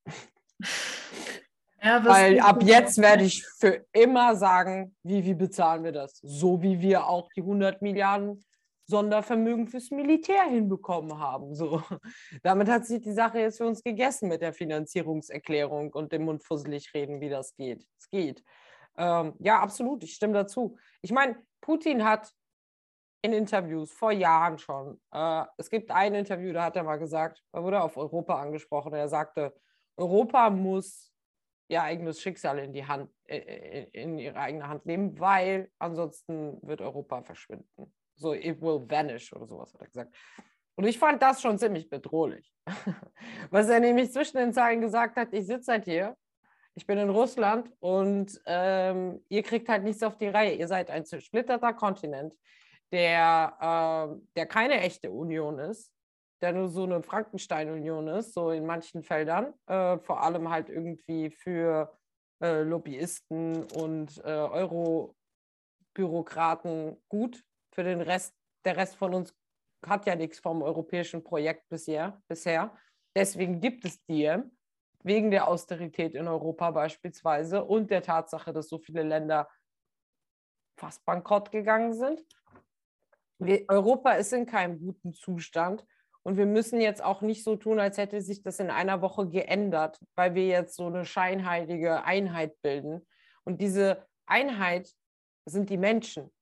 Ja, 1.82 2.06
Weil 2.06 2.40
ab 2.40 2.62
jetzt 2.62 3.00
werde 3.00 3.24
ich 3.24 3.44
für 3.58 3.84
immer 3.94 4.36
sagen, 4.36 4.96
wie, 5.02 5.26
wie 5.26 5.34
bezahlen 5.34 5.84
wir 5.84 5.92
das? 5.92 6.20
So 6.22 6.62
wie 6.62 6.82
wir 6.82 7.08
auch 7.08 7.30
die 7.36 7.42
100 7.42 7.82
Milliarden 7.82 8.44
Sondervermögen 8.86 9.66
fürs 9.66 9.90
Militär 9.90 10.44
hinbekommen 10.44 11.18
haben. 11.18 11.56
So. 11.56 11.82
Damit 12.44 12.70
hat 12.70 12.86
sich 12.86 13.02
die 13.02 13.14
Sache 13.14 13.40
jetzt 13.40 13.58
für 13.58 13.66
uns 13.66 13.82
gegessen 13.82 14.30
mit 14.30 14.44
der 14.44 14.54
Finanzierungserklärung 14.54 15.94
und 15.94 16.12
dem 16.12 16.26
mundfusselig 16.26 16.94
reden, 16.94 17.22
wie 17.22 17.30
das 17.30 17.56
geht. 17.56 17.88
Es 17.98 18.08
geht. 18.08 18.44
Ähm, 18.98 19.34
ja, 19.40 19.60
absolut, 19.60 20.04
ich 20.04 20.14
stimme 20.14 20.34
dazu. 20.34 20.78
Ich 21.02 21.12
meine, 21.12 21.38
Putin 21.66 22.04
hat 22.06 22.32
in 23.24 23.34
Interviews 23.34 23.92
vor 23.92 24.12
Jahren 24.12 24.60
schon, 24.60 25.02
äh, 25.12 25.46
es 25.58 25.72
gibt 25.72 25.90
ein 25.90 26.14
Interview, 26.14 26.54
da 26.54 26.66
hat 26.66 26.76
er 26.76 26.84
mal 26.84 27.00
gesagt, 27.00 27.44
da 27.52 27.64
wurde 27.64 27.82
auf 27.82 27.98
Europa 27.98 28.40
angesprochen, 28.40 28.94
er 28.94 29.08
sagte, 29.08 29.52
Europa 29.98 30.52
muss 30.52 31.12
ihr 31.68 31.82
eigenes 31.82 32.22
Schicksal 32.22 32.60
in 32.60 32.72
die 32.72 32.86
Hand, 32.86 33.12
äh, 33.26 33.38
äh, 33.38 33.90
in 33.94 34.20
ihre 34.20 34.40
eigene 34.40 34.68
Hand 34.68 34.86
nehmen, 34.86 35.20
weil 35.20 35.72
ansonsten 35.80 36.60
wird 36.62 36.82
Europa 36.82 37.24
verschwinden. 37.24 37.92
So, 38.14 38.36
it 38.36 38.62
will 38.62 38.88
vanish 38.88 39.34
oder 39.34 39.48
sowas 39.48 39.74
hat 39.74 39.82
er 39.82 39.88
gesagt. 39.88 40.16
Und 40.76 40.86
ich 40.86 41.00
fand 41.00 41.20
das 41.24 41.42
schon 41.42 41.58
ziemlich 41.58 41.90
bedrohlich. 41.90 42.54
Was 43.50 43.70
er 43.70 43.80
nämlich 43.80 44.12
zwischen 44.12 44.38
den 44.38 44.54
Zeilen 44.54 44.82
gesagt 44.82 45.18
hat, 45.18 45.34
ich 45.34 45.48
sitze 45.48 45.72
halt 45.72 45.86
hier, 45.86 46.16
ich 46.76 46.86
bin 46.86 46.98
in 46.98 47.10
Russland 47.10 47.72
und 47.80 48.42
ähm, 48.46 49.24
ihr 49.30 49.44
kriegt 49.44 49.70
halt 49.70 49.84
nichts 49.84 50.04
auf 50.04 50.18
die 50.18 50.28
Reihe. 50.28 50.56
Ihr 50.56 50.68
seid 50.68 50.90
ein 50.90 51.06
zersplitterter 51.06 51.74
Kontinent, 51.74 52.34
der, 52.92 53.58
äh, 53.60 54.22
der 54.36 54.46
keine 54.46 54.82
echte 54.82 55.12
Union 55.12 55.60
ist 55.60 55.96
der 56.42 56.52
nur 56.54 56.70
so 56.70 56.84
eine 56.84 57.02
Frankenstein-Union 57.02 58.08
ist, 58.10 58.34
so 58.34 58.52
in 58.52 58.68
manchen 58.68 59.02
Feldern, 59.04 59.54
äh, 59.68 59.98
vor 60.00 60.22
allem 60.22 60.50
halt 60.50 60.70
irgendwie 60.70 61.32
für 61.32 61.98
äh, 62.42 62.62
Lobbyisten 62.62 63.64
und 63.64 64.18
äh, 64.20 64.30
Euro-Bürokraten 64.30 67.02
gut. 67.10 67.44
Für 67.74 67.84
den 67.84 68.02
Rest, 68.02 68.36
der 68.64 68.78
Rest 68.78 68.96
von 68.96 69.16
uns 69.16 69.36
hat 69.86 70.06
ja 70.06 70.16
nichts 70.16 70.40
vom 70.40 70.62
europäischen 70.62 71.22
Projekt 71.24 71.68
bisher. 71.70 72.22
bisher. 72.28 72.78
Deswegen 73.16 73.60
gibt 73.60 73.84
es 73.86 74.04
die, 74.06 74.32
wegen 75.06 75.30
der 75.30 75.48
Austerität 75.48 76.16
in 76.16 76.28
Europa 76.28 76.72
beispielsweise 76.72 77.64
und 77.64 77.92
der 77.92 78.02
Tatsache, 78.02 78.52
dass 78.52 78.68
so 78.68 78.80
viele 78.80 79.04
Länder 79.04 79.48
fast 80.78 81.06
bankrott 81.06 81.52
gegangen 81.52 81.94
sind. 81.94 82.24
Wir, 83.38 83.66
Europa 83.68 84.14
ist 84.14 84.34
in 84.34 84.48
keinem 84.48 84.80
guten 84.80 85.14
Zustand 85.14 85.86
und 86.24 86.38
wir 86.38 86.48
müssen 86.48 86.82
jetzt 86.82 87.04
auch 87.04 87.22
nicht 87.22 87.44
so 87.44 87.56
tun, 87.56 87.80
als 87.80 88.00
hätte 88.00 88.20
sich 88.20 88.42
das 88.42 88.60
in 88.60 88.72
einer 88.72 89.02
Woche 89.02 89.30
geändert, 89.30 90.00
weil 90.16 90.34
wir 90.34 90.48
jetzt 90.48 90.76
so 90.76 90.88
eine 90.88 91.06
scheinheilige 91.06 92.04
Einheit 92.04 92.60
bilden. 92.64 93.06
Und 93.44 93.62
diese 93.62 94.08
Einheit 94.26 94.92
sind 95.46 95.70
die 95.70 95.78
Menschen, 95.78 96.34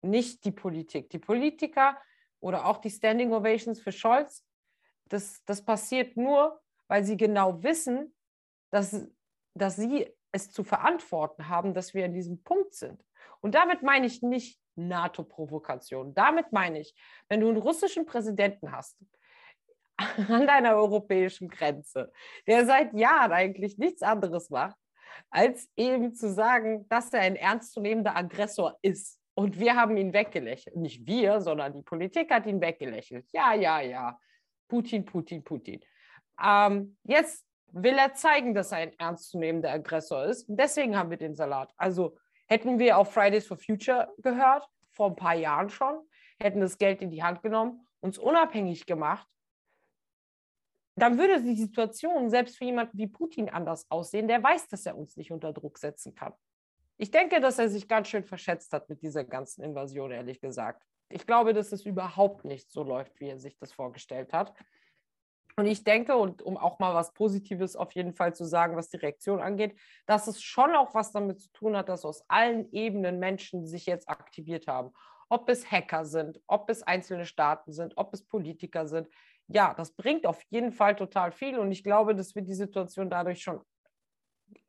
nicht 0.00 0.46
die 0.46 0.52
Politik. 0.52 1.10
Die 1.10 1.18
Politiker 1.18 1.98
oder 2.40 2.64
auch 2.64 2.78
die 2.78 2.88
Standing 2.88 3.34
Ovations 3.34 3.78
für 3.78 3.92
Scholz, 3.92 4.46
das, 5.10 5.44
das 5.44 5.62
passiert 5.62 6.16
nur, 6.16 6.58
weil 6.90 7.04
sie 7.04 7.16
genau 7.16 7.62
wissen, 7.62 8.12
dass, 8.72 9.08
dass 9.54 9.76
sie 9.76 10.12
es 10.32 10.50
zu 10.50 10.64
verantworten 10.64 11.48
haben, 11.48 11.72
dass 11.72 11.94
wir 11.94 12.04
an 12.04 12.12
diesem 12.12 12.42
Punkt 12.42 12.74
sind. 12.74 13.00
Und 13.40 13.54
damit 13.54 13.82
meine 13.82 14.06
ich 14.06 14.22
nicht 14.22 14.60
NATO-Provokation. 14.74 16.14
Damit 16.14 16.50
meine 16.50 16.80
ich, 16.80 16.92
wenn 17.28 17.40
du 17.40 17.48
einen 17.48 17.58
russischen 17.58 18.06
Präsidenten 18.06 18.72
hast, 18.72 18.98
an 19.98 20.48
deiner 20.48 20.74
europäischen 20.74 21.48
Grenze, 21.48 22.12
der 22.48 22.66
seit 22.66 22.92
Jahren 22.92 23.30
eigentlich 23.30 23.78
nichts 23.78 24.02
anderes 24.02 24.50
macht, 24.50 24.76
als 25.30 25.70
eben 25.76 26.12
zu 26.12 26.28
sagen, 26.32 26.88
dass 26.88 27.12
er 27.12 27.20
ein 27.20 27.36
ernstzunehmender 27.36 28.16
Aggressor 28.16 28.76
ist. 28.82 29.20
Und 29.34 29.60
wir 29.60 29.76
haben 29.76 29.96
ihn 29.96 30.12
weggelächelt. 30.12 30.74
Nicht 30.74 31.06
wir, 31.06 31.40
sondern 31.40 31.72
die 31.72 31.82
Politik 31.82 32.32
hat 32.32 32.46
ihn 32.46 32.60
weggelächelt. 32.60 33.28
Ja, 33.32 33.54
ja, 33.54 33.80
ja. 33.80 34.18
Putin, 34.66 35.04
Putin, 35.04 35.44
Putin. 35.44 35.80
Ähm, 36.42 36.96
jetzt 37.04 37.46
will 37.72 37.96
er 37.96 38.14
zeigen, 38.14 38.54
dass 38.54 38.72
er 38.72 38.78
ein 38.78 38.98
ernstzunehmender 38.98 39.70
Aggressor 39.70 40.24
ist. 40.24 40.46
Deswegen 40.48 40.96
haben 40.96 41.10
wir 41.10 41.16
den 41.16 41.34
Salat. 41.34 41.72
Also 41.76 42.16
hätten 42.48 42.78
wir 42.78 42.98
auf 42.98 43.12
Fridays 43.12 43.46
for 43.46 43.56
Future 43.56 44.12
gehört, 44.18 44.68
vor 44.90 45.08
ein 45.10 45.16
paar 45.16 45.34
Jahren 45.34 45.68
schon, 45.68 46.00
hätten 46.40 46.60
das 46.60 46.78
Geld 46.78 47.00
in 47.02 47.10
die 47.10 47.22
Hand 47.22 47.42
genommen, 47.42 47.86
uns 48.00 48.18
unabhängig 48.18 48.86
gemacht, 48.86 49.26
dann 50.96 51.18
würde 51.18 51.42
die 51.42 51.54
Situation 51.54 52.28
selbst 52.28 52.58
für 52.58 52.64
jemanden 52.64 52.98
wie 52.98 53.06
Putin 53.06 53.48
anders 53.48 53.90
aussehen, 53.90 54.28
der 54.28 54.42
weiß, 54.42 54.68
dass 54.68 54.86
er 54.86 54.98
uns 54.98 55.16
nicht 55.16 55.32
unter 55.32 55.52
Druck 55.52 55.78
setzen 55.78 56.14
kann. 56.14 56.34
Ich 56.98 57.10
denke, 57.10 57.40
dass 57.40 57.58
er 57.58 57.70
sich 57.70 57.88
ganz 57.88 58.08
schön 58.08 58.24
verschätzt 58.24 58.72
hat 58.72 58.88
mit 58.90 59.00
dieser 59.02 59.24
ganzen 59.24 59.62
Invasion, 59.62 60.10
ehrlich 60.10 60.40
gesagt. 60.40 60.82
Ich 61.08 61.26
glaube, 61.26 61.54
dass 61.54 61.72
es 61.72 61.86
überhaupt 61.86 62.44
nicht 62.44 62.70
so 62.70 62.82
läuft, 62.82 63.18
wie 63.20 63.28
er 63.28 63.38
sich 63.38 63.56
das 63.56 63.72
vorgestellt 63.72 64.32
hat. 64.32 64.52
Und 65.60 65.66
ich 65.66 65.84
denke, 65.84 66.16
und 66.16 66.40
um 66.40 66.56
auch 66.56 66.78
mal 66.78 66.94
was 66.94 67.12
Positives 67.12 67.76
auf 67.76 67.92
jeden 67.92 68.14
Fall 68.14 68.34
zu 68.34 68.46
sagen, 68.46 68.78
was 68.78 68.88
die 68.88 68.96
Reaktion 68.96 69.42
angeht, 69.42 69.78
dass 70.06 70.26
es 70.26 70.40
schon 70.40 70.74
auch 70.74 70.94
was 70.94 71.12
damit 71.12 71.38
zu 71.38 71.52
tun 71.52 71.76
hat, 71.76 71.90
dass 71.90 72.06
aus 72.06 72.24
allen 72.28 72.72
Ebenen 72.72 73.18
Menschen 73.18 73.66
sich 73.66 73.84
jetzt 73.84 74.08
aktiviert 74.08 74.68
haben. 74.68 74.90
Ob 75.28 75.50
es 75.50 75.70
Hacker 75.70 76.06
sind, 76.06 76.40
ob 76.46 76.70
es 76.70 76.82
einzelne 76.82 77.26
Staaten 77.26 77.74
sind, 77.74 77.98
ob 77.98 78.14
es 78.14 78.22
Politiker 78.26 78.86
sind. 78.88 79.06
Ja, 79.48 79.74
das 79.74 79.92
bringt 79.92 80.26
auf 80.26 80.40
jeden 80.48 80.72
Fall 80.72 80.96
total 80.96 81.30
viel 81.30 81.58
und 81.58 81.70
ich 81.70 81.84
glaube, 81.84 82.14
dass 82.14 82.34
wir 82.34 82.40
die 82.40 82.54
Situation 82.54 83.10
dadurch 83.10 83.42
schon 83.42 83.60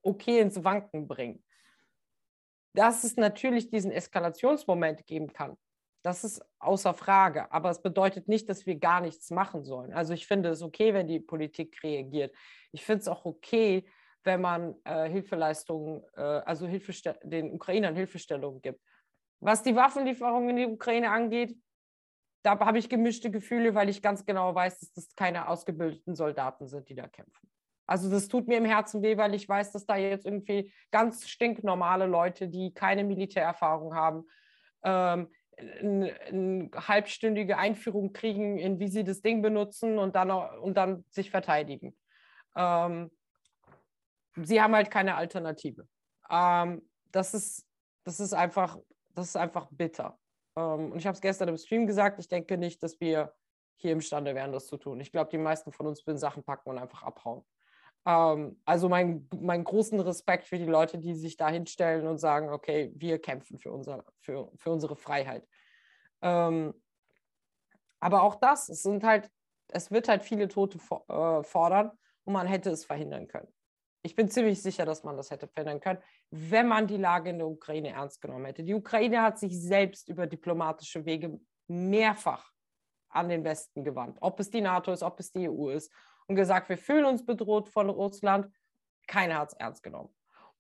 okay 0.02 0.42
ins 0.42 0.62
Wanken 0.62 1.08
bringen. 1.08 1.42
Dass 2.74 3.06
es 3.06 3.16
natürlich 3.16 3.70
diesen 3.70 3.92
Eskalationsmoment 3.92 5.08
geben 5.08 5.32
kann, 5.32 5.56
das 6.04 6.24
ist 6.24 6.44
außer 6.60 6.94
Frage. 6.94 7.52
Aber 7.52 7.70
es 7.70 7.82
bedeutet 7.82 8.28
nicht, 8.28 8.50
dass 8.50 8.66
wir 8.66 8.76
gar 8.76 9.02
nichts 9.02 9.30
machen 9.32 9.64
sollen. 9.64 9.94
Also 9.94 10.14
ich 10.14 10.28
finde 10.28 10.50
es 10.50 10.62
okay, 10.62 10.94
wenn 10.94 11.08
die 11.08 11.20
Politik 11.20 11.84
reagiert. 11.84 12.36
Ich 12.72 12.84
finde 12.84 13.02
es 13.02 13.08
auch 13.08 13.26
okay, 13.26 13.86
wenn 14.24 14.42
man 14.42 14.76
äh, 14.84 15.10
Hilfeleistungen, 15.10 16.04
äh, 16.16 16.22
also 16.22 16.68
Hilfeste 16.68 17.20
den 17.24 17.52
Ukrainern 17.52 17.96
Hilfestellungen 17.96 18.62
gibt. 18.62 18.82
Was 19.40 19.64
die 19.64 19.76
Waffenlieferungen 19.76 20.50
in 20.50 20.56
die 20.56 20.66
Ukraine 20.66 21.12
angeht, 21.12 21.58
da 22.44 22.60
habe 22.60 22.80
ich 22.80 22.90
gemischte 22.90 23.30
Gefühle, 23.30 23.76
weil 23.76 23.90
ich 23.90 24.02
ganz 24.02 24.26
genau 24.26 24.54
weiß, 24.54 24.80
dass 24.80 24.94
das 24.94 25.16
keine 25.16 25.48
ausgebildeten 25.48 26.16
Soldaten 26.16 26.68
sind, 26.68 26.90
die 26.90 26.96
da 26.96 27.08
kämpfen. 27.08 27.52
Also 27.86 28.10
das 28.10 28.28
tut 28.28 28.48
mir 28.48 28.58
im 28.58 28.66
Herzen 28.66 29.02
weh, 29.02 29.18
weil 29.18 29.34
ich 29.34 29.48
weiß, 29.48 29.72
dass 29.72 29.86
da 29.86 29.98
jetzt 29.98 30.26
irgendwie 30.26 30.72
ganz 30.92 31.28
stinknormale 31.28 32.06
Leute, 32.06 32.48
die 32.48 32.74
keine 32.74 33.04
Militärerfahrung 33.04 33.96
haben, 33.96 34.26
ähm, 34.84 35.28
eine 35.58 36.70
halbstündige 36.76 37.58
Einführung 37.58 38.14
kriegen, 38.14 38.58
in 38.58 38.80
wie 38.80 38.88
sie 38.88 39.04
das 39.04 39.22
Ding 39.22 39.42
benutzen 39.42 40.00
und 40.00 40.16
dann, 40.16 40.32
und 40.32 40.76
dann 40.76 41.06
sich 41.10 41.30
verteidigen. 41.30 41.96
Ähm, 42.56 43.12
sie 44.36 44.62
haben 44.62 44.76
halt 44.76 44.90
keine 44.92 45.16
Alternative. 45.16 45.88
Ähm, 46.30 46.82
das, 47.12 47.34
ist, 47.34 47.68
das, 48.04 48.20
ist 48.20 48.34
einfach, 48.34 48.78
das 49.10 49.28
ist 49.28 49.36
einfach 49.36 49.68
bitter. 49.72 50.18
Ähm, 50.56 50.92
und 50.92 50.98
ich 50.98 51.06
habe 51.06 51.16
es 51.16 51.22
gestern 51.22 51.50
im 51.50 51.58
Stream 51.58 51.88
gesagt, 51.88 52.20
ich 52.20 52.28
denke 52.28 52.58
nicht, 52.58 52.82
dass 52.82 53.00
wir 53.00 53.34
hier 53.78 53.92
imstande 53.92 54.36
wären, 54.36 54.52
das 54.52 54.68
zu 54.68 54.78
tun. 54.78 55.00
Ich 55.00 55.12
glaube, 55.12 55.30
die 55.32 55.38
meisten 55.38 55.72
von 55.72 55.88
uns 55.88 56.06
würden 56.06 56.18
Sachen 56.18 56.44
packen 56.44 56.70
und 56.70 56.78
einfach 56.78 57.04
abhauen. 57.04 57.44
Ähm, 58.06 58.60
also 58.66 58.90
mein, 58.90 59.28
mein 59.40 59.64
großen 59.64 60.00
Respekt 60.00 60.46
für 60.48 60.58
die 60.58 60.66
Leute, 60.66 60.98
die 60.98 61.16
sich 61.16 61.38
da 61.38 61.50
hinstellen 61.50 62.08
und 62.08 62.18
sagen, 62.18 62.50
okay, 62.50 62.92
wir 62.96 63.20
kämpfen 63.20 63.58
für, 63.58 63.72
unser, 63.72 64.06
für, 64.20 64.52
für 64.56 64.72
unsere 64.72 64.96
Freiheit. 64.96 65.48
Ähm, 66.22 66.74
aber 68.00 68.24
auch 68.24 68.36
das, 68.36 68.70
es 68.70 68.84
sind 68.84 69.04
halt, 69.04 69.30
es 69.70 69.92
wird 69.92 70.08
halt 70.08 70.24
viele 70.24 70.48
Tote 70.48 70.80
äh, 71.08 71.44
fordern 71.44 71.92
und 72.24 72.34
man 72.34 72.48
hätte 72.48 72.72
es 72.72 72.86
verhindern 72.86 73.28
können. 73.28 73.48
Ich 74.04 74.16
bin 74.16 74.30
ziemlich 74.30 74.62
sicher, 74.62 74.86
dass 74.86 75.04
man 75.04 75.16
das 75.16 75.30
hätte 75.30 75.48
verhindern 75.48 75.80
können, 75.80 76.00
wenn 76.32 76.68
man 76.68 76.88
die 76.88 76.98
Lage 76.98 77.30
in 77.30 77.38
der 77.38 77.48
Ukraine 77.48 77.90
ernst 77.90 78.20
genommen 78.20 78.46
hätte. 78.46 78.64
Die 78.64 78.74
Ukraine 78.74 79.22
hat 79.22 79.38
sich 79.38 79.62
selbst 79.62 80.10
über 80.10 80.26
diplomatische 80.26 81.06
Wege 81.06 81.40
mehrfach 81.68 82.52
an 83.10 83.30
den 83.30 83.44
Westen 83.44 83.84
gewandt. 83.84 84.18
Ob 84.22 84.40
es 84.40 84.50
die 84.50 84.62
NATO 84.62 84.92
ist, 84.92 85.04
ob 85.04 85.20
es 85.20 85.32
die 85.32 85.48
EU 85.48 85.70
ist. 85.70 85.92
Und 86.32 86.38
gesagt, 86.38 86.70
wir 86.70 86.78
fühlen 86.78 87.04
uns 87.04 87.26
bedroht 87.26 87.68
von 87.68 87.90
Russland. 87.90 88.48
Keiner 89.06 89.40
hat 89.40 89.50
es 89.50 89.54
ernst 89.56 89.84
genommen. 89.84 90.16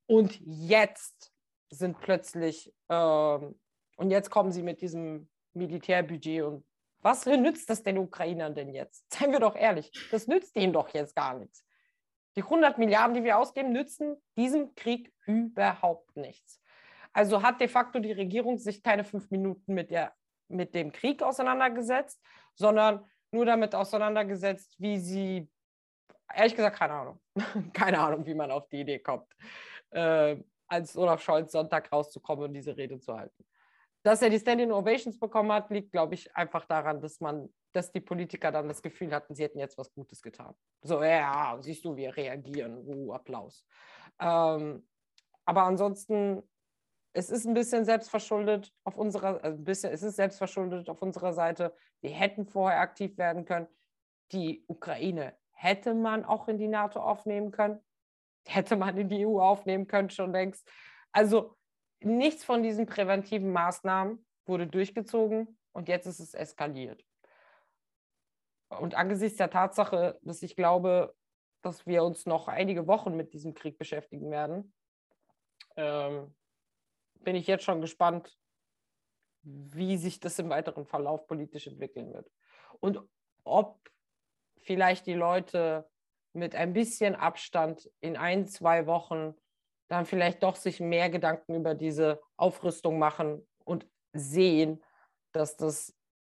Und 0.05 0.37
jetzt 0.41 1.31
sind 1.69 1.97
plötzlich, 1.99 2.73
ähm, 2.89 3.57
und 3.95 4.11
jetzt 4.11 4.29
kommen 4.29 4.51
sie 4.51 4.63
mit 4.63 4.81
diesem 4.81 5.29
Militärbudget 5.53 6.43
und 6.43 6.65
was 6.99 7.25
nützt 7.25 7.69
das 7.69 7.83
den 7.83 7.97
Ukrainern 7.97 8.53
denn 8.53 8.73
jetzt? 8.73 9.05
Seien 9.13 9.31
wir 9.31 9.39
doch 9.39 9.55
ehrlich, 9.55 9.91
das 10.11 10.27
nützt 10.27 10.57
ihnen 10.57 10.73
doch 10.73 10.89
jetzt 10.89 11.15
gar 11.15 11.37
nichts. 11.37 11.65
Die 12.35 12.43
100 12.43 12.77
Milliarden, 12.77 13.15
die 13.15 13.23
wir 13.23 13.37
ausgeben, 13.37 13.71
nützen 13.71 14.21
diesem 14.35 14.75
Krieg 14.75 15.13
überhaupt 15.25 16.17
nichts. 16.17 16.61
Also 17.13 17.43
hat 17.43 17.61
de 17.61 17.69
facto 17.69 17.99
die 17.99 18.11
Regierung 18.11 18.57
sich 18.57 18.83
keine 18.83 19.05
fünf 19.05 19.31
Minuten 19.31 19.73
mit, 19.73 19.89
der, 19.89 20.13
mit 20.49 20.75
dem 20.75 20.91
Krieg 20.91 21.23
auseinandergesetzt, 21.23 22.21
sondern 22.55 23.05
nur 23.31 23.45
damit 23.45 23.73
auseinandergesetzt, 23.73 24.75
wie 24.79 24.99
sie, 24.99 25.49
ehrlich 26.35 26.55
gesagt, 26.55 26.77
keine 26.77 26.93
Ahnung, 26.93 27.19
keine 27.73 27.99
Ahnung, 27.99 28.25
wie 28.25 28.33
man 28.33 28.51
auf 28.51 28.67
die 28.67 28.81
Idee 28.81 28.99
kommt, 28.99 29.27
äh, 29.91 30.37
als 30.67 30.95
Olaf 30.97 31.21
Scholz 31.21 31.51
Sonntag 31.51 31.91
rauszukommen 31.91 32.45
und 32.45 32.53
diese 32.53 32.75
Rede 32.75 32.99
zu 32.99 33.15
halten. 33.15 33.45
Dass 34.03 34.21
er 34.21 34.29
die 34.29 34.39
Standing 34.39 34.71
Ovations 34.71 35.19
bekommen 35.19 35.51
hat, 35.51 35.69
liegt, 35.69 35.91
glaube 35.91 36.15
ich, 36.15 36.35
einfach 36.35 36.65
daran, 36.65 37.01
dass 37.01 37.19
man, 37.19 37.53
dass 37.71 37.91
die 37.91 37.99
Politiker 37.99 38.51
dann 38.51 38.67
das 38.67 38.81
Gefühl 38.81 39.13
hatten, 39.13 39.35
sie 39.35 39.43
hätten 39.43 39.59
jetzt 39.59 39.77
was 39.77 39.93
Gutes 39.93 40.21
getan. 40.21 40.55
So, 40.81 41.03
ja, 41.03 41.57
siehst 41.59 41.85
du, 41.85 41.95
wir 41.95 42.15
reagieren, 42.15 42.83
uh, 42.87 43.13
Applaus. 43.13 43.63
Ähm, 44.19 44.87
aber 45.45 45.63
ansonsten, 45.63 46.41
es 47.13 47.29
ist 47.29 47.45
ein 47.45 47.53
bisschen 47.53 47.85
selbstverschuldet 47.85 48.73
auf 48.83 48.97
unserer, 48.97 49.43
also 49.43 49.57
ein 49.57 49.63
bisschen, 49.65 49.91
es 49.91 50.01
ist 50.01 50.15
selbstverschuldet 50.15 50.89
auf 50.89 51.01
unserer 51.01 51.33
Seite. 51.33 51.75
Wir 52.01 52.11
hätten 52.11 52.45
vorher 52.45 52.79
aktiv 52.79 53.17
werden 53.17 53.45
können. 53.45 53.67
Die 54.31 54.63
Ukraine 54.67 55.35
hätte 55.61 55.93
man 55.93 56.25
auch 56.25 56.47
in 56.47 56.57
die 56.57 56.67
NATO 56.67 56.99
aufnehmen 56.99 57.51
können, 57.51 57.79
hätte 58.47 58.75
man 58.75 58.97
in 58.97 59.09
die 59.09 59.27
EU 59.27 59.39
aufnehmen 59.39 59.85
können 59.85 60.09
schon 60.09 60.31
längst. 60.31 60.67
Also 61.11 61.55
nichts 61.99 62.43
von 62.43 62.63
diesen 62.63 62.87
präventiven 62.87 63.51
Maßnahmen 63.51 64.25
wurde 64.47 64.65
durchgezogen 64.65 65.59
und 65.71 65.87
jetzt 65.87 66.07
ist 66.07 66.19
es 66.19 66.33
eskaliert. 66.33 67.05
Und 68.69 68.95
angesichts 68.95 69.37
der 69.37 69.51
Tatsache, 69.51 70.17
dass 70.23 70.41
ich 70.41 70.55
glaube, 70.55 71.15
dass 71.61 71.85
wir 71.85 72.03
uns 72.03 72.25
noch 72.25 72.47
einige 72.47 72.87
Wochen 72.87 73.15
mit 73.15 73.33
diesem 73.33 73.53
Krieg 73.53 73.77
beschäftigen 73.77 74.31
werden, 74.31 74.73
ähm, 75.75 76.33
bin 77.19 77.35
ich 77.35 77.45
jetzt 77.45 77.65
schon 77.65 77.81
gespannt, 77.81 78.35
wie 79.43 79.97
sich 79.97 80.19
das 80.19 80.39
im 80.39 80.49
weiteren 80.49 80.87
Verlauf 80.87 81.27
politisch 81.27 81.67
entwickeln 81.67 82.11
wird. 82.13 82.31
Und 82.79 82.99
ob 83.43 83.79
vielleicht 84.61 85.05
die 85.05 85.13
Leute 85.13 85.89
mit 86.33 86.55
ein 86.55 86.73
bisschen 86.73 87.15
Abstand 87.15 87.89
in 87.99 88.15
ein, 88.15 88.47
zwei 88.47 88.85
Wochen 88.87 89.35
dann 89.89 90.05
vielleicht 90.05 90.41
doch 90.43 90.55
sich 90.55 90.79
mehr 90.79 91.09
Gedanken 91.09 91.55
über 91.55 91.75
diese 91.75 92.21
Aufrüstung 92.37 92.97
machen 92.97 93.45
und 93.65 93.85
sehen, 94.13 94.81
dass 95.33 95.57
das 95.57 95.93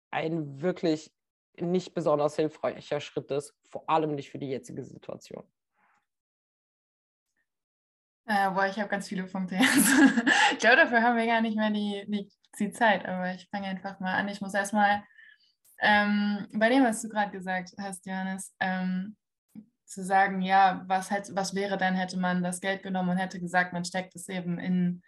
ein 0.10 0.62
wirklich 0.62 1.14
nicht 1.60 1.94
besonders 1.94 2.36
hilfreicher 2.36 3.00
Schritt 3.00 3.30
ist, 3.30 3.54
vor 3.70 3.88
allem 3.88 4.16
nicht 4.16 4.32
für 4.32 4.40
die 4.40 4.50
jetzige 4.50 4.84
Situation. 4.84 5.44
Äh, 8.26 8.50
boah, 8.52 8.66
ich 8.66 8.80
habe 8.80 8.90
ganz 8.90 9.08
viele 9.08 9.26
Punkte 9.26 9.56
jetzt. 9.56 9.88
ich 10.54 10.60
glaube, 10.60 10.78
dafür 10.78 11.02
haben 11.04 11.18
wir 11.18 11.28
gar 11.28 11.42
nicht 11.42 11.58
mehr 11.58 11.70
die, 11.70 12.06
die, 12.08 12.32
die 12.58 12.72
Zeit, 12.72 13.06
aber 13.06 13.34
ich 13.34 13.48
fange 13.50 13.68
einfach 13.68 14.00
mal 14.00 14.16
an. 14.16 14.30
Ich 14.30 14.42
muss 14.42 14.54
erstmal 14.54 15.04
ähm, 15.80 16.48
bei 16.54 16.70
dem, 16.70 16.84
was 16.84 17.02
du 17.02 17.10
gerade 17.10 17.32
gesagt 17.32 17.72
hast, 17.78 18.06
Johannes, 18.06 18.56
ähm, 18.60 19.16
zu 19.86 20.04
sagen, 20.04 20.42
ja, 20.42 20.84
was, 20.88 21.12
halt, 21.12 21.30
was 21.36 21.54
wäre 21.56 21.78
dann, 21.78 21.96
hätte 21.96 22.18
man 22.18 22.44
das 22.44 22.62
Geld 22.62 22.84
genommen 22.84 23.10
und 23.10 23.18
hätte 23.18 23.40
gesagt, 23.40 23.74
man 23.74 23.86
steckt 23.86 24.16
es 24.16 24.28
eben 24.28 24.60
in, 24.60 25.04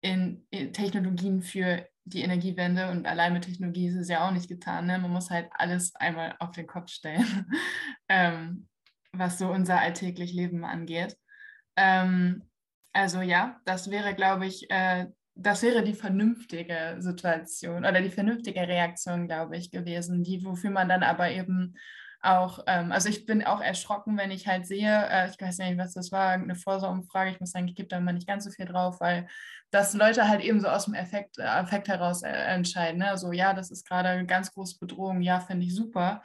in, 0.00 0.46
in 0.50 0.72
Technologien 0.72 1.42
für 1.42 1.86
die 2.04 2.22
Energiewende 2.22 2.90
und 2.90 3.06
allein 3.06 3.32
mit 3.32 3.44
Technologie 3.44 3.88
ist 3.88 3.96
es 3.96 4.08
ja 4.08 4.26
auch 4.26 4.32
nicht 4.32 4.48
getan. 4.48 4.86
Ne? 4.86 4.98
Man 4.98 5.10
muss 5.10 5.30
halt 5.30 5.50
alles 5.52 5.94
einmal 5.96 6.34
auf 6.38 6.52
den 6.52 6.66
Kopf 6.66 6.90
stellen, 6.90 7.46
ähm, 8.08 8.68
was 9.12 9.38
so 9.38 9.50
unser 9.50 9.80
alltäglich 9.80 10.32
Leben 10.32 10.64
angeht. 10.64 11.16
Ähm, 11.76 12.48
also 12.92 13.20
ja, 13.20 13.60
das 13.64 13.90
wäre, 13.90 14.14
glaube 14.14 14.46
ich, 14.46 14.70
äh, 14.70 15.06
das 15.34 15.62
wäre 15.62 15.82
die 15.82 15.94
vernünftige 15.94 16.96
Situation 16.98 17.84
oder 17.84 18.00
die 18.00 18.10
vernünftige 18.10 18.60
Reaktion, 18.60 19.26
glaube 19.26 19.56
ich, 19.56 19.70
gewesen, 19.70 20.22
die, 20.22 20.44
wofür 20.44 20.70
man 20.70 20.88
dann 20.88 21.02
aber 21.02 21.30
eben 21.30 21.74
auch, 22.22 22.60
ähm, 22.66 22.92
also 22.92 23.08
ich 23.08 23.26
bin 23.26 23.44
auch 23.44 23.60
erschrocken, 23.60 24.16
wenn 24.16 24.30
ich 24.30 24.46
halt 24.46 24.66
sehe, 24.66 25.08
äh, 25.10 25.28
ich 25.28 25.40
weiß 25.40 25.58
nicht, 25.58 25.78
was 25.78 25.94
das 25.94 26.12
war, 26.12 26.30
eine 26.30 26.54
Vorsorumfrage, 26.54 27.30
ich 27.30 27.40
muss 27.40 27.50
sagen, 27.50 27.66
ich 27.66 27.74
gebe 27.74 27.88
da 27.88 27.98
immer 27.98 28.12
nicht 28.12 28.28
ganz 28.28 28.44
so 28.44 28.50
viel 28.50 28.66
drauf, 28.66 29.00
weil 29.00 29.26
das 29.70 29.94
Leute 29.94 30.28
halt 30.28 30.42
eben 30.42 30.60
so 30.60 30.68
aus 30.68 30.84
dem 30.84 30.94
Effekt, 30.94 31.38
äh, 31.38 31.60
Effekt 31.60 31.88
heraus 31.88 32.22
äh, 32.22 32.28
entscheiden. 32.28 32.98
Ne? 33.00 33.16
So, 33.18 33.32
ja, 33.32 33.54
das 33.54 33.70
ist 33.70 33.88
gerade 33.88 34.10
eine 34.10 34.26
ganz 34.26 34.52
große 34.52 34.78
Bedrohung, 34.78 35.20
ja, 35.20 35.40
finde 35.40 35.66
ich 35.66 35.74
super. 35.74 36.22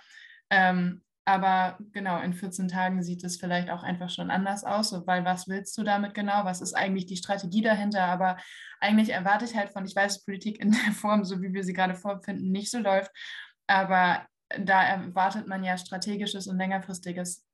Ähm, 0.49 1.01
aber 1.27 1.77
genau, 1.91 2.21
in 2.21 2.31
14 2.31 2.69
Tagen 2.69 3.03
sieht 3.03 3.21
es 3.25 3.35
vielleicht 3.35 3.69
auch 3.69 3.83
einfach 3.83 4.09
schon 4.09 4.31
anders 4.31 4.63
aus, 4.63 4.93
weil 5.07 5.25
was 5.25 5.49
willst 5.49 5.77
du 5.77 5.83
damit 5.83 6.13
genau? 6.13 6.45
Was 6.45 6.61
ist 6.61 6.73
eigentlich 6.73 7.05
die 7.05 7.17
Strategie 7.17 7.61
dahinter? 7.61 8.05
Aber 8.05 8.37
eigentlich 8.79 9.09
erwarte 9.09 9.43
ich 9.43 9.53
halt 9.53 9.71
von, 9.71 9.85
ich 9.85 9.93
weiß, 9.93 10.23
Politik 10.23 10.61
in 10.61 10.71
der 10.71 10.93
Form, 10.93 11.25
so 11.25 11.41
wie 11.41 11.51
wir 11.51 11.65
sie 11.65 11.73
gerade 11.73 11.95
vorfinden, 11.95 12.53
nicht 12.53 12.71
so 12.71 12.79
läuft. 12.79 13.11
Aber 13.67 14.25
da 14.57 14.81
erwartet 14.81 15.47
man 15.47 15.65
ja 15.65 15.77
strategisches 15.77 16.47
und 16.47 16.59
längerfristiges 16.59 17.45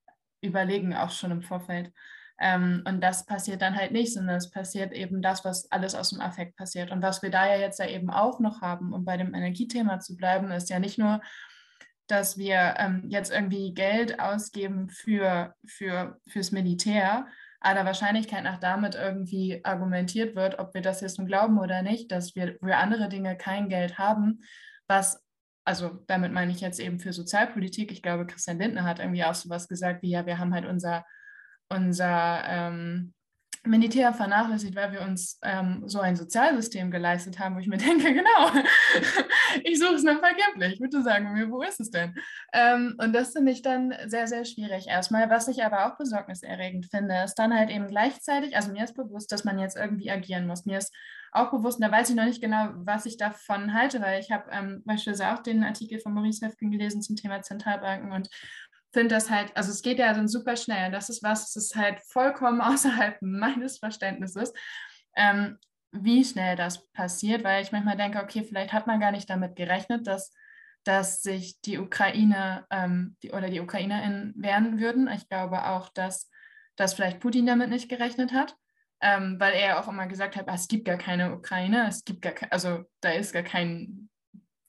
Überlegen 0.41 0.93
auch 0.93 1.09
schon 1.09 1.31
im 1.31 1.41
Vorfeld. 1.41 1.91
Ähm, 2.39 2.83
und 2.87 3.01
das 3.01 3.25
passiert 3.25 3.63
dann 3.63 3.75
halt 3.75 3.91
nicht, 3.91 4.13
sondern 4.13 4.35
es 4.35 4.51
passiert 4.51 4.93
eben 4.93 5.23
das, 5.23 5.43
was 5.45 5.71
alles 5.71 5.95
aus 5.95 6.11
dem 6.11 6.21
Affekt 6.21 6.57
passiert. 6.57 6.91
Und 6.91 7.01
was 7.01 7.23
wir 7.23 7.31
da 7.31 7.47
ja 7.47 7.55
jetzt 7.55 7.79
ja 7.79 7.87
eben 7.87 8.11
auch 8.11 8.39
noch 8.39 8.61
haben, 8.61 8.93
um 8.93 9.03
bei 9.03 9.17
dem 9.17 9.33
Energiethema 9.33 9.99
zu 9.99 10.15
bleiben, 10.15 10.51
ist 10.51 10.69
ja 10.69 10.77
nicht 10.77 10.99
nur, 10.99 11.21
dass 12.07 12.37
wir 12.37 12.75
ähm, 12.77 13.05
jetzt 13.09 13.31
irgendwie 13.31 13.73
Geld 13.73 14.19
ausgeben 14.19 14.89
für, 14.89 15.55
für, 15.65 16.19
fürs 16.27 16.51
Militär, 16.51 17.27
aller 17.59 17.85
Wahrscheinlichkeit 17.85 18.43
nach 18.43 18.59
damit 18.59 18.95
irgendwie 18.95 19.61
argumentiert 19.63 20.35
wird, 20.35 20.59
ob 20.59 20.73
wir 20.73 20.81
das 20.81 21.01
jetzt 21.01 21.17
nun 21.17 21.27
glauben 21.27 21.59
oder 21.59 21.81
nicht, 21.81 22.11
dass 22.11 22.35
wir 22.35 22.57
für 22.61 22.75
andere 22.75 23.07
Dinge 23.07 23.37
kein 23.37 23.69
Geld 23.69 23.97
haben, 23.97 24.41
was 24.87 25.23
also 25.65 26.03
damit 26.07 26.33
meine 26.33 26.51
ich 26.51 26.61
jetzt 26.61 26.79
eben 26.79 26.99
für 26.99 27.13
Sozialpolitik. 27.13 27.91
Ich 27.91 28.01
glaube, 28.01 28.25
Christian 28.25 28.59
Lindner 28.59 28.83
hat 28.83 28.99
irgendwie 28.99 29.23
auch 29.23 29.33
so 29.35 29.49
was 29.49 29.67
gesagt 29.67 30.01
wie, 30.01 30.09
ja, 30.09 30.25
wir 30.25 30.37
haben 30.37 30.53
halt 30.53 30.65
unser, 30.65 31.05
unser 31.69 32.43
ähm, 32.45 33.13
Militär 33.65 34.13
vernachlässigt, 34.13 34.75
weil 34.75 34.91
wir 34.91 35.01
uns 35.01 35.39
ähm, 35.41 35.83
so 35.85 36.01
ein 36.01 36.17
Sozialsystem 36.17 36.91
geleistet 36.91 37.39
haben, 37.39 37.55
wo 37.55 37.59
ich 37.59 37.67
mir 37.67 37.77
denke, 37.79 38.13
genau, 38.13 38.51
ich 39.63 39.79
suche 39.79 39.95
es 39.95 40.03
noch 40.03 40.19
vergeblich. 40.19 40.79
Bitte 40.79 41.01
sagen 41.01 41.33
mir, 41.33 41.49
wo 41.49 41.61
ist 41.61 41.79
es 41.79 41.89
denn? 41.89 42.13
Ähm, 42.51 42.95
und 42.97 43.13
das 43.13 43.31
finde 43.31 43.53
ich 43.53 43.61
dann 43.61 43.93
sehr, 44.07 44.27
sehr 44.27 44.43
schwierig 44.43 44.87
erstmal. 44.87 45.29
Was 45.29 45.47
ich 45.47 45.63
aber 45.63 45.85
auch 45.85 45.97
besorgniserregend 45.97 46.87
finde, 46.87 47.23
ist 47.23 47.35
dann 47.35 47.55
halt 47.57 47.69
eben 47.69 47.87
gleichzeitig, 47.87 48.55
also 48.55 48.71
mir 48.71 48.83
ist 48.83 48.95
bewusst, 48.95 49.31
dass 49.31 49.45
man 49.45 49.57
jetzt 49.57 49.77
irgendwie 49.77 50.11
agieren 50.11 50.45
muss. 50.45 50.65
Mir 50.65 50.79
ist 50.79 50.93
auch 51.31 51.49
bewusst, 51.49 51.79
und 51.79 51.85
da 51.85 51.91
weiß 51.91 52.09
ich 52.09 52.15
noch 52.15 52.25
nicht 52.25 52.41
genau, 52.41 52.69
was 52.75 53.05
ich 53.05 53.17
davon 53.17 53.73
halte, 53.73 54.01
weil 54.01 54.19
ich 54.19 54.29
habe 54.29 54.51
ähm, 54.51 54.83
beispielsweise 54.85 55.33
auch 55.33 55.41
den 55.41 55.63
Artikel 55.63 55.99
von 55.99 56.13
Maurice 56.13 56.45
Höfgen 56.45 56.69
gelesen 56.69 57.01
zum 57.01 57.15
Thema 57.15 57.41
Zentralbanken 57.41 58.11
und 58.11 58.29
finde 58.93 59.15
das 59.15 59.29
halt, 59.29 59.55
also 59.57 59.71
es 59.71 59.81
geht 59.81 59.99
ja 59.99 60.13
dann 60.13 60.27
super 60.27 60.55
schnell. 60.55 60.91
Das 60.91 61.09
ist 61.09 61.23
was, 61.23 61.53
das 61.53 61.65
ist 61.65 61.75
halt 61.75 61.99
vollkommen 62.07 62.61
außerhalb 62.61 63.21
meines 63.21 63.79
Verständnisses, 63.79 64.53
ähm, 65.15 65.57
wie 65.91 66.23
schnell 66.23 66.55
das 66.55 66.89
passiert, 66.91 67.43
weil 67.43 67.61
ich 67.61 67.71
manchmal 67.71 67.97
denke, 67.97 68.19
okay, 68.23 68.43
vielleicht 68.43 68.73
hat 68.73 68.87
man 68.87 68.99
gar 68.99 69.11
nicht 69.11 69.29
damit 69.29 69.55
gerechnet, 69.55 70.07
dass, 70.07 70.33
dass 70.83 71.21
sich 71.21 71.59
die 71.61 71.77
Ukraine 71.77 72.65
ähm, 72.71 73.15
die, 73.21 73.31
oder 73.31 73.49
die 73.49 73.59
UkrainerInnen 73.59 74.33
wehren 74.37 74.79
würden. 74.79 75.07
Ich 75.07 75.29
glaube 75.29 75.67
auch, 75.67 75.89
dass, 75.89 76.31
dass 76.75 76.95
vielleicht 76.95 77.19
Putin 77.19 77.45
damit 77.45 77.69
nicht 77.69 77.89
gerechnet 77.89 78.33
hat 78.33 78.55
ähm, 79.03 79.37
weil 79.37 79.53
er 79.53 79.79
auch 79.79 79.89
immer 79.89 80.07
gesagt 80.07 80.37
hat, 80.37 80.47
ah, 80.47 80.55
es 80.55 80.69
gibt 80.69 80.85
gar 80.85 80.97
keine 80.97 81.33
Ukraine, 81.35 81.87
es 81.89 82.05
gibt 82.05 82.21
gar 82.21 82.33
also 82.49 82.85
da 83.01 83.11
ist 83.11 83.33
gar 83.33 83.43
kein 83.43 84.09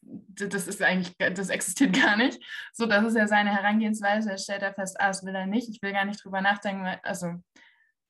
das 0.07 0.67
ist 0.67 0.83
eigentlich, 0.83 1.15
das 1.17 1.49
existiert 1.49 1.93
gar 2.01 2.17
nicht. 2.17 2.41
So, 2.73 2.87
das 2.87 3.05
ist 3.05 3.17
ja 3.17 3.27
seine 3.27 3.55
Herangehensweise. 3.55 4.31
Er 4.31 4.39
stellt 4.39 4.63
da 4.63 4.73
fest, 4.73 4.97
ah, 5.01 5.09
das 5.09 5.25
will 5.25 5.35
er 5.35 5.47
nicht. 5.47 5.69
Ich 5.69 5.83
will 5.83 5.93
gar 5.93 6.05
nicht 6.05 6.25
drüber 6.25 6.41
nachdenken. 6.41 6.87
Also, 7.03 7.35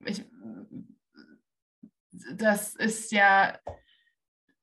ich, 0.05 0.25
das 2.35 2.75
ist 2.75 3.13
ja, 3.13 3.59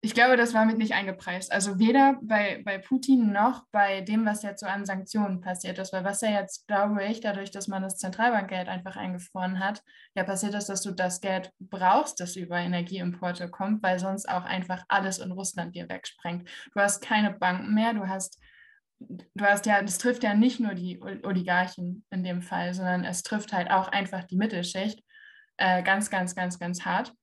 ich 0.04 0.16
glaube, 0.16 0.36
das 0.36 0.56
war 0.56 0.66
mit 0.66 0.80
nicht 0.80 0.94
eingepreist. 0.94 1.52
Also 1.52 1.78
weder 1.78 2.18
bei, 2.24 2.64
bei 2.66 2.80
Putin 2.80 3.32
noch 3.32 3.68
bei 3.72 4.02
dem, 4.02 4.26
was 4.26 4.42
jetzt 4.42 4.62
so 4.62 4.66
an 4.66 4.84
Sanktionen 4.84 5.42
passiert 5.42 5.78
ist. 5.78 5.94
Weil 5.94 6.04
was 6.04 6.22
ja 6.22 6.32
jetzt, 6.32 6.68
glaube 6.68 7.06
ich, 7.06 7.22
dadurch, 7.22 7.52
dass 7.52 7.68
man 7.68 7.84
das 7.84 7.98
Zentralbankgeld 7.98 8.68
einfach 8.68 8.96
eingefroren 8.96 9.60
hat, 9.60 9.84
ja 10.16 10.24
passiert 10.24 10.56
ist, 10.56 10.70
dass 10.70 10.82
du 10.82 10.90
das 10.90 11.22
Geld 11.22 11.52
brauchst, 11.60 12.20
das 12.20 12.36
über 12.36 12.58
Energieimporte 12.58 13.48
kommt, 13.50 13.84
weil 13.84 14.00
sonst 14.00 14.28
auch 14.28 14.44
einfach 14.44 14.84
alles 14.88 15.20
in 15.20 15.32
Russland 15.32 15.76
dir 15.76 15.88
wegsprengt. 15.88 16.50
Du 16.74 16.80
hast 16.80 17.04
keine 17.04 17.32
Banken 17.34 17.76
mehr, 17.76 17.94
du 17.94 18.08
hast, 18.08 18.40
du 18.98 19.46
hast 19.46 19.68
ja, 19.68 19.84
das 19.84 20.00
trifft 20.00 20.24
ja 20.24 20.34
nicht 20.34 20.60
nur 20.60 20.74
die 20.74 21.00
Oligarchen 21.00 22.06
in 22.10 22.24
dem 22.24 22.42
Fall, 22.42 22.74
sondern 22.74 23.04
es 23.04 23.22
trifft 23.22 23.54
halt 23.54 23.70
auch 23.70 23.88
einfach 23.88 24.24
die 24.24 24.38
Mittelschicht 24.38 25.04
äh, 25.58 25.84
ganz, 25.84 26.10
ganz, 26.10 26.34
ganz, 26.34 26.58
ganz 26.58 26.86
hart. 26.86 27.14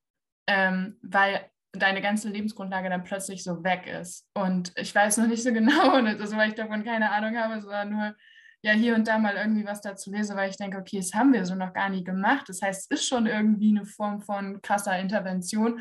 Ähm, 0.47 0.97
weil 1.03 1.45
deine 1.79 2.03
ganze 2.03 2.29
Lebensgrundlage 2.29 2.89
dann 2.89 3.05
plötzlich 3.05 3.43
so 3.43 3.63
weg 3.65 3.87
ist. 3.87 4.27
Und 4.35 4.73
ich 4.77 4.95
weiß 4.95 5.19
noch 5.19 5.27
nicht 5.27 5.43
so 5.43 5.53
genau, 5.55 5.93
also 5.93 6.37
weil 6.37 6.51
ich 6.51 6.55
davon 6.55 6.85
keine 6.85 7.11
Ahnung 7.11 7.37
habe, 7.37 7.61
sondern 7.61 7.91
nur 7.91 8.17
ja 8.63 8.73
hier 8.73 8.95
und 8.95 9.07
da 9.07 9.19
mal 9.19 9.37
irgendwie 9.37 9.65
was 9.65 9.81
dazu 9.81 10.11
lese, 10.11 10.35
weil 10.35 10.51
ich 10.51 10.57
denke, 10.57 10.79
okay, 10.79 10.99
das 10.99 11.15
haben 11.15 11.33
wir 11.33 11.45
so 11.45 11.55
noch 11.55 11.73
gar 11.73 11.89
nie 11.89 12.05
gemacht. 12.05 12.49
Das 12.49 12.61
heißt, 12.61 12.91
es 12.91 13.01
ist 13.01 13.09
schon 13.09 13.27
irgendwie 13.27 13.71
eine 13.71 13.87
Form 13.87 14.21
von 14.21 14.61
krasser 14.63 14.99
Intervention 14.99 15.81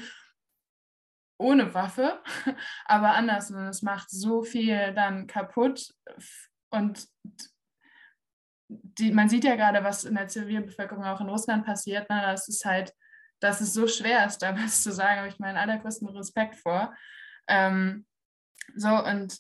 ohne 1.40 1.74
Waffe, 1.74 2.22
aber 2.86 3.14
anders. 3.14 3.52
Und 3.52 3.68
es 3.68 3.82
macht 3.82 4.10
so 4.10 4.44
viel 4.44 4.94
dann 4.94 5.28
kaputt. 5.28 5.94
Und 6.70 7.08
die, 8.70 9.12
man 9.12 9.30
sieht 9.30 9.44
ja 9.44 9.56
gerade, 9.56 9.84
was 9.84 10.04
in 10.04 10.16
der 10.16 10.28
Zivilbevölkerung 10.28 11.04
auch 11.06 11.22
in 11.22 11.30
Russland 11.30 11.66
passiert. 11.66 12.10
Ne? 12.10 12.22
Das 12.22 12.48
ist 12.48 12.66
halt 12.66 12.94
dass 13.40 13.62
es 13.62 13.74
so 13.74 13.88
schwer 13.88 14.26
ist, 14.26 14.40
da 14.40 14.56
was 14.58 14.84
zu 14.84 14.92
sagen, 14.92 15.20
habe 15.20 15.28
ich 15.30 15.40
meinen 15.40 15.58
allergrößten 15.58 16.08
Respekt 16.10 16.56
vor. 16.56 16.94
Ähm, 17.48 18.06
so 18.76 18.90
und, 18.90 19.38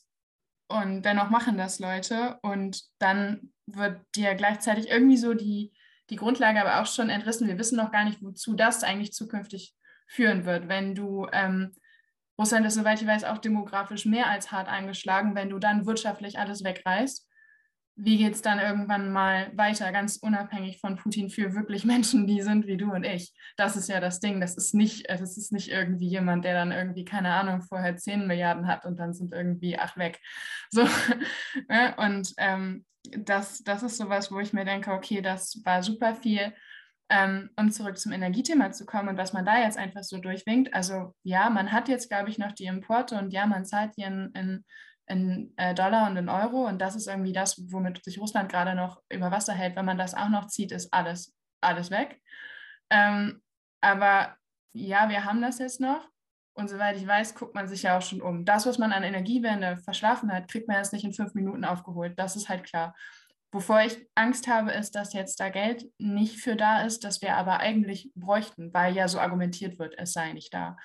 und 0.67 1.03
dennoch 1.03 1.29
machen 1.29 1.57
das 1.57 1.79
Leute 1.79 2.37
und 2.41 2.83
dann 2.99 3.53
wird 3.65 4.01
dir 4.15 4.35
gleichzeitig 4.35 4.89
irgendwie 4.89 5.17
so 5.17 5.33
die, 5.33 5.73
die 6.09 6.15
Grundlage 6.15 6.61
aber 6.61 6.81
auch 6.81 6.85
schon 6.85 7.09
entrissen. 7.09 7.47
Wir 7.47 7.59
wissen 7.59 7.77
noch 7.77 7.91
gar 7.91 8.05
nicht, 8.05 8.21
wozu 8.21 8.53
das 8.53 8.83
eigentlich 8.83 9.13
zukünftig 9.13 9.75
führen 10.07 10.45
wird. 10.45 10.69
Wenn 10.69 10.95
du, 10.95 11.27
ähm, 11.33 11.73
Russland 12.39 12.65
ist, 12.65 12.75
soweit 12.75 13.01
ich 13.01 13.07
weiß, 13.07 13.25
auch 13.25 13.39
demografisch 13.39 14.05
mehr 14.05 14.27
als 14.29 14.51
hart 14.51 14.69
angeschlagen, 14.69 15.35
wenn 15.35 15.49
du 15.49 15.59
dann 15.59 15.85
wirtschaftlich 15.85 16.39
alles 16.39 16.63
wegreißt 16.63 17.26
wie 17.99 18.17
geht 18.17 18.35
es 18.35 18.43
dann 18.43 18.59
irgendwann 18.59 19.11
mal 19.11 19.51
weiter, 19.55 19.91
ganz 19.91 20.17
unabhängig 20.17 20.79
von 20.79 20.97
Putin 20.97 21.31
für 21.31 21.55
wirklich 21.55 21.83
Menschen, 21.83 22.27
die 22.27 22.43
sind 22.43 22.67
wie 22.67 22.77
du 22.77 22.91
und 22.91 23.03
ich. 23.03 23.33
Das 23.57 23.75
ist 23.75 23.89
ja 23.89 23.99
das 23.99 24.19
Ding. 24.19 24.39
Das 24.39 24.55
ist 24.55 24.75
nicht, 24.75 25.09
das 25.09 25.35
ist 25.35 25.51
nicht 25.51 25.69
irgendwie 25.69 26.07
jemand, 26.07 26.45
der 26.45 26.53
dann 26.53 26.71
irgendwie, 26.71 27.05
keine 27.05 27.33
Ahnung, 27.33 27.63
vorher 27.63 27.97
10 27.97 28.27
Milliarden 28.27 28.67
hat 28.67 28.85
und 28.85 28.99
dann 28.99 29.15
sind 29.15 29.33
irgendwie 29.33 29.77
acht 29.77 29.97
weg. 29.97 30.19
So. 30.69 30.81
und 31.97 32.33
ähm, 32.37 32.85
das, 33.11 33.63
das 33.63 33.81
ist 33.83 33.97
sowas, 33.97 34.31
wo 34.31 34.39
ich 34.39 34.51
mir 34.51 34.65
denke, 34.65 34.91
okay, 34.91 35.21
das 35.21 35.61
war 35.63 35.81
super 35.81 36.13
viel. 36.13 36.53
Ähm, 37.09 37.49
um 37.57 37.71
zurück 37.71 37.97
zum 37.97 38.11
Energiethema 38.11 38.71
zu 38.71 38.85
kommen 38.85 39.07
und 39.07 39.17
was 39.17 39.31
man 39.31 39.45
da 39.45 39.59
jetzt 39.59 39.77
einfach 39.77 40.03
so 40.03 40.17
durchwinkt. 40.17 40.73
Also 40.73 41.15
ja, 41.23 41.49
man 41.49 41.71
hat 41.71 41.87
jetzt, 41.87 42.09
glaube 42.09 42.29
ich, 42.29 42.37
noch 42.37 42.51
die 42.51 42.65
Importe 42.65 43.17
und 43.17 43.31
ja, 43.31 43.47
man 43.47 43.63
zahlt 43.63 43.95
die 43.97 44.01
in, 44.01 44.29
in 44.35 44.65
in 45.07 45.53
äh, 45.57 45.73
Dollar 45.73 46.09
und 46.09 46.17
in 46.17 46.29
Euro. 46.29 46.65
Und 46.67 46.79
das 46.79 46.95
ist 46.95 47.07
irgendwie 47.07 47.33
das, 47.33 47.71
womit 47.71 48.03
sich 48.03 48.19
Russland 48.19 48.51
gerade 48.51 48.75
noch 48.75 49.01
über 49.11 49.31
Wasser 49.31 49.53
hält. 49.53 49.75
Wenn 49.75 49.85
man 49.85 49.97
das 49.97 50.13
auch 50.13 50.29
noch 50.29 50.47
zieht, 50.47 50.71
ist 50.71 50.93
alles, 50.93 51.35
alles 51.61 51.91
weg. 51.91 52.21
Ähm, 52.89 53.41
aber 53.81 54.35
ja, 54.73 55.09
wir 55.09 55.25
haben 55.25 55.41
das 55.41 55.59
jetzt 55.59 55.79
noch. 55.79 56.07
Und 56.53 56.69
soweit 56.69 56.97
ich 56.97 57.05
weiß, 57.05 57.35
guckt 57.35 57.53
man 57.53 57.67
sich 57.67 57.83
ja 57.83 57.97
auch 57.97 58.01
schon 58.01 58.21
um. 58.21 58.43
Das, 58.43 58.65
was 58.65 58.79
man 58.79 58.91
an 58.91 59.03
Energiewende 59.03 59.77
verschlafen 59.77 60.31
hat, 60.31 60.49
kriegt 60.49 60.67
man 60.67 60.77
jetzt 60.77 60.91
nicht 60.91 61.05
in 61.05 61.13
fünf 61.13 61.35
Minuten 61.35 61.63
aufgeholt. 61.63 62.17
Das 62.17 62.35
ist 62.35 62.49
halt 62.49 62.63
klar. 62.63 62.95
Wovor 63.51 63.81
ich 63.81 63.97
Angst 64.15 64.47
habe, 64.47 64.71
ist, 64.71 64.95
dass 64.95 65.13
jetzt 65.13 65.39
da 65.39 65.49
Geld 65.49 65.85
nicht 65.99 66.39
für 66.39 66.55
da 66.55 66.81
ist, 66.81 67.03
das 67.03 67.21
wir 67.21 67.35
aber 67.35 67.59
eigentlich 67.59 68.11
bräuchten, 68.15 68.73
weil 68.73 68.95
ja 68.95 69.07
so 69.07 69.19
argumentiert 69.19 69.79
wird, 69.79 69.95
es 69.97 70.13
sei 70.13 70.33
nicht 70.33 70.53
da. 70.53 70.77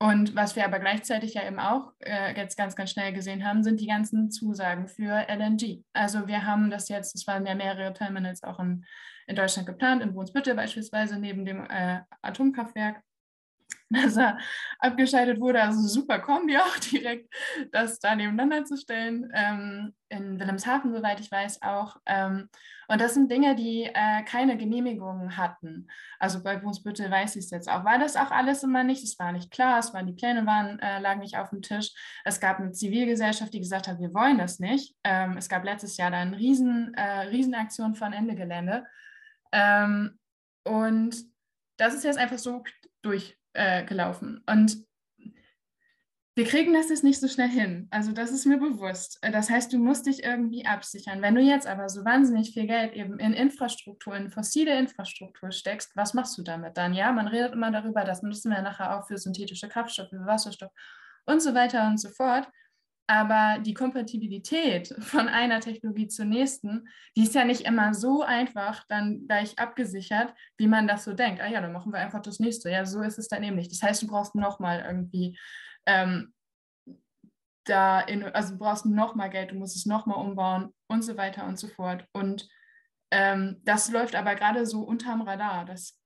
Und 0.00 0.36
was 0.36 0.54
wir 0.54 0.64
aber 0.64 0.78
gleichzeitig 0.78 1.34
ja 1.34 1.44
eben 1.44 1.58
auch 1.58 1.92
äh, 1.98 2.36
jetzt 2.36 2.56
ganz, 2.56 2.76
ganz 2.76 2.90
schnell 2.90 3.12
gesehen 3.12 3.44
haben, 3.44 3.64
sind 3.64 3.80
die 3.80 3.88
ganzen 3.88 4.30
Zusagen 4.30 4.86
für 4.86 5.26
LNG. 5.28 5.82
Also 5.92 6.28
wir 6.28 6.46
haben 6.46 6.70
das 6.70 6.88
jetzt, 6.88 7.16
es 7.16 7.26
waren 7.26 7.44
ja 7.46 7.56
mehrere 7.56 7.92
Terminals 7.92 8.44
auch 8.44 8.60
in, 8.60 8.84
in 9.26 9.34
Deutschland 9.34 9.66
geplant, 9.66 10.02
in 10.02 10.14
Brunsbüttel 10.14 10.54
beispielsweise 10.54 11.18
neben 11.18 11.44
dem 11.44 11.68
äh, 11.68 12.00
Atomkraftwerk 12.22 13.02
dass 14.04 14.16
er 14.16 14.38
abgeschaltet 14.78 15.40
wurde. 15.40 15.62
Also 15.62 15.80
super 15.86 16.18
Kombi 16.18 16.58
auch 16.58 16.76
direkt, 16.92 17.32
das 17.72 17.98
da 18.00 18.14
nebeneinander 18.14 18.64
zu 18.64 18.76
stellen. 18.76 19.30
Ähm, 19.34 19.94
in 20.10 20.38
Wilhelmshaven, 20.40 20.92
soweit 20.92 21.20
ich 21.20 21.30
weiß, 21.30 21.62
auch. 21.62 21.96
Ähm, 22.06 22.48
und 22.88 23.00
das 23.00 23.14
sind 23.14 23.30
Dinge, 23.30 23.54
die 23.54 23.84
äh, 23.84 24.22
keine 24.24 24.56
Genehmigungen 24.56 25.36
hatten. 25.36 25.88
Also 26.18 26.42
bei 26.42 26.56
Brunsbüttel 26.56 27.10
weiß 27.10 27.36
ich 27.36 27.44
es 27.44 27.50
jetzt 27.50 27.68
auch. 27.68 27.84
War 27.84 27.98
das 27.98 28.16
auch 28.16 28.30
alles 28.30 28.62
immer 28.62 28.84
nicht? 28.84 29.04
Es 29.04 29.18
war 29.18 29.32
nicht 29.32 29.50
klar, 29.50 29.78
es 29.78 29.92
waren 29.92 30.06
die 30.06 30.14
Pläne 30.14 30.46
waren, 30.46 30.78
äh, 30.78 30.98
lagen 31.00 31.20
nicht 31.20 31.36
auf 31.36 31.50
dem 31.50 31.62
Tisch. 31.62 31.90
Es 32.24 32.40
gab 32.40 32.58
eine 32.58 32.72
Zivilgesellschaft, 32.72 33.52
die 33.52 33.60
gesagt 33.60 33.88
hat, 33.88 34.00
wir 34.00 34.14
wollen 34.14 34.38
das 34.38 34.58
nicht. 34.58 34.94
Ähm, 35.04 35.36
es 35.36 35.48
gab 35.48 35.64
letztes 35.64 35.96
Jahr 35.98 36.10
da 36.10 36.18
eine 36.18 36.38
Riesen, 36.38 36.94
äh, 36.94 37.20
Riesenaktion 37.28 37.94
von 37.94 38.12
Ende 38.12 38.34
Gelände. 38.34 38.86
Ähm, 39.52 40.18
und 40.64 41.16
das 41.78 41.94
ist 41.94 42.04
jetzt 42.04 42.18
einfach 42.18 42.38
so 42.38 42.62
durch 43.02 43.37
äh, 43.58 43.84
gelaufen. 43.84 44.42
Und 44.46 44.78
wir 46.38 46.44
kriegen 46.44 46.72
das 46.72 46.88
jetzt 46.88 47.02
nicht 47.02 47.18
so 47.18 47.26
schnell 47.26 47.48
hin. 47.48 47.88
Also 47.90 48.12
das 48.12 48.30
ist 48.30 48.46
mir 48.46 48.58
bewusst. 48.58 49.18
Das 49.22 49.50
heißt, 49.50 49.72
du 49.72 49.78
musst 49.78 50.06
dich 50.06 50.22
irgendwie 50.22 50.64
absichern. 50.64 51.20
Wenn 51.20 51.34
du 51.34 51.40
jetzt 51.40 51.66
aber 51.66 51.88
so 51.88 52.04
wahnsinnig 52.04 52.52
viel 52.52 52.68
Geld 52.68 52.92
eben 52.92 53.18
in 53.18 53.32
Infrastruktur, 53.32 54.14
in 54.14 54.30
fossile 54.30 54.78
Infrastruktur 54.78 55.50
steckst, 55.50 55.96
was 55.96 56.14
machst 56.14 56.38
du 56.38 56.42
damit 56.42 56.76
dann? 56.76 56.94
Ja, 56.94 57.10
man 57.10 57.26
redet 57.26 57.54
immer 57.54 57.72
darüber, 57.72 58.04
das 58.04 58.22
nutzen 58.22 58.52
wir 58.52 58.62
nachher 58.62 58.96
auch 58.96 59.08
für 59.08 59.18
synthetische 59.18 59.68
Kraftstoffe, 59.68 60.10
für 60.10 60.26
Wasserstoff 60.26 60.70
und 61.26 61.42
so 61.42 61.54
weiter 61.54 61.88
und 61.88 61.98
so 61.98 62.08
fort. 62.10 62.48
Aber 63.10 63.58
die 63.58 63.72
Kompatibilität 63.72 64.94
von 65.00 65.28
einer 65.28 65.60
Technologie 65.60 66.08
zur 66.08 66.26
nächsten, 66.26 66.88
die 67.16 67.22
ist 67.22 67.34
ja 67.34 67.44
nicht 67.44 67.62
immer 67.62 67.94
so 67.94 68.22
einfach 68.22 68.84
dann 68.86 69.26
gleich 69.26 69.58
abgesichert, 69.58 70.34
wie 70.58 70.68
man 70.68 70.86
das 70.86 71.04
so 71.04 71.14
denkt. 71.14 71.40
Ah 71.40 71.48
ja, 71.48 71.62
dann 71.62 71.72
machen 71.72 71.90
wir 71.92 72.00
einfach 72.00 72.20
das 72.20 72.38
nächste. 72.38 72.70
Ja, 72.70 72.84
so 72.84 73.00
ist 73.00 73.18
es 73.18 73.28
dann 73.28 73.42
eben 73.42 73.56
nicht. 73.56 73.72
Das 73.72 73.82
heißt, 73.82 74.02
du 74.02 74.06
brauchst 74.06 74.34
nochmal 74.34 74.84
irgendwie 74.86 75.38
ähm, 75.86 76.34
da, 77.64 78.00
in, 78.00 78.24
also 78.24 78.52
du 78.52 78.58
brauchst 78.58 78.84
nochmal 78.84 79.30
Geld, 79.30 79.52
du 79.52 79.54
musst 79.54 79.76
es 79.76 79.86
nochmal 79.86 80.18
umbauen 80.18 80.74
und 80.86 81.02
so 81.02 81.16
weiter 81.16 81.46
und 81.46 81.58
so 81.58 81.68
fort. 81.68 82.04
Und 82.12 82.46
ähm, 83.10 83.60
das 83.64 83.90
läuft 83.90 84.16
aber 84.16 84.34
gerade 84.34 84.66
so 84.66 84.82
unterm 84.82 85.22
Radar. 85.22 85.64
Das 85.64 85.98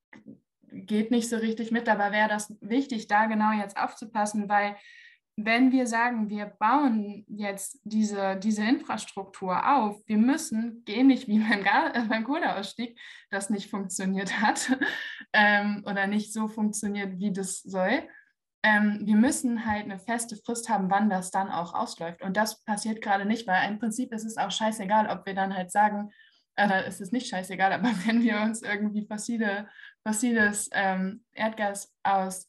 geht 0.70 1.10
nicht 1.10 1.28
so 1.28 1.36
richtig 1.36 1.72
mit. 1.72 1.88
Dabei 1.88 2.12
wäre 2.12 2.28
das 2.28 2.56
wichtig, 2.60 3.08
da 3.08 3.26
genau 3.26 3.52
jetzt 3.52 3.76
aufzupassen, 3.76 4.48
weil 4.48 4.76
wenn 5.36 5.72
wir 5.72 5.86
sagen, 5.86 6.28
wir 6.28 6.46
bauen 6.46 7.24
jetzt 7.28 7.80
diese, 7.84 8.36
diese 8.36 8.64
Infrastruktur 8.64 9.76
auf, 9.76 10.00
wir 10.06 10.18
müssen, 10.18 10.84
ähnlich 10.86 11.26
wie 11.26 11.38
beim, 11.38 11.64
beim 12.08 12.24
Kohleausstieg, 12.24 12.98
das 13.30 13.50
nicht 13.50 13.70
funktioniert 13.70 14.40
hat 14.40 14.76
ähm, 15.32 15.82
oder 15.86 16.06
nicht 16.06 16.32
so 16.32 16.48
funktioniert, 16.48 17.18
wie 17.18 17.32
das 17.32 17.62
soll, 17.62 18.02
ähm, 18.64 19.00
wir 19.02 19.16
müssen 19.16 19.66
halt 19.66 19.84
eine 19.84 19.98
feste 19.98 20.36
Frist 20.36 20.68
haben, 20.68 20.90
wann 20.90 21.10
das 21.10 21.30
dann 21.30 21.50
auch 21.50 21.74
ausläuft. 21.74 22.22
Und 22.22 22.36
das 22.36 22.62
passiert 22.64 23.02
gerade 23.02 23.24
nicht, 23.24 23.46
weil 23.46 23.68
im 23.68 23.78
Prinzip 23.78 24.12
ist 24.12 24.24
es 24.24 24.36
auch 24.36 24.50
scheißegal, 24.50 25.08
ob 25.08 25.26
wir 25.26 25.34
dann 25.34 25.56
halt 25.56 25.72
sagen, 25.72 26.12
äh, 26.56 26.84
es 26.84 27.00
ist 27.00 27.12
nicht 27.12 27.28
scheißegal, 27.28 27.72
aber 27.72 27.90
wenn 28.06 28.22
wir 28.22 28.40
uns 28.42 28.62
irgendwie 28.62 29.06
fossile, 29.06 29.68
fossiles 30.06 30.68
ähm, 30.72 31.24
Erdgas 31.32 31.92
aus 32.02 32.46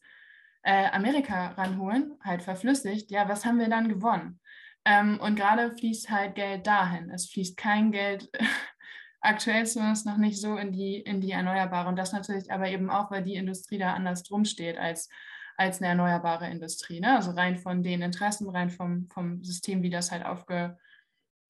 äh, 0.64 0.88
Amerika 0.90 1.48
ranholen, 1.52 2.18
halt 2.22 2.42
verflüssigt, 2.42 3.10
ja, 3.10 3.28
was 3.28 3.44
haben 3.44 3.58
wir 3.58 3.68
dann 3.68 3.88
gewonnen? 3.88 4.40
Ähm, 4.86 5.20
und 5.20 5.36
gerade 5.36 5.74
fließt 5.76 6.10
halt 6.10 6.34
Geld 6.34 6.66
dahin. 6.66 7.10
Es 7.10 7.30
fließt 7.30 7.56
kein 7.56 7.92
Geld 7.92 8.30
aktuell 9.20 9.66
zumindest 9.66 10.06
noch 10.06 10.16
nicht 10.18 10.40
so 10.40 10.56
in 10.56 10.72
die, 10.72 10.96
in 10.96 11.20
die 11.20 11.32
Erneuerbare. 11.32 11.88
Und 11.88 11.96
das 11.96 12.12
natürlich 12.12 12.50
aber 12.50 12.68
eben 12.68 12.90
auch, 12.90 13.10
weil 13.10 13.22
die 13.22 13.36
Industrie 13.36 13.78
da 13.78 13.94
anders 13.94 14.22
drum 14.22 14.44
steht 14.44 14.78
als, 14.78 15.08
als 15.56 15.80
eine 15.80 15.88
erneuerbare 15.88 16.50
Industrie. 16.50 17.00
Ne? 17.00 17.14
Also 17.14 17.30
rein 17.32 17.56
von 17.56 17.82
den 17.82 18.02
Interessen, 18.02 18.48
rein 18.48 18.70
vom, 18.70 19.08
vom 19.10 19.42
System, 19.44 19.82
wie 19.82 19.90
das 19.90 20.10
halt 20.10 20.24
aufge, 20.24 20.76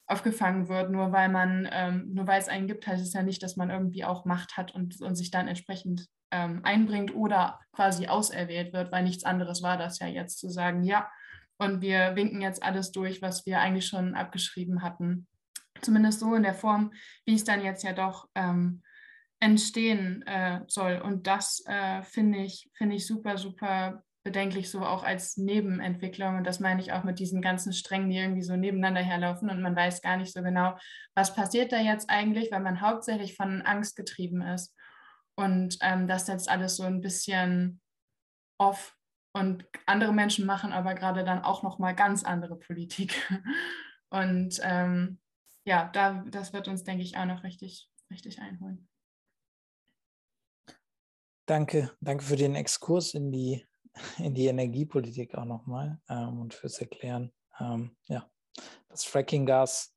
aufgefangen 0.07 0.69
wird. 0.69 0.91
Nur 0.91 1.13
weil 1.13 1.29
man, 1.29 1.69
ähm, 1.71 2.13
nur 2.13 2.27
weil 2.27 2.41
es 2.41 2.49
einen 2.49 2.67
gibt, 2.67 2.87
heißt 2.87 3.03
es 3.03 3.13
ja 3.13 3.23
nicht, 3.23 3.43
dass 3.43 3.57
man 3.57 3.71
irgendwie 3.71 4.05
auch 4.05 4.25
Macht 4.25 4.57
hat 4.57 4.75
und, 4.75 5.01
und 5.01 5.17
sich 5.17 5.31
dann 5.31 5.49
entsprechend 5.49 6.09
ähm, 6.31 6.61
einbringt 6.65 7.15
oder 7.15 7.61
quasi 7.73 8.09
auserwählt 8.09 8.73
wird, 8.73 8.93
weil 8.93 9.05
nichts 9.05 9.25
anderes 9.25 9.63
war 9.63 9.79
das 9.79 9.99
ja 10.01 10.07
jetzt 10.07 10.39
zu 10.39 10.49
sagen, 10.49 10.83
ja, 10.83 11.09
und 11.59 11.81
wir 11.81 12.17
winken 12.17 12.41
jetzt 12.41 12.63
alles 12.63 12.91
durch, 12.91 13.23
was 13.23 13.47
wir 13.47 13.61
eigentlich 13.61 13.87
schon 13.87 14.15
abgeschrieben 14.15 14.83
hatten. 14.83 15.27
Zumindest 15.81 16.21
so 16.21 16.35
in 16.35 16.43
der 16.43 16.55
Form, 16.55 16.93
wie 17.25 17.35
es 17.35 17.45
dann 17.45 17.63
jetzt 17.63 17.85
ja 17.85 17.93
doch 17.93 18.29
ähm, 18.35 18.83
entstehen 19.41 20.23
äh, 20.27 20.61
soll. 20.67 21.01
Und 21.05 21.27
das 21.27 21.63
äh, 21.67 22.03
finde 22.03 22.39
ich, 22.39 22.71
find 22.75 22.93
ich 22.93 23.07
super, 23.07 23.39
super 23.39 24.03
bedenklich, 24.25 24.71
so 24.71 24.81
auch 24.81 25.05
als 25.05 25.37
Nebenentwicklung. 25.37 26.37
Und 26.37 26.45
das 26.45 26.59
meine 26.59 26.81
ich 26.81 26.93
auch 26.93 27.05
mit 27.05 27.19
diesen 27.19 27.43
ganzen 27.43 27.73
Strängen, 27.73 28.11
die 28.11 28.17
irgendwie 28.17 28.43
so 28.43 28.57
nebeneinander 28.57 29.03
herlaufen 29.03 29.51
und 29.51 29.61
man 29.61 29.77
weiß 29.77 30.03
gar 30.03 30.17
nicht 30.17 30.33
so 30.33 30.43
genau, 30.43 30.77
was 31.15 31.35
passiert 31.35 31.71
da 31.73 31.79
jetzt 31.79 32.11
eigentlich, 32.11 32.51
weil 32.51 32.61
man 32.61 32.81
hauptsächlich 32.81 33.37
von 33.37 33.63
Angst 33.63 33.97
getrieben 33.97 34.41
ist. 34.41 34.75
Und 35.37 35.79
ähm, 35.83 36.09
das 36.09 36.27
setzt 36.27 36.49
alles 36.49 36.77
so 36.77 36.85
ein 36.85 37.01
bisschen 37.01 37.81
off. 38.59 38.97
Und 39.37 39.67
andere 39.87 40.13
Menschen 40.13 40.47
machen 40.47 40.73
aber 40.73 40.95
gerade 40.95 41.25
dann 41.25 41.43
auch 41.43 41.63
nochmal 41.63 41.95
ganz 41.95 42.25
andere 42.25 42.57
Politik. 42.57 43.15
Und 44.11 44.61
ähm, 44.63 45.19
ja, 45.67 45.91
da, 45.93 46.25
das 46.31 46.53
wird 46.53 46.69
uns, 46.69 46.85
denke 46.85 47.03
ich, 47.03 47.17
auch 47.17 47.25
noch 47.25 47.43
richtig, 47.43 47.91
richtig 48.11 48.41
einholen. 48.41 48.89
Danke, 51.47 51.91
danke 52.01 52.25
für 52.25 52.37
den 52.37 52.55
Exkurs 52.55 53.13
in 53.13 53.31
die, 53.31 53.67
in 54.19 54.35
die 54.35 54.47
Energiepolitik 54.47 55.35
auch 55.35 55.45
nochmal 55.45 56.01
ähm, 56.09 56.41
und 56.41 56.55
fürs 56.55 56.81
Erklären. 56.81 57.33
Ähm, 57.61 57.97
ja, 58.07 58.29
das 58.89 59.05
Fracking-Gas 59.05 59.95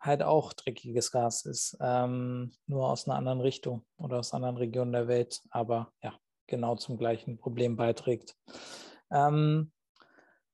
halt 0.00 0.22
auch 0.22 0.52
dreckiges 0.52 1.10
Gas 1.10 1.44
ist, 1.44 1.76
ähm, 1.80 2.52
nur 2.66 2.88
aus 2.88 3.06
einer 3.06 3.16
anderen 3.16 3.40
Richtung 3.40 3.84
oder 3.96 4.18
aus 4.18 4.32
anderen 4.32 4.56
Regionen 4.56 4.92
der 4.92 5.08
Welt, 5.08 5.42
aber 5.50 5.92
ja, 6.02 6.14
genau 6.46 6.76
zum 6.76 6.96
gleichen 6.96 7.38
Problem 7.38 7.76
beiträgt. 7.76 8.36
Ähm, 9.10 9.72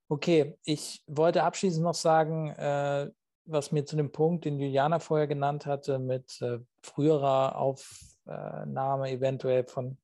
okay, 0.08 0.58
ich 0.64 1.02
wollte 1.06 1.42
abschließend 1.42 1.84
noch 1.84 1.94
sagen, 1.94 2.50
äh, 2.50 3.10
was 3.44 3.72
mir 3.72 3.84
zu 3.84 3.96
dem 3.96 4.12
Punkt, 4.12 4.44
den 4.44 4.58
Juliana 4.58 5.00
vorher 5.00 5.26
genannt 5.26 5.66
hatte, 5.66 5.98
mit 5.98 6.40
äh, 6.40 6.58
früherer 6.82 7.56
Aufnahme 7.56 9.10
eventuell 9.10 9.64
von 9.64 9.98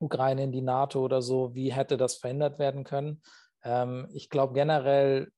Ukraine 0.00 0.44
in 0.44 0.52
die 0.52 0.62
NATO 0.62 1.00
oder 1.00 1.22
so, 1.22 1.54
wie 1.54 1.72
hätte 1.72 1.96
das 1.96 2.16
verhindert 2.16 2.58
werden 2.58 2.84
können? 2.84 3.22
Ähm, 3.62 4.08
ich 4.12 4.30
glaube 4.30 4.54
generell 4.54 5.30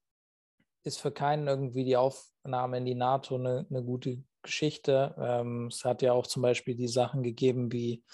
ist 0.85 1.01
für 1.01 1.13
keinen 1.13 1.47
irgendwie 1.47 1.85
die 1.85 1.97
Aufnahme 1.97 2.79
in 2.79 2.85
die 2.85 2.95
NATO 2.95 3.37
eine, 3.37 3.67
eine 3.69 3.83
gute 3.83 4.23
Geschichte. 4.43 5.15
Ähm, 5.19 5.67
es 5.67 5.85
hat 5.85 6.03
ja 6.03 6.13
auch 6.13 6.27
zum 6.27 6.43
Beispiel 6.43 6.75
die 6.75 6.89
Sachen 6.89 7.23
gegeben 7.23 7.71
wie 7.73 8.05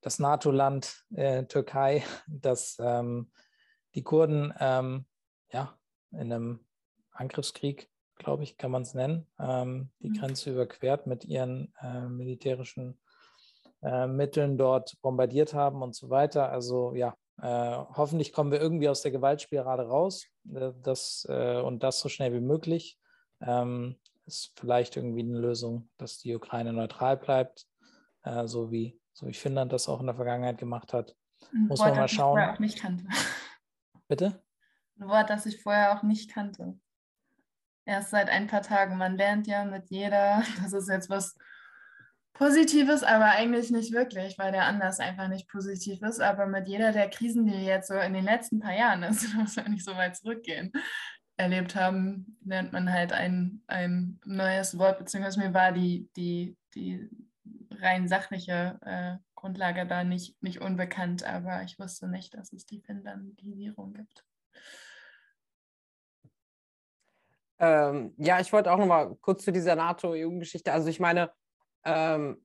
das 0.00 0.18
NATO-Land 0.18 1.04
äh, 1.14 1.44
Türkei, 1.44 2.04
das 2.26 2.76
ähm, 2.80 3.30
die 3.94 4.02
Kurden 4.02 4.52
ähm, 4.58 5.06
ja 5.52 5.76
in 6.10 6.32
einem 6.32 6.60
Angriffskrieg 7.12 7.92
glaube 8.22 8.44
ich, 8.44 8.56
kann 8.56 8.70
man 8.70 8.82
es 8.82 8.94
nennen, 8.94 9.26
ähm, 9.38 9.90
die 10.00 10.10
mhm. 10.10 10.14
Grenze 10.14 10.50
überquert 10.50 11.06
mit 11.06 11.24
ihren 11.24 11.72
äh, 11.80 12.02
militärischen 12.02 12.98
äh, 13.82 14.06
Mitteln 14.06 14.56
dort 14.56 15.00
bombardiert 15.02 15.54
haben 15.54 15.82
und 15.82 15.94
so 15.94 16.10
weiter. 16.10 16.50
Also 16.50 16.94
ja, 16.94 17.14
äh, 17.40 17.76
hoffentlich 17.96 18.32
kommen 18.32 18.52
wir 18.52 18.60
irgendwie 18.60 18.88
aus 18.88 19.02
der 19.02 19.10
Gewaltspirale 19.10 19.86
raus 19.86 20.26
äh, 20.54 20.72
das, 20.82 21.26
äh, 21.28 21.60
und 21.60 21.82
das 21.82 22.00
so 22.00 22.08
schnell 22.08 22.32
wie 22.32 22.40
möglich. 22.40 22.98
Ähm, 23.40 23.96
ist 24.24 24.52
vielleicht 24.56 24.96
irgendwie 24.96 25.22
eine 25.22 25.38
Lösung, 25.38 25.88
dass 25.98 26.18
die 26.18 26.34
Ukraine 26.34 26.72
neutral 26.72 27.16
bleibt, 27.16 27.66
so, 28.44 28.70
wie, 28.70 28.96
so 29.12 29.26
wie 29.26 29.34
Finnland 29.34 29.72
das 29.72 29.88
auch 29.88 29.98
in 29.98 30.06
der 30.06 30.14
Vergangenheit 30.14 30.58
gemacht 30.58 30.92
hat. 30.92 31.16
Muss 31.52 31.80
Wort, 31.80 31.88
man 31.88 31.98
mal 31.98 32.08
schauen. 32.08 32.38
Ich 32.38 32.44
vorher 32.44 32.54
auch 32.54 32.58
nicht 32.60 32.78
kannte. 32.78 33.04
Bitte? 34.06 34.40
Ein 35.00 35.08
Wort, 35.08 35.28
das 35.28 35.44
ich 35.44 35.60
vorher 35.60 35.98
auch 35.98 36.04
nicht 36.04 36.30
kannte 36.30 36.76
erst 37.84 38.10
seit 38.10 38.28
ein 38.28 38.46
paar 38.46 38.62
Tagen. 38.62 38.96
Man 38.96 39.16
lernt 39.16 39.46
ja 39.46 39.64
mit 39.64 39.90
jeder, 39.90 40.42
das 40.62 40.72
ist 40.72 40.88
jetzt 40.88 41.10
was 41.10 41.36
Positives, 42.34 43.02
aber 43.02 43.26
eigentlich 43.26 43.70
nicht 43.70 43.92
wirklich, 43.92 44.38
weil 44.38 44.52
der 44.52 44.64
Anlass 44.64 45.00
einfach 45.00 45.28
nicht 45.28 45.48
positiv 45.48 46.00
ist. 46.02 46.20
Aber 46.20 46.46
mit 46.46 46.66
jeder 46.66 46.92
der 46.92 47.10
Krisen, 47.10 47.46
die 47.46 47.64
jetzt 47.64 47.88
so 47.88 47.94
in 47.94 48.14
den 48.14 48.24
letzten 48.24 48.58
paar 48.58 48.74
Jahren, 48.74 49.02
das 49.02 49.22
muss 49.34 49.56
ja 49.56 49.68
nicht 49.68 49.84
so 49.84 49.94
weit 49.94 50.16
zurückgehen, 50.16 50.72
erlebt 51.36 51.74
haben, 51.74 52.38
lernt 52.44 52.72
man 52.72 52.90
halt 52.92 53.12
ein, 53.12 53.62
ein 53.66 54.18
neues 54.24 54.78
Wort, 54.78 54.98
beziehungsweise 54.98 55.40
mir 55.40 55.54
war 55.54 55.72
die, 55.72 56.08
die, 56.16 56.56
die 56.74 57.08
rein 57.80 58.08
sachliche 58.08 58.78
äh, 58.82 59.16
Grundlage 59.34 59.86
da 59.86 60.04
nicht, 60.04 60.40
nicht 60.42 60.60
unbekannt, 60.60 61.24
aber 61.24 61.62
ich 61.64 61.78
wusste 61.78 62.08
nicht, 62.08 62.34
dass 62.34 62.52
es 62.52 62.64
die 62.64 62.80
Finnlandisierung 62.80 63.92
gibt. 63.92 64.24
Ähm, 67.58 68.14
ja, 68.16 68.40
ich 68.40 68.52
wollte 68.52 68.72
auch 68.72 68.78
noch 68.78 68.86
mal 68.86 69.16
kurz 69.20 69.44
zu 69.44 69.52
dieser 69.52 69.76
NATO-EU-Geschichte. 69.76 70.72
Also 70.72 70.88
ich 70.88 70.98
meine, 70.98 71.30
ähm, 71.84 72.44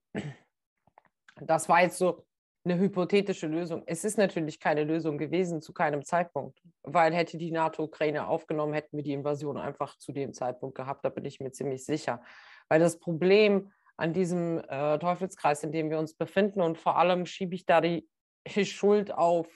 das 1.39 1.69
war 1.69 1.81
jetzt 1.81 1.97
so 1.97 2.25
eine 2.65 2.79
hypothetische 2.79 3.47
Lösung. 3.47 3.83
Es 3.85 4.03
ist 4.03 4.17
natürlich 4.17 4.59
keine 4.59 4.83
Lösung 4.83 5.17
gewesen 5.17 5.61
zu 5.61 5.73
keinem 5.73 6.03
Zeitpunkt, 6.03 6.61
weil 6.83 7.13
hätte 7.13 7.37
die 7.37 7.51
NATO 7.51 7.83
Ukraine 7.83 8.27
aufgenommen, 8.27 8.73
hätten 8.73 8.97
wir 8.97 9.03
die 9.03 9.13
Invasion 9.13 9.57
einfach 9.57 9.97
zu 9.97 10.11
dem 10.11 10.33
Zeitpunkt 10.33 10.75
gehabt. 10.75 11.05
Da 11.05 11.09
bin 11.09 11.25
ich 11.25 11.39
mir 11.39 11.51
ziemlich 11.51 11.85
sicher. 11.85 12.21
Weil 12.67 12.79
das 12.79 12.99
Problem 12.99 13.71
an 13.95 14.13
diesem 14.13 14.59
äh, 14.67 14.99
Teufelskreis, 14.99 15.63
in 15.63 15.71
dem 15.71 15.89
wir 15.89 15.97
uns 15.97 16.13
befinden, 16.13 16.61
und 16.61 16.77
vor 16.77 16.97
allem 16.97 17.25
schiebe 17.25 17.55
ich 17.55 17.65
da 17.65 17.81
die 17.81 18.07
Schuld 18.45 19.13
auf 19.13 19.47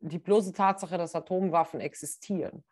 die 0.00 0.18
bloße 0.18 0.52
Tatsache, 0.52 0.98
dass 0.98 1.14
Atomwaffen 1.14 1.80
existieren. 1.80 2.64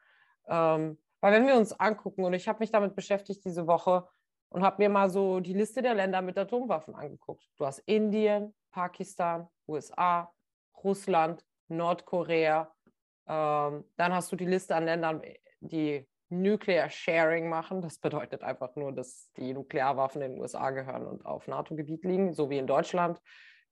Ähm, 0.49 0.99
weil 1.21 1.33
wenn 1.33 1.47
wir 1.47 1.57
uns 1.57 1.73
angucken, 1.73 2.25
und 2.25 2.35
ich 2.35 2.49
habe 2.49 2.59
mich 2.59 2.73
damit 2.73 2.95
beschäftigt 2.95 3.45
diese 3.45 3.67
Woche 3.67 4.09
und 4.53 4.63
habe 4.63 4.83
mir 4.83 4.89
mal 4.89 5.09
so 5.09 5.41
die 5.41 5.55
Liste 5.55 5.83
der 5.83 5.95
Länder 5.95 6.21
mit 6.21 6.37
Atomwaffen 6.37 6.95
angeguckt. 6.95 7.43
Du 7.57 7.65
hast 7.65 7.79
Indien, 7.81 8.55
Pakistan, 8.71 9.49
USA, 9.67 10.31
Russland, 10.85 11.45
Nordkorea. 11.69 12.73
Ähm, 13.27 13.85
dann 13.97 14.15
hast 14.15 14.31
du 14.31 14.37
die 14.37 14.47
Liste 14.47 14.77
an 14.77 14.85
Ländern, 14.85 15.23
die 15.61 16.07
Nuclear 16.29 16.91
Sharing 16.91 17.49
machen. 17.49 17.81
Das 17.81 17.99
bedeutet 17.99 18.43
einfach 18.43 18.77
nur, 18.77 18.93
dass 18.93 19.31
die 19.37 19.55
Nuklearwaffen 19.55 20.23
in 20.23 20.33
den 20.33 20.41
USA 20.41 20.71
gehören 20.71 21.07
und 21.07 21.25
auf 21.25 21.49
NATO-Gebiet 21.49 22.05
liegen, 22.05 22.35
so 22.35 22.51
wie 22.51 22.59
in 22.59 22.67
Deutschland. 22.67 23.21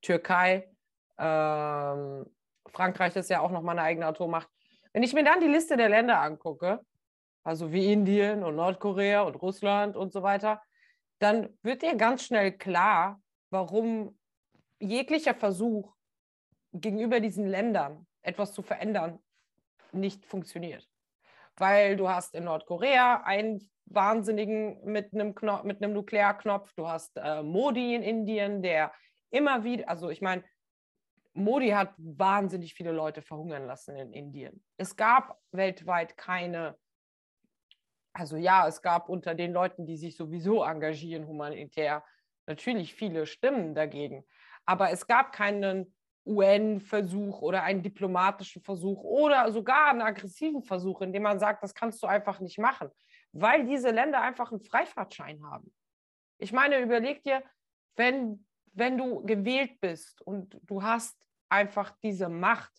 Türkei, 0.00 0.70
ähm, 1.18 2.24
Frankreich 2.68 3.16
ist 3.16 3.28
ja 3.28 3.40
auch 3.40 3.50
noch 3.50 3.62
mal 3.62 3.72
eine 3.72 3.82
eigene 3.82 4.06
Atommacht. 4.06 4.48
Wenn 4.92 5.02
ich 5.02 5.12
mir 5.12 5.24
dann 5.24 5.40
die 5.40 5.46
Liste 5.46 5.76
der 5.76 5.88
Länder 5.88 6.20
angucke, 6.20 6.80
also 7.44 7.72
wie 7.72 7.92
Indien 7.92 8.44
und 8.44 8.56
Nordkorea 8.56 9.22
und 9.22 9.36
Russland 9.36 9.96
und 9.96 10.12
so 10.12 10.22
weiter, 10.22 10.62
dann 11.20 11.56
wird 11.62 11.82
dir 11.82 11.96
ganz 11.96 12.24
schnell 12.24 12.50
klar, 12.52 13.22
warum 13.50 14.18
jeglicher 14.80 15.34
Versuch 15.34 15.94
gegenüber 16.72 17.20
diesen 17.20 17.46
Ländern 17.46 18.06
etwas 18.22 18.52
zu 18.52 18.62
verändern 18.62 19.20
nicht 19.92 20.24
funktioniert. 20.24 20.88
Weil 21.56 21.96
du 21.96 22.08
hast 22.08 22.34
in 22.34 22.44
Nordkorea 22.44 23.22
einen 23.24 23.70
Wahnsinnigen 23.86 24.82
mit 24.84 25.12
einem, 25.12 25.34
Knopf, 25.34 25.64
mit 25.64 25.82
einem 25.82 25.92
Nuklearknopf, 25.92 26.72
du 26.74 26.88
hast 26.88 27.16
äh, 27.16 27.42
Modi 27.42 27.94
in 27.94 28.02
Indien, 28.02 28.62
der 28.62 28.92
immer 29.30 29.64
wieder, 29.64 29.88
also 29.88 30.10
ich 30.10 30.22
meine, 30.22 30.44
Modi 31.34 31.70
hat 31.70 31.92
wahnsinnig 31.98 32.74
viele 32.74 32.92
Leute 32.92 33.20
verhungern 33.20 33.66
lassen 33.66 33.96
in 33.96 34.12
Indien. 34.12 34.64
Es 34.78 34.96
gab 34.96 35.38
weltweit 35.52 36.16
keine 36.16 36.76
also 38.20 38.36
ja, 38.36 38.68
es 38.68 38.82
gab 38.82 39.08
unter 39.08 39.34
den 39.34 39.54
Leuten, 39.54 39.86
die 39.86 39.96
sich 39.96 40.14
sowieso 40.14 40.62
engagieren 40.62 41.26
humanitär, 41.26 42.04
natürlich 42.46 42.94
viele 42.94 43.24
Stimmen 43.24 43.74
dagegen. 43.74 44.26
Aber 44.66 44.90
es 44.90 45.06
gab 45.06 45.32
keinen 45.32 45.94
UN-Versuch 46.26 47.40
oder 47.40 47.62
einen 47.62 47.82
diplomatischen 47.82 48.60
Versuch 48.60 49.02
oder 49.04 49.50
sogar 49.50 49.88
einen 49.88 50.02
aggressiven 50.02 50.62
Versuch, 50.62 51.00
in 51.00 51.14
dem 51.14 51.22
man 51.22 51.40
sagt, 51.40 51.62
das 51.62 51.74
kannst 51.74 52.02
du 52.02 52.06
einfach 52.06 52.40
nicht 52.40 52.58
machen, 52.58 52.90
weil 53.32 53.64
diese 53.64 53.90
Länder 53.90 54.20
einfach 54.20 54.52
einen 54.52 54.60
Freifahrtschein 54.60 55.42
haben. 55.42 55.72
Ich 56.36 56.52
meine, 56.52 56.78
überleg 56.78 57.22
dir, 57.22 57.42
wenn, 57.96 58.46
wenn 58.74 58.98
du 58.98 59.24
gewählt 59.24 59.80
bist 59.80 60.20
und 60.20 60.60
du 60.64 60.82
hast 60.82 61.16
einfach 61.48 61.96
diese 62.02 62.28
Macht, 62.28 62.72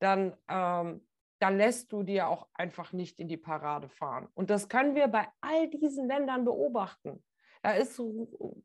dann 0.00 0.36
ähm, 0.48 1.06
dann 1.40 1.56
lässt 1.56 1.90
du 1.92 2.02
dir 2.02 2.28
auch 2.28 2.48
einfach 2.54 2.92
nicht 2.92 3.18
in 3.18 3.28
die 3.28 3.36
Parade 3.36 3.88
fahren. 3.88 4.28
Und 4.34 4.50
das 4.50 4.68
können 4.68 4.94
wir 4.94 5.08
bei 5.08 5.26
all 5.40 5.68
diesen 5.68 6.06
Ländern 6.06 6.44
beobachten. 6.44 7.24
Da 7.62 7.72
ist 7.72 8.00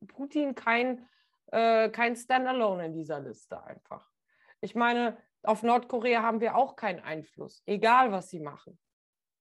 Putin 0.07 0.55
kein, 0.55 1.07
äh, 1.47 1.89
kein 1.89 2.15
Standalone 2.15 2.87
in 2.87 2.93
dieser 2.93 3.19
Liste 3.21 3.63
einfach. 3.63 4.09
Ich 4.61 4.75
meine, 4.75 5.17
auf 5.43 5.63
Nordkorea 5.63 6.21
haben 6.21 6.41
wir 6.41 6.55
auch 6.55 6.75
keinen 6.75 6.99
Einfluss, 6.99 7.63
egal 7.65 8.11
was 8.11 8.29
sie 8.29 8.39
machen. 8.39 8.77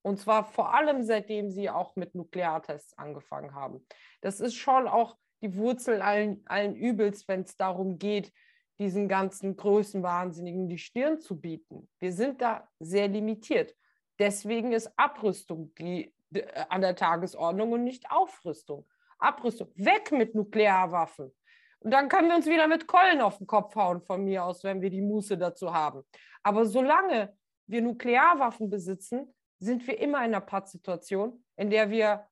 Und 0.03 0.21
zwar 0.21 0.45
vor 0.45 0.75
allem 0.75 1.03
seitdem 1.03 1.51
sie 1.51 1.71
auch 1.71 1.97
mit 1.97 2.15
Nukleartests 2.15 2.97
angefangen 2.99 3.55
haben. 3.55 3.87
Das 4.21 4.39
ist 4.39 4.55
schon 4.55 4.87
auch 4.87 5.17
die 5.41 5.57
Wurzel 5.57 6.03
allen, 6.03 6.43
allen 6.47 6.77
Übels, 6.77 7.27
wenn 7.27 7.43
es 7.43 7.57
darum 7.57 7.99
geht, 7.99 8.33
diesen 8.79 9.09
ganzen 9.09 9.57
Größenwahnsinnigen 9.57 10.69
die 10.69 10.79
Stirn 10.79 11.21
zu 11.21 11.41
bieten. 11.41 11.89
Wir 12.01 12.13
sind 12.13 12.41
da 12.41 12.69
sehr 12.79 13.09
limitiert. 13.09 13.75
deswegen 14.19 14.73
ist 14.73 14.93
Abrüstung 14.97 15.75
die, 15.75 16.15
die, 16.31 16.41
äh, 16.43 16.65
an 16.69 16.83
der 16.83 16.95
Tagesordnung 16.95 17.73
und 17.73 17.85
nicht 17.85 18.11
Aufrüstung. 18.11 18.87
Abrüstung. 19.19 19.71
Weg 19.75 20.13
mit 20.13 20.35
Nuklearwaffen. 20.35 21.35
Und 21.81 21.91
dann 21.91 22.09
können 22.09 22.29
wir 22.29 22.37
uns 22.37 22.47
wieder 22.47 22.69
mit 22.69 22.87
Keulen 22.87 23.21
auf 23.21 23.39
den 23.39 23.47
Kopf 23.47 23.75
hauen, 23.75 24.01
von 24.01 24.25
mir 24.25 24.45
aus, 24.45 24.65
wenn 24.65 24.81
wir 24.81 24.91
die 24.91 25.03
Muße 25.03 25.37
dazu 25.37 25.73
haben. 25.73 26.03
Aber 26.43 26.65
solange 26.65 27.37
wir 27.67 27.83
Nuklearwaffen 27.83 28.71
besitzen, 28.71 29.35
sind 29.59 29.87
wir 29.87 29.99
immer 29.99 30.19
in 30.19 30.35
einer 30.35 30.41
Pattsituation, 30.41 31.45
in 31.57 31.71
der 31.71 31.91
wir 31.91 32.27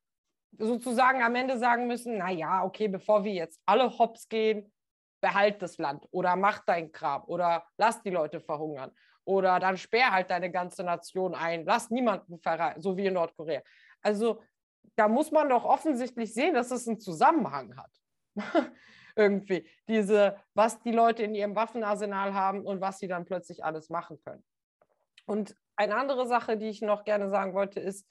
sozusagen 0.59 1.23
am 1.23 1.35
Ende 1.35 1.59
sagen 1.59 1.87
müssen, 1.87 2.19
na 2.19 2.31
ja, 2.31 2.65
okay, 2.65 2.89
bevor 2.89 3.25
wir 3.25 3.33
jetzt 3.33 3.61
alle 3.67 3.99
hops 3.99 4.29
gehen, 4.29 4.73
behalt 5.23 5.63
das 5.63 5.79
Land 5.79 6.07
oder 6.11 6.37
mach 6.37 6.59
dein 6.67 6.93
Grab 6.93 7.29
oder 7.29 7.65
lass 7.79 8.03
die 8.03 8.11
Leute 8.11 8.41
verhungern 8.41 8.93
oder 9.25 9.61
dann 9.61 9.79
sperr 9.79 10.11
halt 10.11 10.31
deine 10.31 10.51
ganze 10.51 10.83
Nation 10.83 11.35
ein, 11.35 11.65
lass 11.65 11.91
niemanden 11.91 12.39
verreisen, 12.41 12.83
so 12.83 12.97
wie 12.97 13.07
in 13.07 13.15
Nordkorea. 13.15 13.63
Also 14.03 14.43
da 14.97 15.09
muss 15.09 15.31
man 15.31 15.49
doch 15.49 15.65
offensichtlich 15.65 16.35
sehen, 16.35 16.55
dass 16.55 16.71
es 16.71 16.87
einen 16.87 16.99
Zusammenhang 16.99 17.77
hat. 17.77 17.91
Irgendwie 19.17 19.69
diese, 19.89 20.37
was 20.55 20.81
die 20.81 20.91
Leute 20.91 21.23
in 21.23 21.35
ihrem 21.35 21.55
Waffenarsenal 21.55 22.35
haben 22.35 22.67
und 22.67 22.81
was 22.81 22.99
sie 22.99 23.09
dann 23.09 23.25
plötzlich 23.25 23.65
alles 23.65 23.91
machen 23.91 24.19
können. 24.25 24.45
Und 25.27 25.57
eine 25.77 25.97
andere 25.97 26.27
Sache, 26.27 26.57
die 26.57 26.69
ich 26.69 26.83
noch 26.83 27.05
gerne 27.05 27.29
sagen 27.29 27.55
wollte, 27.55 27.79
ist, 27.79 28.07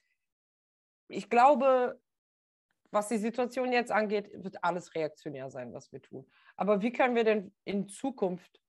ich 1.09 1.29
glaube, 1.29 1.99
was 2.91 3.07
die 3.07 3.17
Situation 3.17 3.71
jetzt 3.71 3.91
angeht, 3.91 4.31
wird 4.43 4.63
alles 4.63 4.93
reaktionär 4.95 5.49
sein, 5.49 5.73
was 5.73 5.91
wir 5.91 6.01
tun. 6.01 6.29
Aber 6.57 6.81
wie 6.81 6.91
können 6.91 7.15
wir 7.15 7.23
denn 7.23 7.53
in 7.63 7.87
Zukunft 7.87 8.61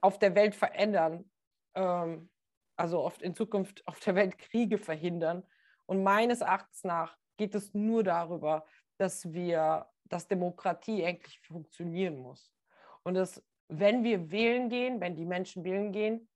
auf 0.00 0.18
der 0.18 0.34
Welt 0.34 0.54
verändern, 0.54 1.30
ähm, 1.74 2.30
also 2.76 3.00
oft 3.00 3.22
in 3.22 3.34
Zukunft 3.34 3.86
auf 3.86 4.00
der 4.00 4.14
Welt 4.16 4.38
Kriege 4.38 4.78
verhindern? 4.78 5.46
Und 5.86 6.02
meines 6.02 6.40
Erachtens 6.40 6.84
nach 6.84 7.16
geht 7.36 7.54
es 7.54 7.74
nur 7.74 8.02
darüber, 8.02 8.66
dass 8.98 9.32
wir, 9.32 9.88
dass 10.04 10.28
Demokratie 10.28 11.04
eigentlich 11.04 11.40
funktionieren 11.40 12.18
muss. 12.18 12.52
Und 13.02 13.14
dass, 13.14 13.42
wenn 13.68 14.04
wir 14.04 14.30
wählen 14.30 14.68
gehen, 14.68 15.00
wenn 15.00 15.16
die 15.16 15.24
Menschen 15.24 15.64
wählen 15.64 15.92
gehen, 15.92 16.28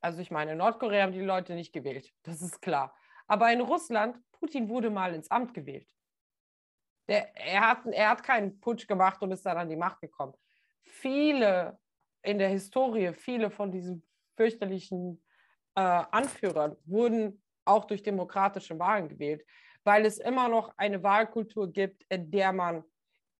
also 0.00 0.20
ich 0.20 0.30
meine, 0.30 0.52
in 0.52 0.58
Nordkorea 0.58 1.04
haben 1.04 1.12
die 1.12 1.20
Leute 1.20 1.54
nicht 1.54 1.72
gewählt, 1.72 2.12
das 2.24 2.42
ist 2.42 2.60
klar. 2.60 2.94
Aber 3.26 3.50
in 3.52 3.60
Russland, 3.60 4.18
Putin 4.44 4.68
wurde 4.68 4.90
mal 4.90 5.14
ins 5.14 5.30
Amt 5.30 5.54
gewählt. 5.54 5.88
Der, 7.08 7.34
er, 7.34 7.66
hat, 7.66 7.86
er 7.86 8.10
hat 8.10 8.22
keinen 8.22 8.60
Putsch 8.60 8.86
gemacht 8.86 9.22
und 9.22 9.32
ist 9.32 9.46
dann 9.46 9.56
an 9.56 9.70
die 9.70 9.76
Macht 9.76 10.02
gekommen. 10.02 10.34
Viele 10.82 11.78
in 12.22 12.38
der 12.38 12.50
Historie, 12.50 13.14
viele 13.14 13.50
von 13.50 13.72
diesen 13.72 14.06
fürchterlichen 14.36 15.22
äh, 15.76 15.80
Anführern 15.80 16.76
wurden 16.84 17.42
auch 17.64 17.86
durch 17.86 18.02
demokratische 18.02 18.78
Wahlen 18.78 19.08
gewählt, 19.08 19.46
weil 19.82 20.04
es 20.04 20.18
immer 20.18 20.48
noch 20.48 20.76
eine 20.76 21.02
Wahlkultur 21.02 21.72
gibt, 21.72 22.04
in 22.10 22.30
der 22.30 22.52
man 22.52 22.84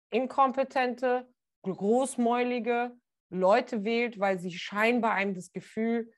inkompetente, 0.08 1.28
großmäulige 1.62 2.96
Leute 3.28 3.84
wählt, 3.84 4.18
weil 4.18 4.38
sie 4.38 4.52
scheinbar 4.52 5.12
einem 5.12 5.34
das 5.34 5.52
Gefühl 5.52 6.10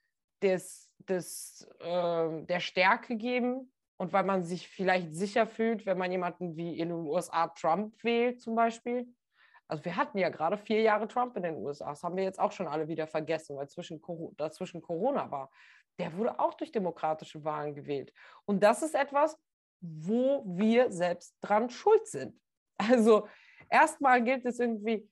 des, 0.43 0.93
des, 0.99 1.69
äh, 1.81 2.45
der 2.45 2.61
Stärke 2.61 3.17
geben 3.17 3.73
und 3.99 4.13
weil 4.13 4.25
man 4.25 4.43
sich 4.43 4.69
vielleicht 4.69 5.15
sicher 5.15 5.47
fühlt, 5.47 5.87
wenn 5.87 5.99
man 5.99 6.11
jemanden 6.11 6.57
wie 6.57 6.79
in 6.79 6.89
den 6.89 6.99
USA 6.99 7.49
Trump 7.49 8.03
wählt 8.05 8.41
zum 8.41 8.55
Beispiel. 8.55 9.07
Also 9.69 9.85
wir 9.85 9.97
hatten 9.97 10.19
ja 10.19 10.29
gerade 10.29 10.59
vier 10.59 10.83
Jahre 10.83 11.09
Trump 11.09 11.37
in 11.37 11.43
den 11.43 11.57
USA. 11.57 11.91
Das 11.91 12.03
haben 12.03 12.17
wir 12.17 12.25
jetzt 12.25 12.39
auch 12.39 12.53
schon 12.53 12.69
alle 12.69 12.89
wieder 12.89 13.07
vergessen, 13.07 13.57
weil 13.57 13.69
zwischen, 13.69 14.01
dazwischen 14.37 14.81
Corona 14.81 15.31
war. 15.31 15.51
Der 15.99 16.17
wurde 16.17 16.39
auch 16.39 16.55
durch 16.55 16.71
demokratische 16.71 17.43
Wahlen 17.43 17.75
gewählt. 17.75 18.13
Und 18.45 18.63
das 18.63 18.83
ist 18.83 18.95
etwas, 18.95 19.37
wo 19.81 20.45
wir 20.47 20.91
selbst 20.93 21.37
dran 21.41 21.71
schuld 21.71 22.07
sind. 22.07 22.39
Also 22.79 23.27
erstmal 23.71 24.23
gilt 24.23 24.45
es 24.45 24.61
irgendwie, 24.61 25.09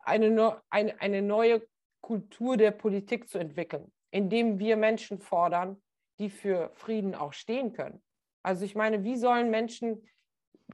eine, 0.00 0.62
eine, 0.70 1.00
eine 1.00 1.22
neue 1.22 1.66
Kultur 2.00 2.56
der 2.56 2.70
Politik 2.70 3.28
zu 3.28 3.38
entwickeln, 3.38 3.92
indem 4.10 4.58
wir 4.58 4.76
Menschen 4.76 5.18
fordern, 5.18 5.82
die 6.18 6.30
für 6.30 6.70
Frieden 6.74 7.14
auch 7.14 7.32
stehen 7.32 7.72
können. 7.72 8.02
Also 8.48 8.64
ich 8.64 8.74
meine, 8.74 9.04
wie 9.04 9.16
sollen 9.16 9.50
Menschen 9.50 10.02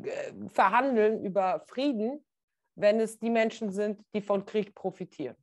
äh, 0.00 0.32
verhandeln 0.46 1.24
über 1.24 1.64
Frieden, 1.66 2.24
wenn 2.76 3.00
es 3.00 3.18
die 3.18 3.30
Menschen 3.30 3.72
sind, 3.72 4.00
die 4.14 4.20
von 4.20 4.46
Krieg 4.46 4.76
profitieren? 4.76 5.34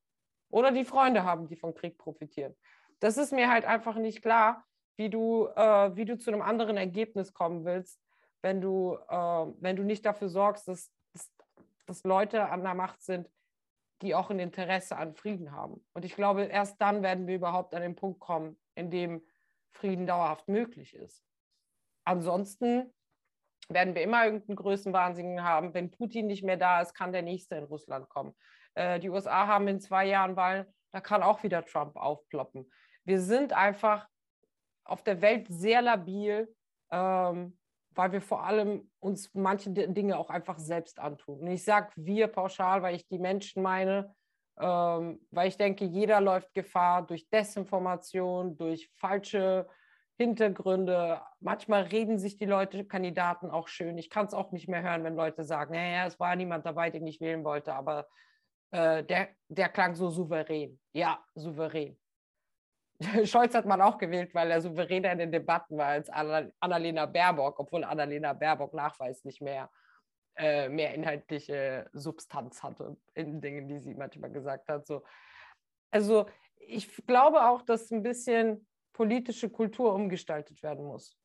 Oder 0.49 0.71
die 0.71 0.85
Freunde 0.85 1.25
haben, 1.25 1.49
die 1.49 1.57
von 1.57 1.73
Krieg 1.73 1.97
profitieren? 1.97 2.55
Das 3.01 3.17
ist 3.17 3.33
mir 3.33 3.51
halt 3.51 3.65
einfach 3.65 3.95
nicht 3.95 4.21
klar, 4.21 4.63
wie 4.95 5.09
du, 5.09 5.47
äh, 5.57 5.93
wie 5.97 6.05
du 6.05 6.17
zu 6.17 6.31
einem 6.31 6.41
anderen 6.41 6.77
Ergebnis 6.77 7.33
kommen 7.33 7.65
willst, 7.65 7.99
wenn 8.41 8.61
du, 8.61 8.97
äh, 9.09 9.45
wenn 9.59 9.75
du 9.75 9.83
nicht 9.83 10.05
dafür 10.05 10.29
sorgst, 10.29 10.69
dass, 10.69 10.89
dass, 11.11 11.29
dass 11.85 12.03
Leute 12.05 12.47
an 12.47 12.63
der 12.63 12.75
Macht 12.75 13.01
sind, 13.01 13.29
die 14.01 14.15
auch 14.15 14.29
ein 14.29 14.39
Interesse 14.39 14.95
an 14.95 15.15
Frieden 15.15 15.51
haben. 15.51 15.85
Und 15.93 16.05
ich 16.05 16.15
glaube, 16.15 16.43
erst 16.43 16.79
dann 16.79 17.03
werden 17.03 17.27
wir 17.27 17.35
überhaupt 17.35 17.75
an 17.75 17.81
den 17.81 17.97
Punkt 17.97 18.21
kommen, 18.21 18.57
in 18.75 18.89
dem 18.89 19.21
Frieden 19.73 20.07
dauerhaft 20.07 20.47
möglich 20.47 20.95
ist 20.95 21.25
ansonsten 22.03 22.93
werden 23.69 23.95
wir 23.95 24.01
immer 24.01 24.25
irgendeinen 24.25 24.55
Größenwahnsinnigen 24.55 25.43
haben. 25.43 25.73
Wenn 25.73 25.91
Putin 25.91 26.27
nicht 26.27 26.43
mehr 26.43 26.57
da 26.57 26.81
ist, 26.81 26.93
kann 26.93 27.11
der 27.11 27.21
nächste 27.21 27.55
in 27.55 27.63
Russland 27.63 28.09
kommen. 28.09 28.35
Äh, 28.73 28.99
die 28.99 29.09
USA 29.09 29.47
haben 29.47 29.67
in 29.67 29.79
zwei 29.79 30.05
Jahren 30.05 30.35
Wahlen, 30.35 30.65
da 30.91 31.01
kann 31.01 31.23
auch 31.23 31.43
wieder 31.43 31.65
Trump 31.65 31.95
aufploppen. 31.95 32.69
Wir 33.03 33.19
sind 33.19 33.53
einfach 33.53 34.07
auf 34.83 35.03
der 35.03 35.21
Welt 35.21 35.47
sehr 35.49 35.81
labil, 35.81 36.53
ähm, 36.91 37.57
weil 37.93 38.11
wir 38.11 38.21
vor 38.21 38.43
allem 38.43 38.89
uns 38.99 39.33
manche 39.33 39.69
Dinge 39.69 40.17
auch 40.17 40.29
einfach 40.29 40.59
selbst 40.59 40.99
antun. 40.99 41.39
Und 41.39 41.47
ich 41.47 41.63
sage 41.63 41.91
wir 41.95 42.27
pauschal, 42.27 42.81
weil 42.81 42.95
ich 42.95 43.07
die 43.07 43.19
Menschen 43.19 43.63
meine, 43.63 44.13
ähm, 44.59 45.25
weil 45.31 45.47
ich 45.47 45.57
denke, 45.57 45.85
jeder 45.85 46.21
läuft 46.21 46.53
Gefahr 46.53 47.05
durch 47.05 47.29
Desinformation, 47.29 48.57
durch 48.57 48.89
falsche 48.95 49.67
Hintergründe. 50.21 51.21
Manchmal 51.39 51.83
reden 51.83 52.19
sich 52.19 52.37
die 52.37 52.45
Leute, 52.45 52.85
Kandidaten 52.85 53.49
auch 53.49 53.67
schön. 53.67 53.97
Ich 53.97 54.09
kann 54.09 54.27
es 54.27 54.33
auch 54.33 54.51
nicht 54.51 54.67
mehr 54.67 54.83
hören, 54.83 55.03
wenn 55.03 55.15
Leute 55.15 55.43
sagen, 55.43 55.73
naja, 55.73 56.05
es 56.05 56.19
war 56.19 56.35
niemand 56.35 56.65
dabei, 56.65 56.91
den 56.91 57.07
ich 57.07 57.19
wählen 57.19 57.43
wollte, 57.43 57.73
aber 57.73 58.07
äh, 58.71 59.03
der, 59.03 59.29
der 59.47 59.69
klang 59.69 59.95
so 59.95 60.09
souverän. 60.09 60.79
Ja, 60.93 61.23
souverän. 61.33 61.97
Scholz 63.25 63.55
hat 63.55 63.65
man 63.65 63.81
auch 63.81 63.97
gewählt, 63.97 64.33
weil 64.35 64.51
er 64.51 64.61
souveräner 64.61 65.11
in 65.11 65.19
den 65.19 65.31
Debatten 65.31 65.77
war 65.77 65.87
als 65.87 66.09
Annalena 66.09 67.07
Baerbock, 67.07 67.59
obwohl 67.59 67.83
Annalena 67.83 68.33
Baerbock 68.33 68.73
nachweislich 68.73 69.41
mehr, 69.41 69.71
äh, 70.35 70.69
mehr 70.69 70.93
inhaltliche 70.93 71.89
Substanz 71.93 72.61
hatte 72.61 72.95
in 73.15 73.41
Dingen, 73.41 73.67
die 73.67 73.79
sie 73.79 73.95
manchmal 73.95 74.31
gesagt 74.31 74.69
hat. 74.69 74.85
So. 74.85 75.03
Also 75.89 76.27
ich 76.59 77.05
glaube 77.07 77.43
auch, 77.49 77.63
dass 77.63 77.89
ein 77.91 78.03
bisschen 78.03 78.67
politische 78.93 79.49
Kultur 79.49 79.93
umgestaltet 79.93 80.61
werden 80.63 80.85
muss. 80.85 81.17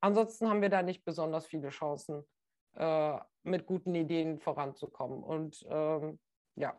Ansonsten 0.00 0.48
haben 0.48 0.62
wir 0.62 0.68
da 0.68 0.82
nicht 0.82 1.04
besonders 1.04 1.46
viele 1.46 1.70
Chancen, 1.70 2.24
äh, 2.74 3.18
mit 3.42 3.66
guten 3.66 3.94
Ideen 3.94 4.38
voranzukommen. 4.38 5.22
Und 5.22 5.64
ähm, 5.68 6.18
ja. 6.56 6.78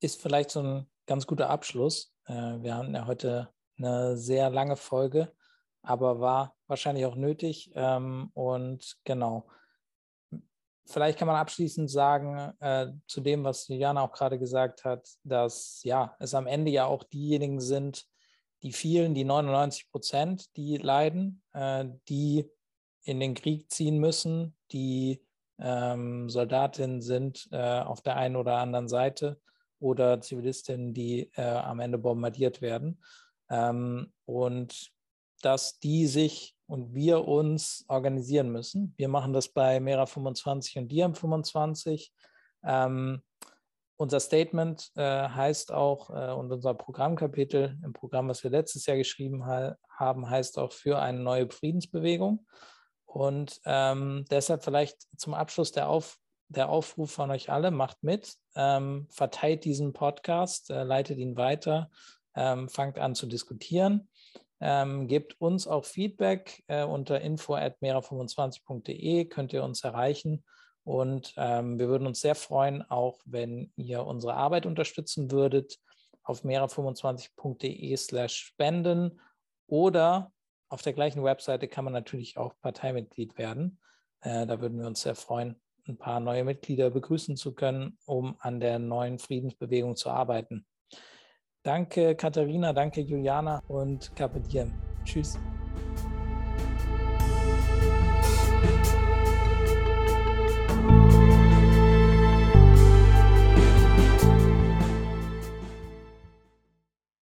Ist 0.00 0.20
vielleicht 0.20 0.50
so 0.50 0.62
ein 0.62 0.90
ganz 1.06 1.26
guter 1.26 1.50
Abschluss. 1.50 2.14
Äh, 2.26 2.32
wir 2.62 2.74
haben 2.74 2.94
ja 2.94 3.06
heute 3.06 3.52
eine 3.78 4.16
sehr 4.16 4.50
lange 4.50 4.76
Folge, 4.76 5.32
aber 5.82 6.20
war 6.20 6.56
wahrscheinlich 6.66 7.06
auch 7.06 7.16
nötig. 7.16 7.70
Ähm, 7.74 8.30
und 8.34 8.98
genau, 9.04 9.48
vielleicht 10.88 11.18
kann 11.18 11.28
man 11.28 11.36
abschließend 11.36 11.90
sagen, 11.90 12.52
äh, 12.60 12.88
zu 13.06 13.20
dem, 13.20 13.44
was 13.44 13.68
Juliana 13.68 14.02
auch 14.02 14.12
gerade 14.12 14.38
gesagt 14.38 14.84
hat, 14.84 15.08
dass 15.22 15.80
ja, 15.84 16.16
es 16.18 16.34
am 16.34 16.46
Ende 16.46 16.70
ja 16.70 16.86
auch 16.86 17.04
diejenigen 17.04 17.60
sind, 17.60 18.06
die 18.62 18.72
vielen, 18.72 19.14
die 19.14 19.24
99 19.24 19.90
Prozent, 19.90 20.56
die 20.56 20.78
leiden, 20.78 21.42
äh, 21.52 21.84
die 22.08 22.50
in 23.02 23.20
den 23.20 23.34
Krieg 23.34 23.70
ziehen 23.70 23.98
müssen, 23.98 24.56
die 24.72 25.22
ähm, 25.58 26.28
Soldatinnen 26.28 27.00
sind 27.00 27.48
äh, 27.52 27.80
auf 27.80 28.02
der 28.02 28.16
einen 28.16 28.36
oder 28.36 28.56
anderen 28.56 28.88
Seite 28.88 29.40
oder 29.80 30.20
Zivilistinnen, 30.20 30.94
die 30.94 31.30
äh, 31.34 31.42
am 31.42 31.80
Ende 31.80 31.98
bombardiert 31.98 32.60
werden. 32.60 33.02
Ähm, 33.50 34.12
und 34.24 34.92
dass 35.42 35.78
die 35.78 36.06
sich 36.06 36.56
und 36.66 36.94
wir 36.94 37.26
uns 37.26 37.84
organisieren 37.88 38.50
müssen. 38.50 38.94
Wir 38.96 39.08
machen 39.08 39.32
das 39.32 39.48
bei 39.48 39.80
Mera 39.80 40.06
25 40.06 40.78
und 40.78 40.88
Diam 40.88 41.14
25. 41.14 42.12
Ähm, 42.64 43.22
unser 43.96 44.20
Statement 44.20 44.92
äh, 44.94 45.28
heißt 45.28 45.72
auch 45.72 46.10
äh, 46.10 46.32
und 46.32 46.52
unser 46.52 46.74
Programmkapitel 46.74 47.78
im 47.82 47.92
Programm, 47.92 48.28
was 48.28 48.44
wir 48.44 48.50
letztes 48.50 48.86
Jahr 48.86 48.96
geschrieben 48.96 49.44
ha 49.46 49.76
haben, 49.90 50.30
heißt 50.30 50.58
auch 50.58 50.72
für 50.72 51.00
eine 51.00 51.18
neue 51.18 51.50
Friedensbewegung. 51.50 52.46
Und 53.04 53.60
ähm, 53.64 54.24
deshalb 54.30 54.62
vielleicht 54.62 55.08
zum 55.16 55.34
Abschluss 55.34 55.72
der, 55.72 55.88
Auf 55.88 56.18
der 56.48 56.68
Aufruf 56.68 57.10
von 57.10 57.30
euch 57.32 57.50
alle, 57.50 57.72
macht 57.72 58.04
mit, 58.04 58.34
ähm, 58.54 59.08
verteilt 59.10 59.64
diesen 59.64 59.92
Podcast, 59.92 60.70
äh, 60.70 60.84
leitet 60.84 61.18
ihn 61.18 61.36
weiter, 61.36 61.90
ähm, 62.36 62.68
fangt 62.68 62.98
an 62.98 63.16
zu 63.16 63.26
diskutieren. 63.26 64.08
Ähm, 64.60 65.06
gebt 65.06 65.40
uns 65.40 65.66
auch 65.66 65.84
Feedback 65.84 66.64
äh, 66.66 66.84
unter 66.84 67.20
info.mera25.de, 67.20 69.26
könnt 69.26 69.52
ihr 69.52 69.62
uns 69.62 69.84
erreichen. 69.84 70.44
Und 70.84 71.34
ähm, 71.36 71.78
wir 71.78 71.88
würden 71.88 72.06
uns 72.06 72.20
sehr 72.20 72.34
freuen, 72.34 72.82
auch 72.90 73.20
wenn 73.24 73.72
ihr 73.76 74.04
unsere 74.04 74.34
Arbeit 74.34 74.66
unterstützen 74.66 75.30
würdet 75.30 75.78
auf 76.22 76.44
mera25.de 76.44 77.96
slash 77.96 78.36
spenden 78.36 79.20
oder 79.66 80.32
auf 80.68 80.82
der 80.82 80.92
gleichen 80.92 81.24
Webseite 81.24 81.68
kann 81.68 81.84
man 81.84 81.92
natürlich 81.92 82.36
auch 82.36 82.54
Parteimitglied 82.60 83.38
werden. 83.38 83.78
Äh, 84.20 84.46
da 84.46 84.60
würden 84.60 84.78
wir 84.78 84.86
uns 84.86 85.02
sehr 85.02 85.14
freuen, 85.14 85.60
ein 85.86 85.96
paar 85.96 86.20
neue 86.20 86.44
Mitglieder 86.44 86.90
begrüßen 86.90 87.36
zu 87.36 87.54
können, 87.54 87.98
um 88.04 88.36
an 88.40 88.60
der 88.60 88.78
neuen 88.78 89.18
Friedensbewegung 89.18 89.96
zu 89.96 90.10
arbeiten. 90.10 90.66
Danke 91.68 92.14
Katharina, 92.14 92.72
danke 92.72 93.02
Juliana 93.02 93.62
und 93.68 94.16
Carpe. 94.16 94.40
Tschüss. 95.04 95.38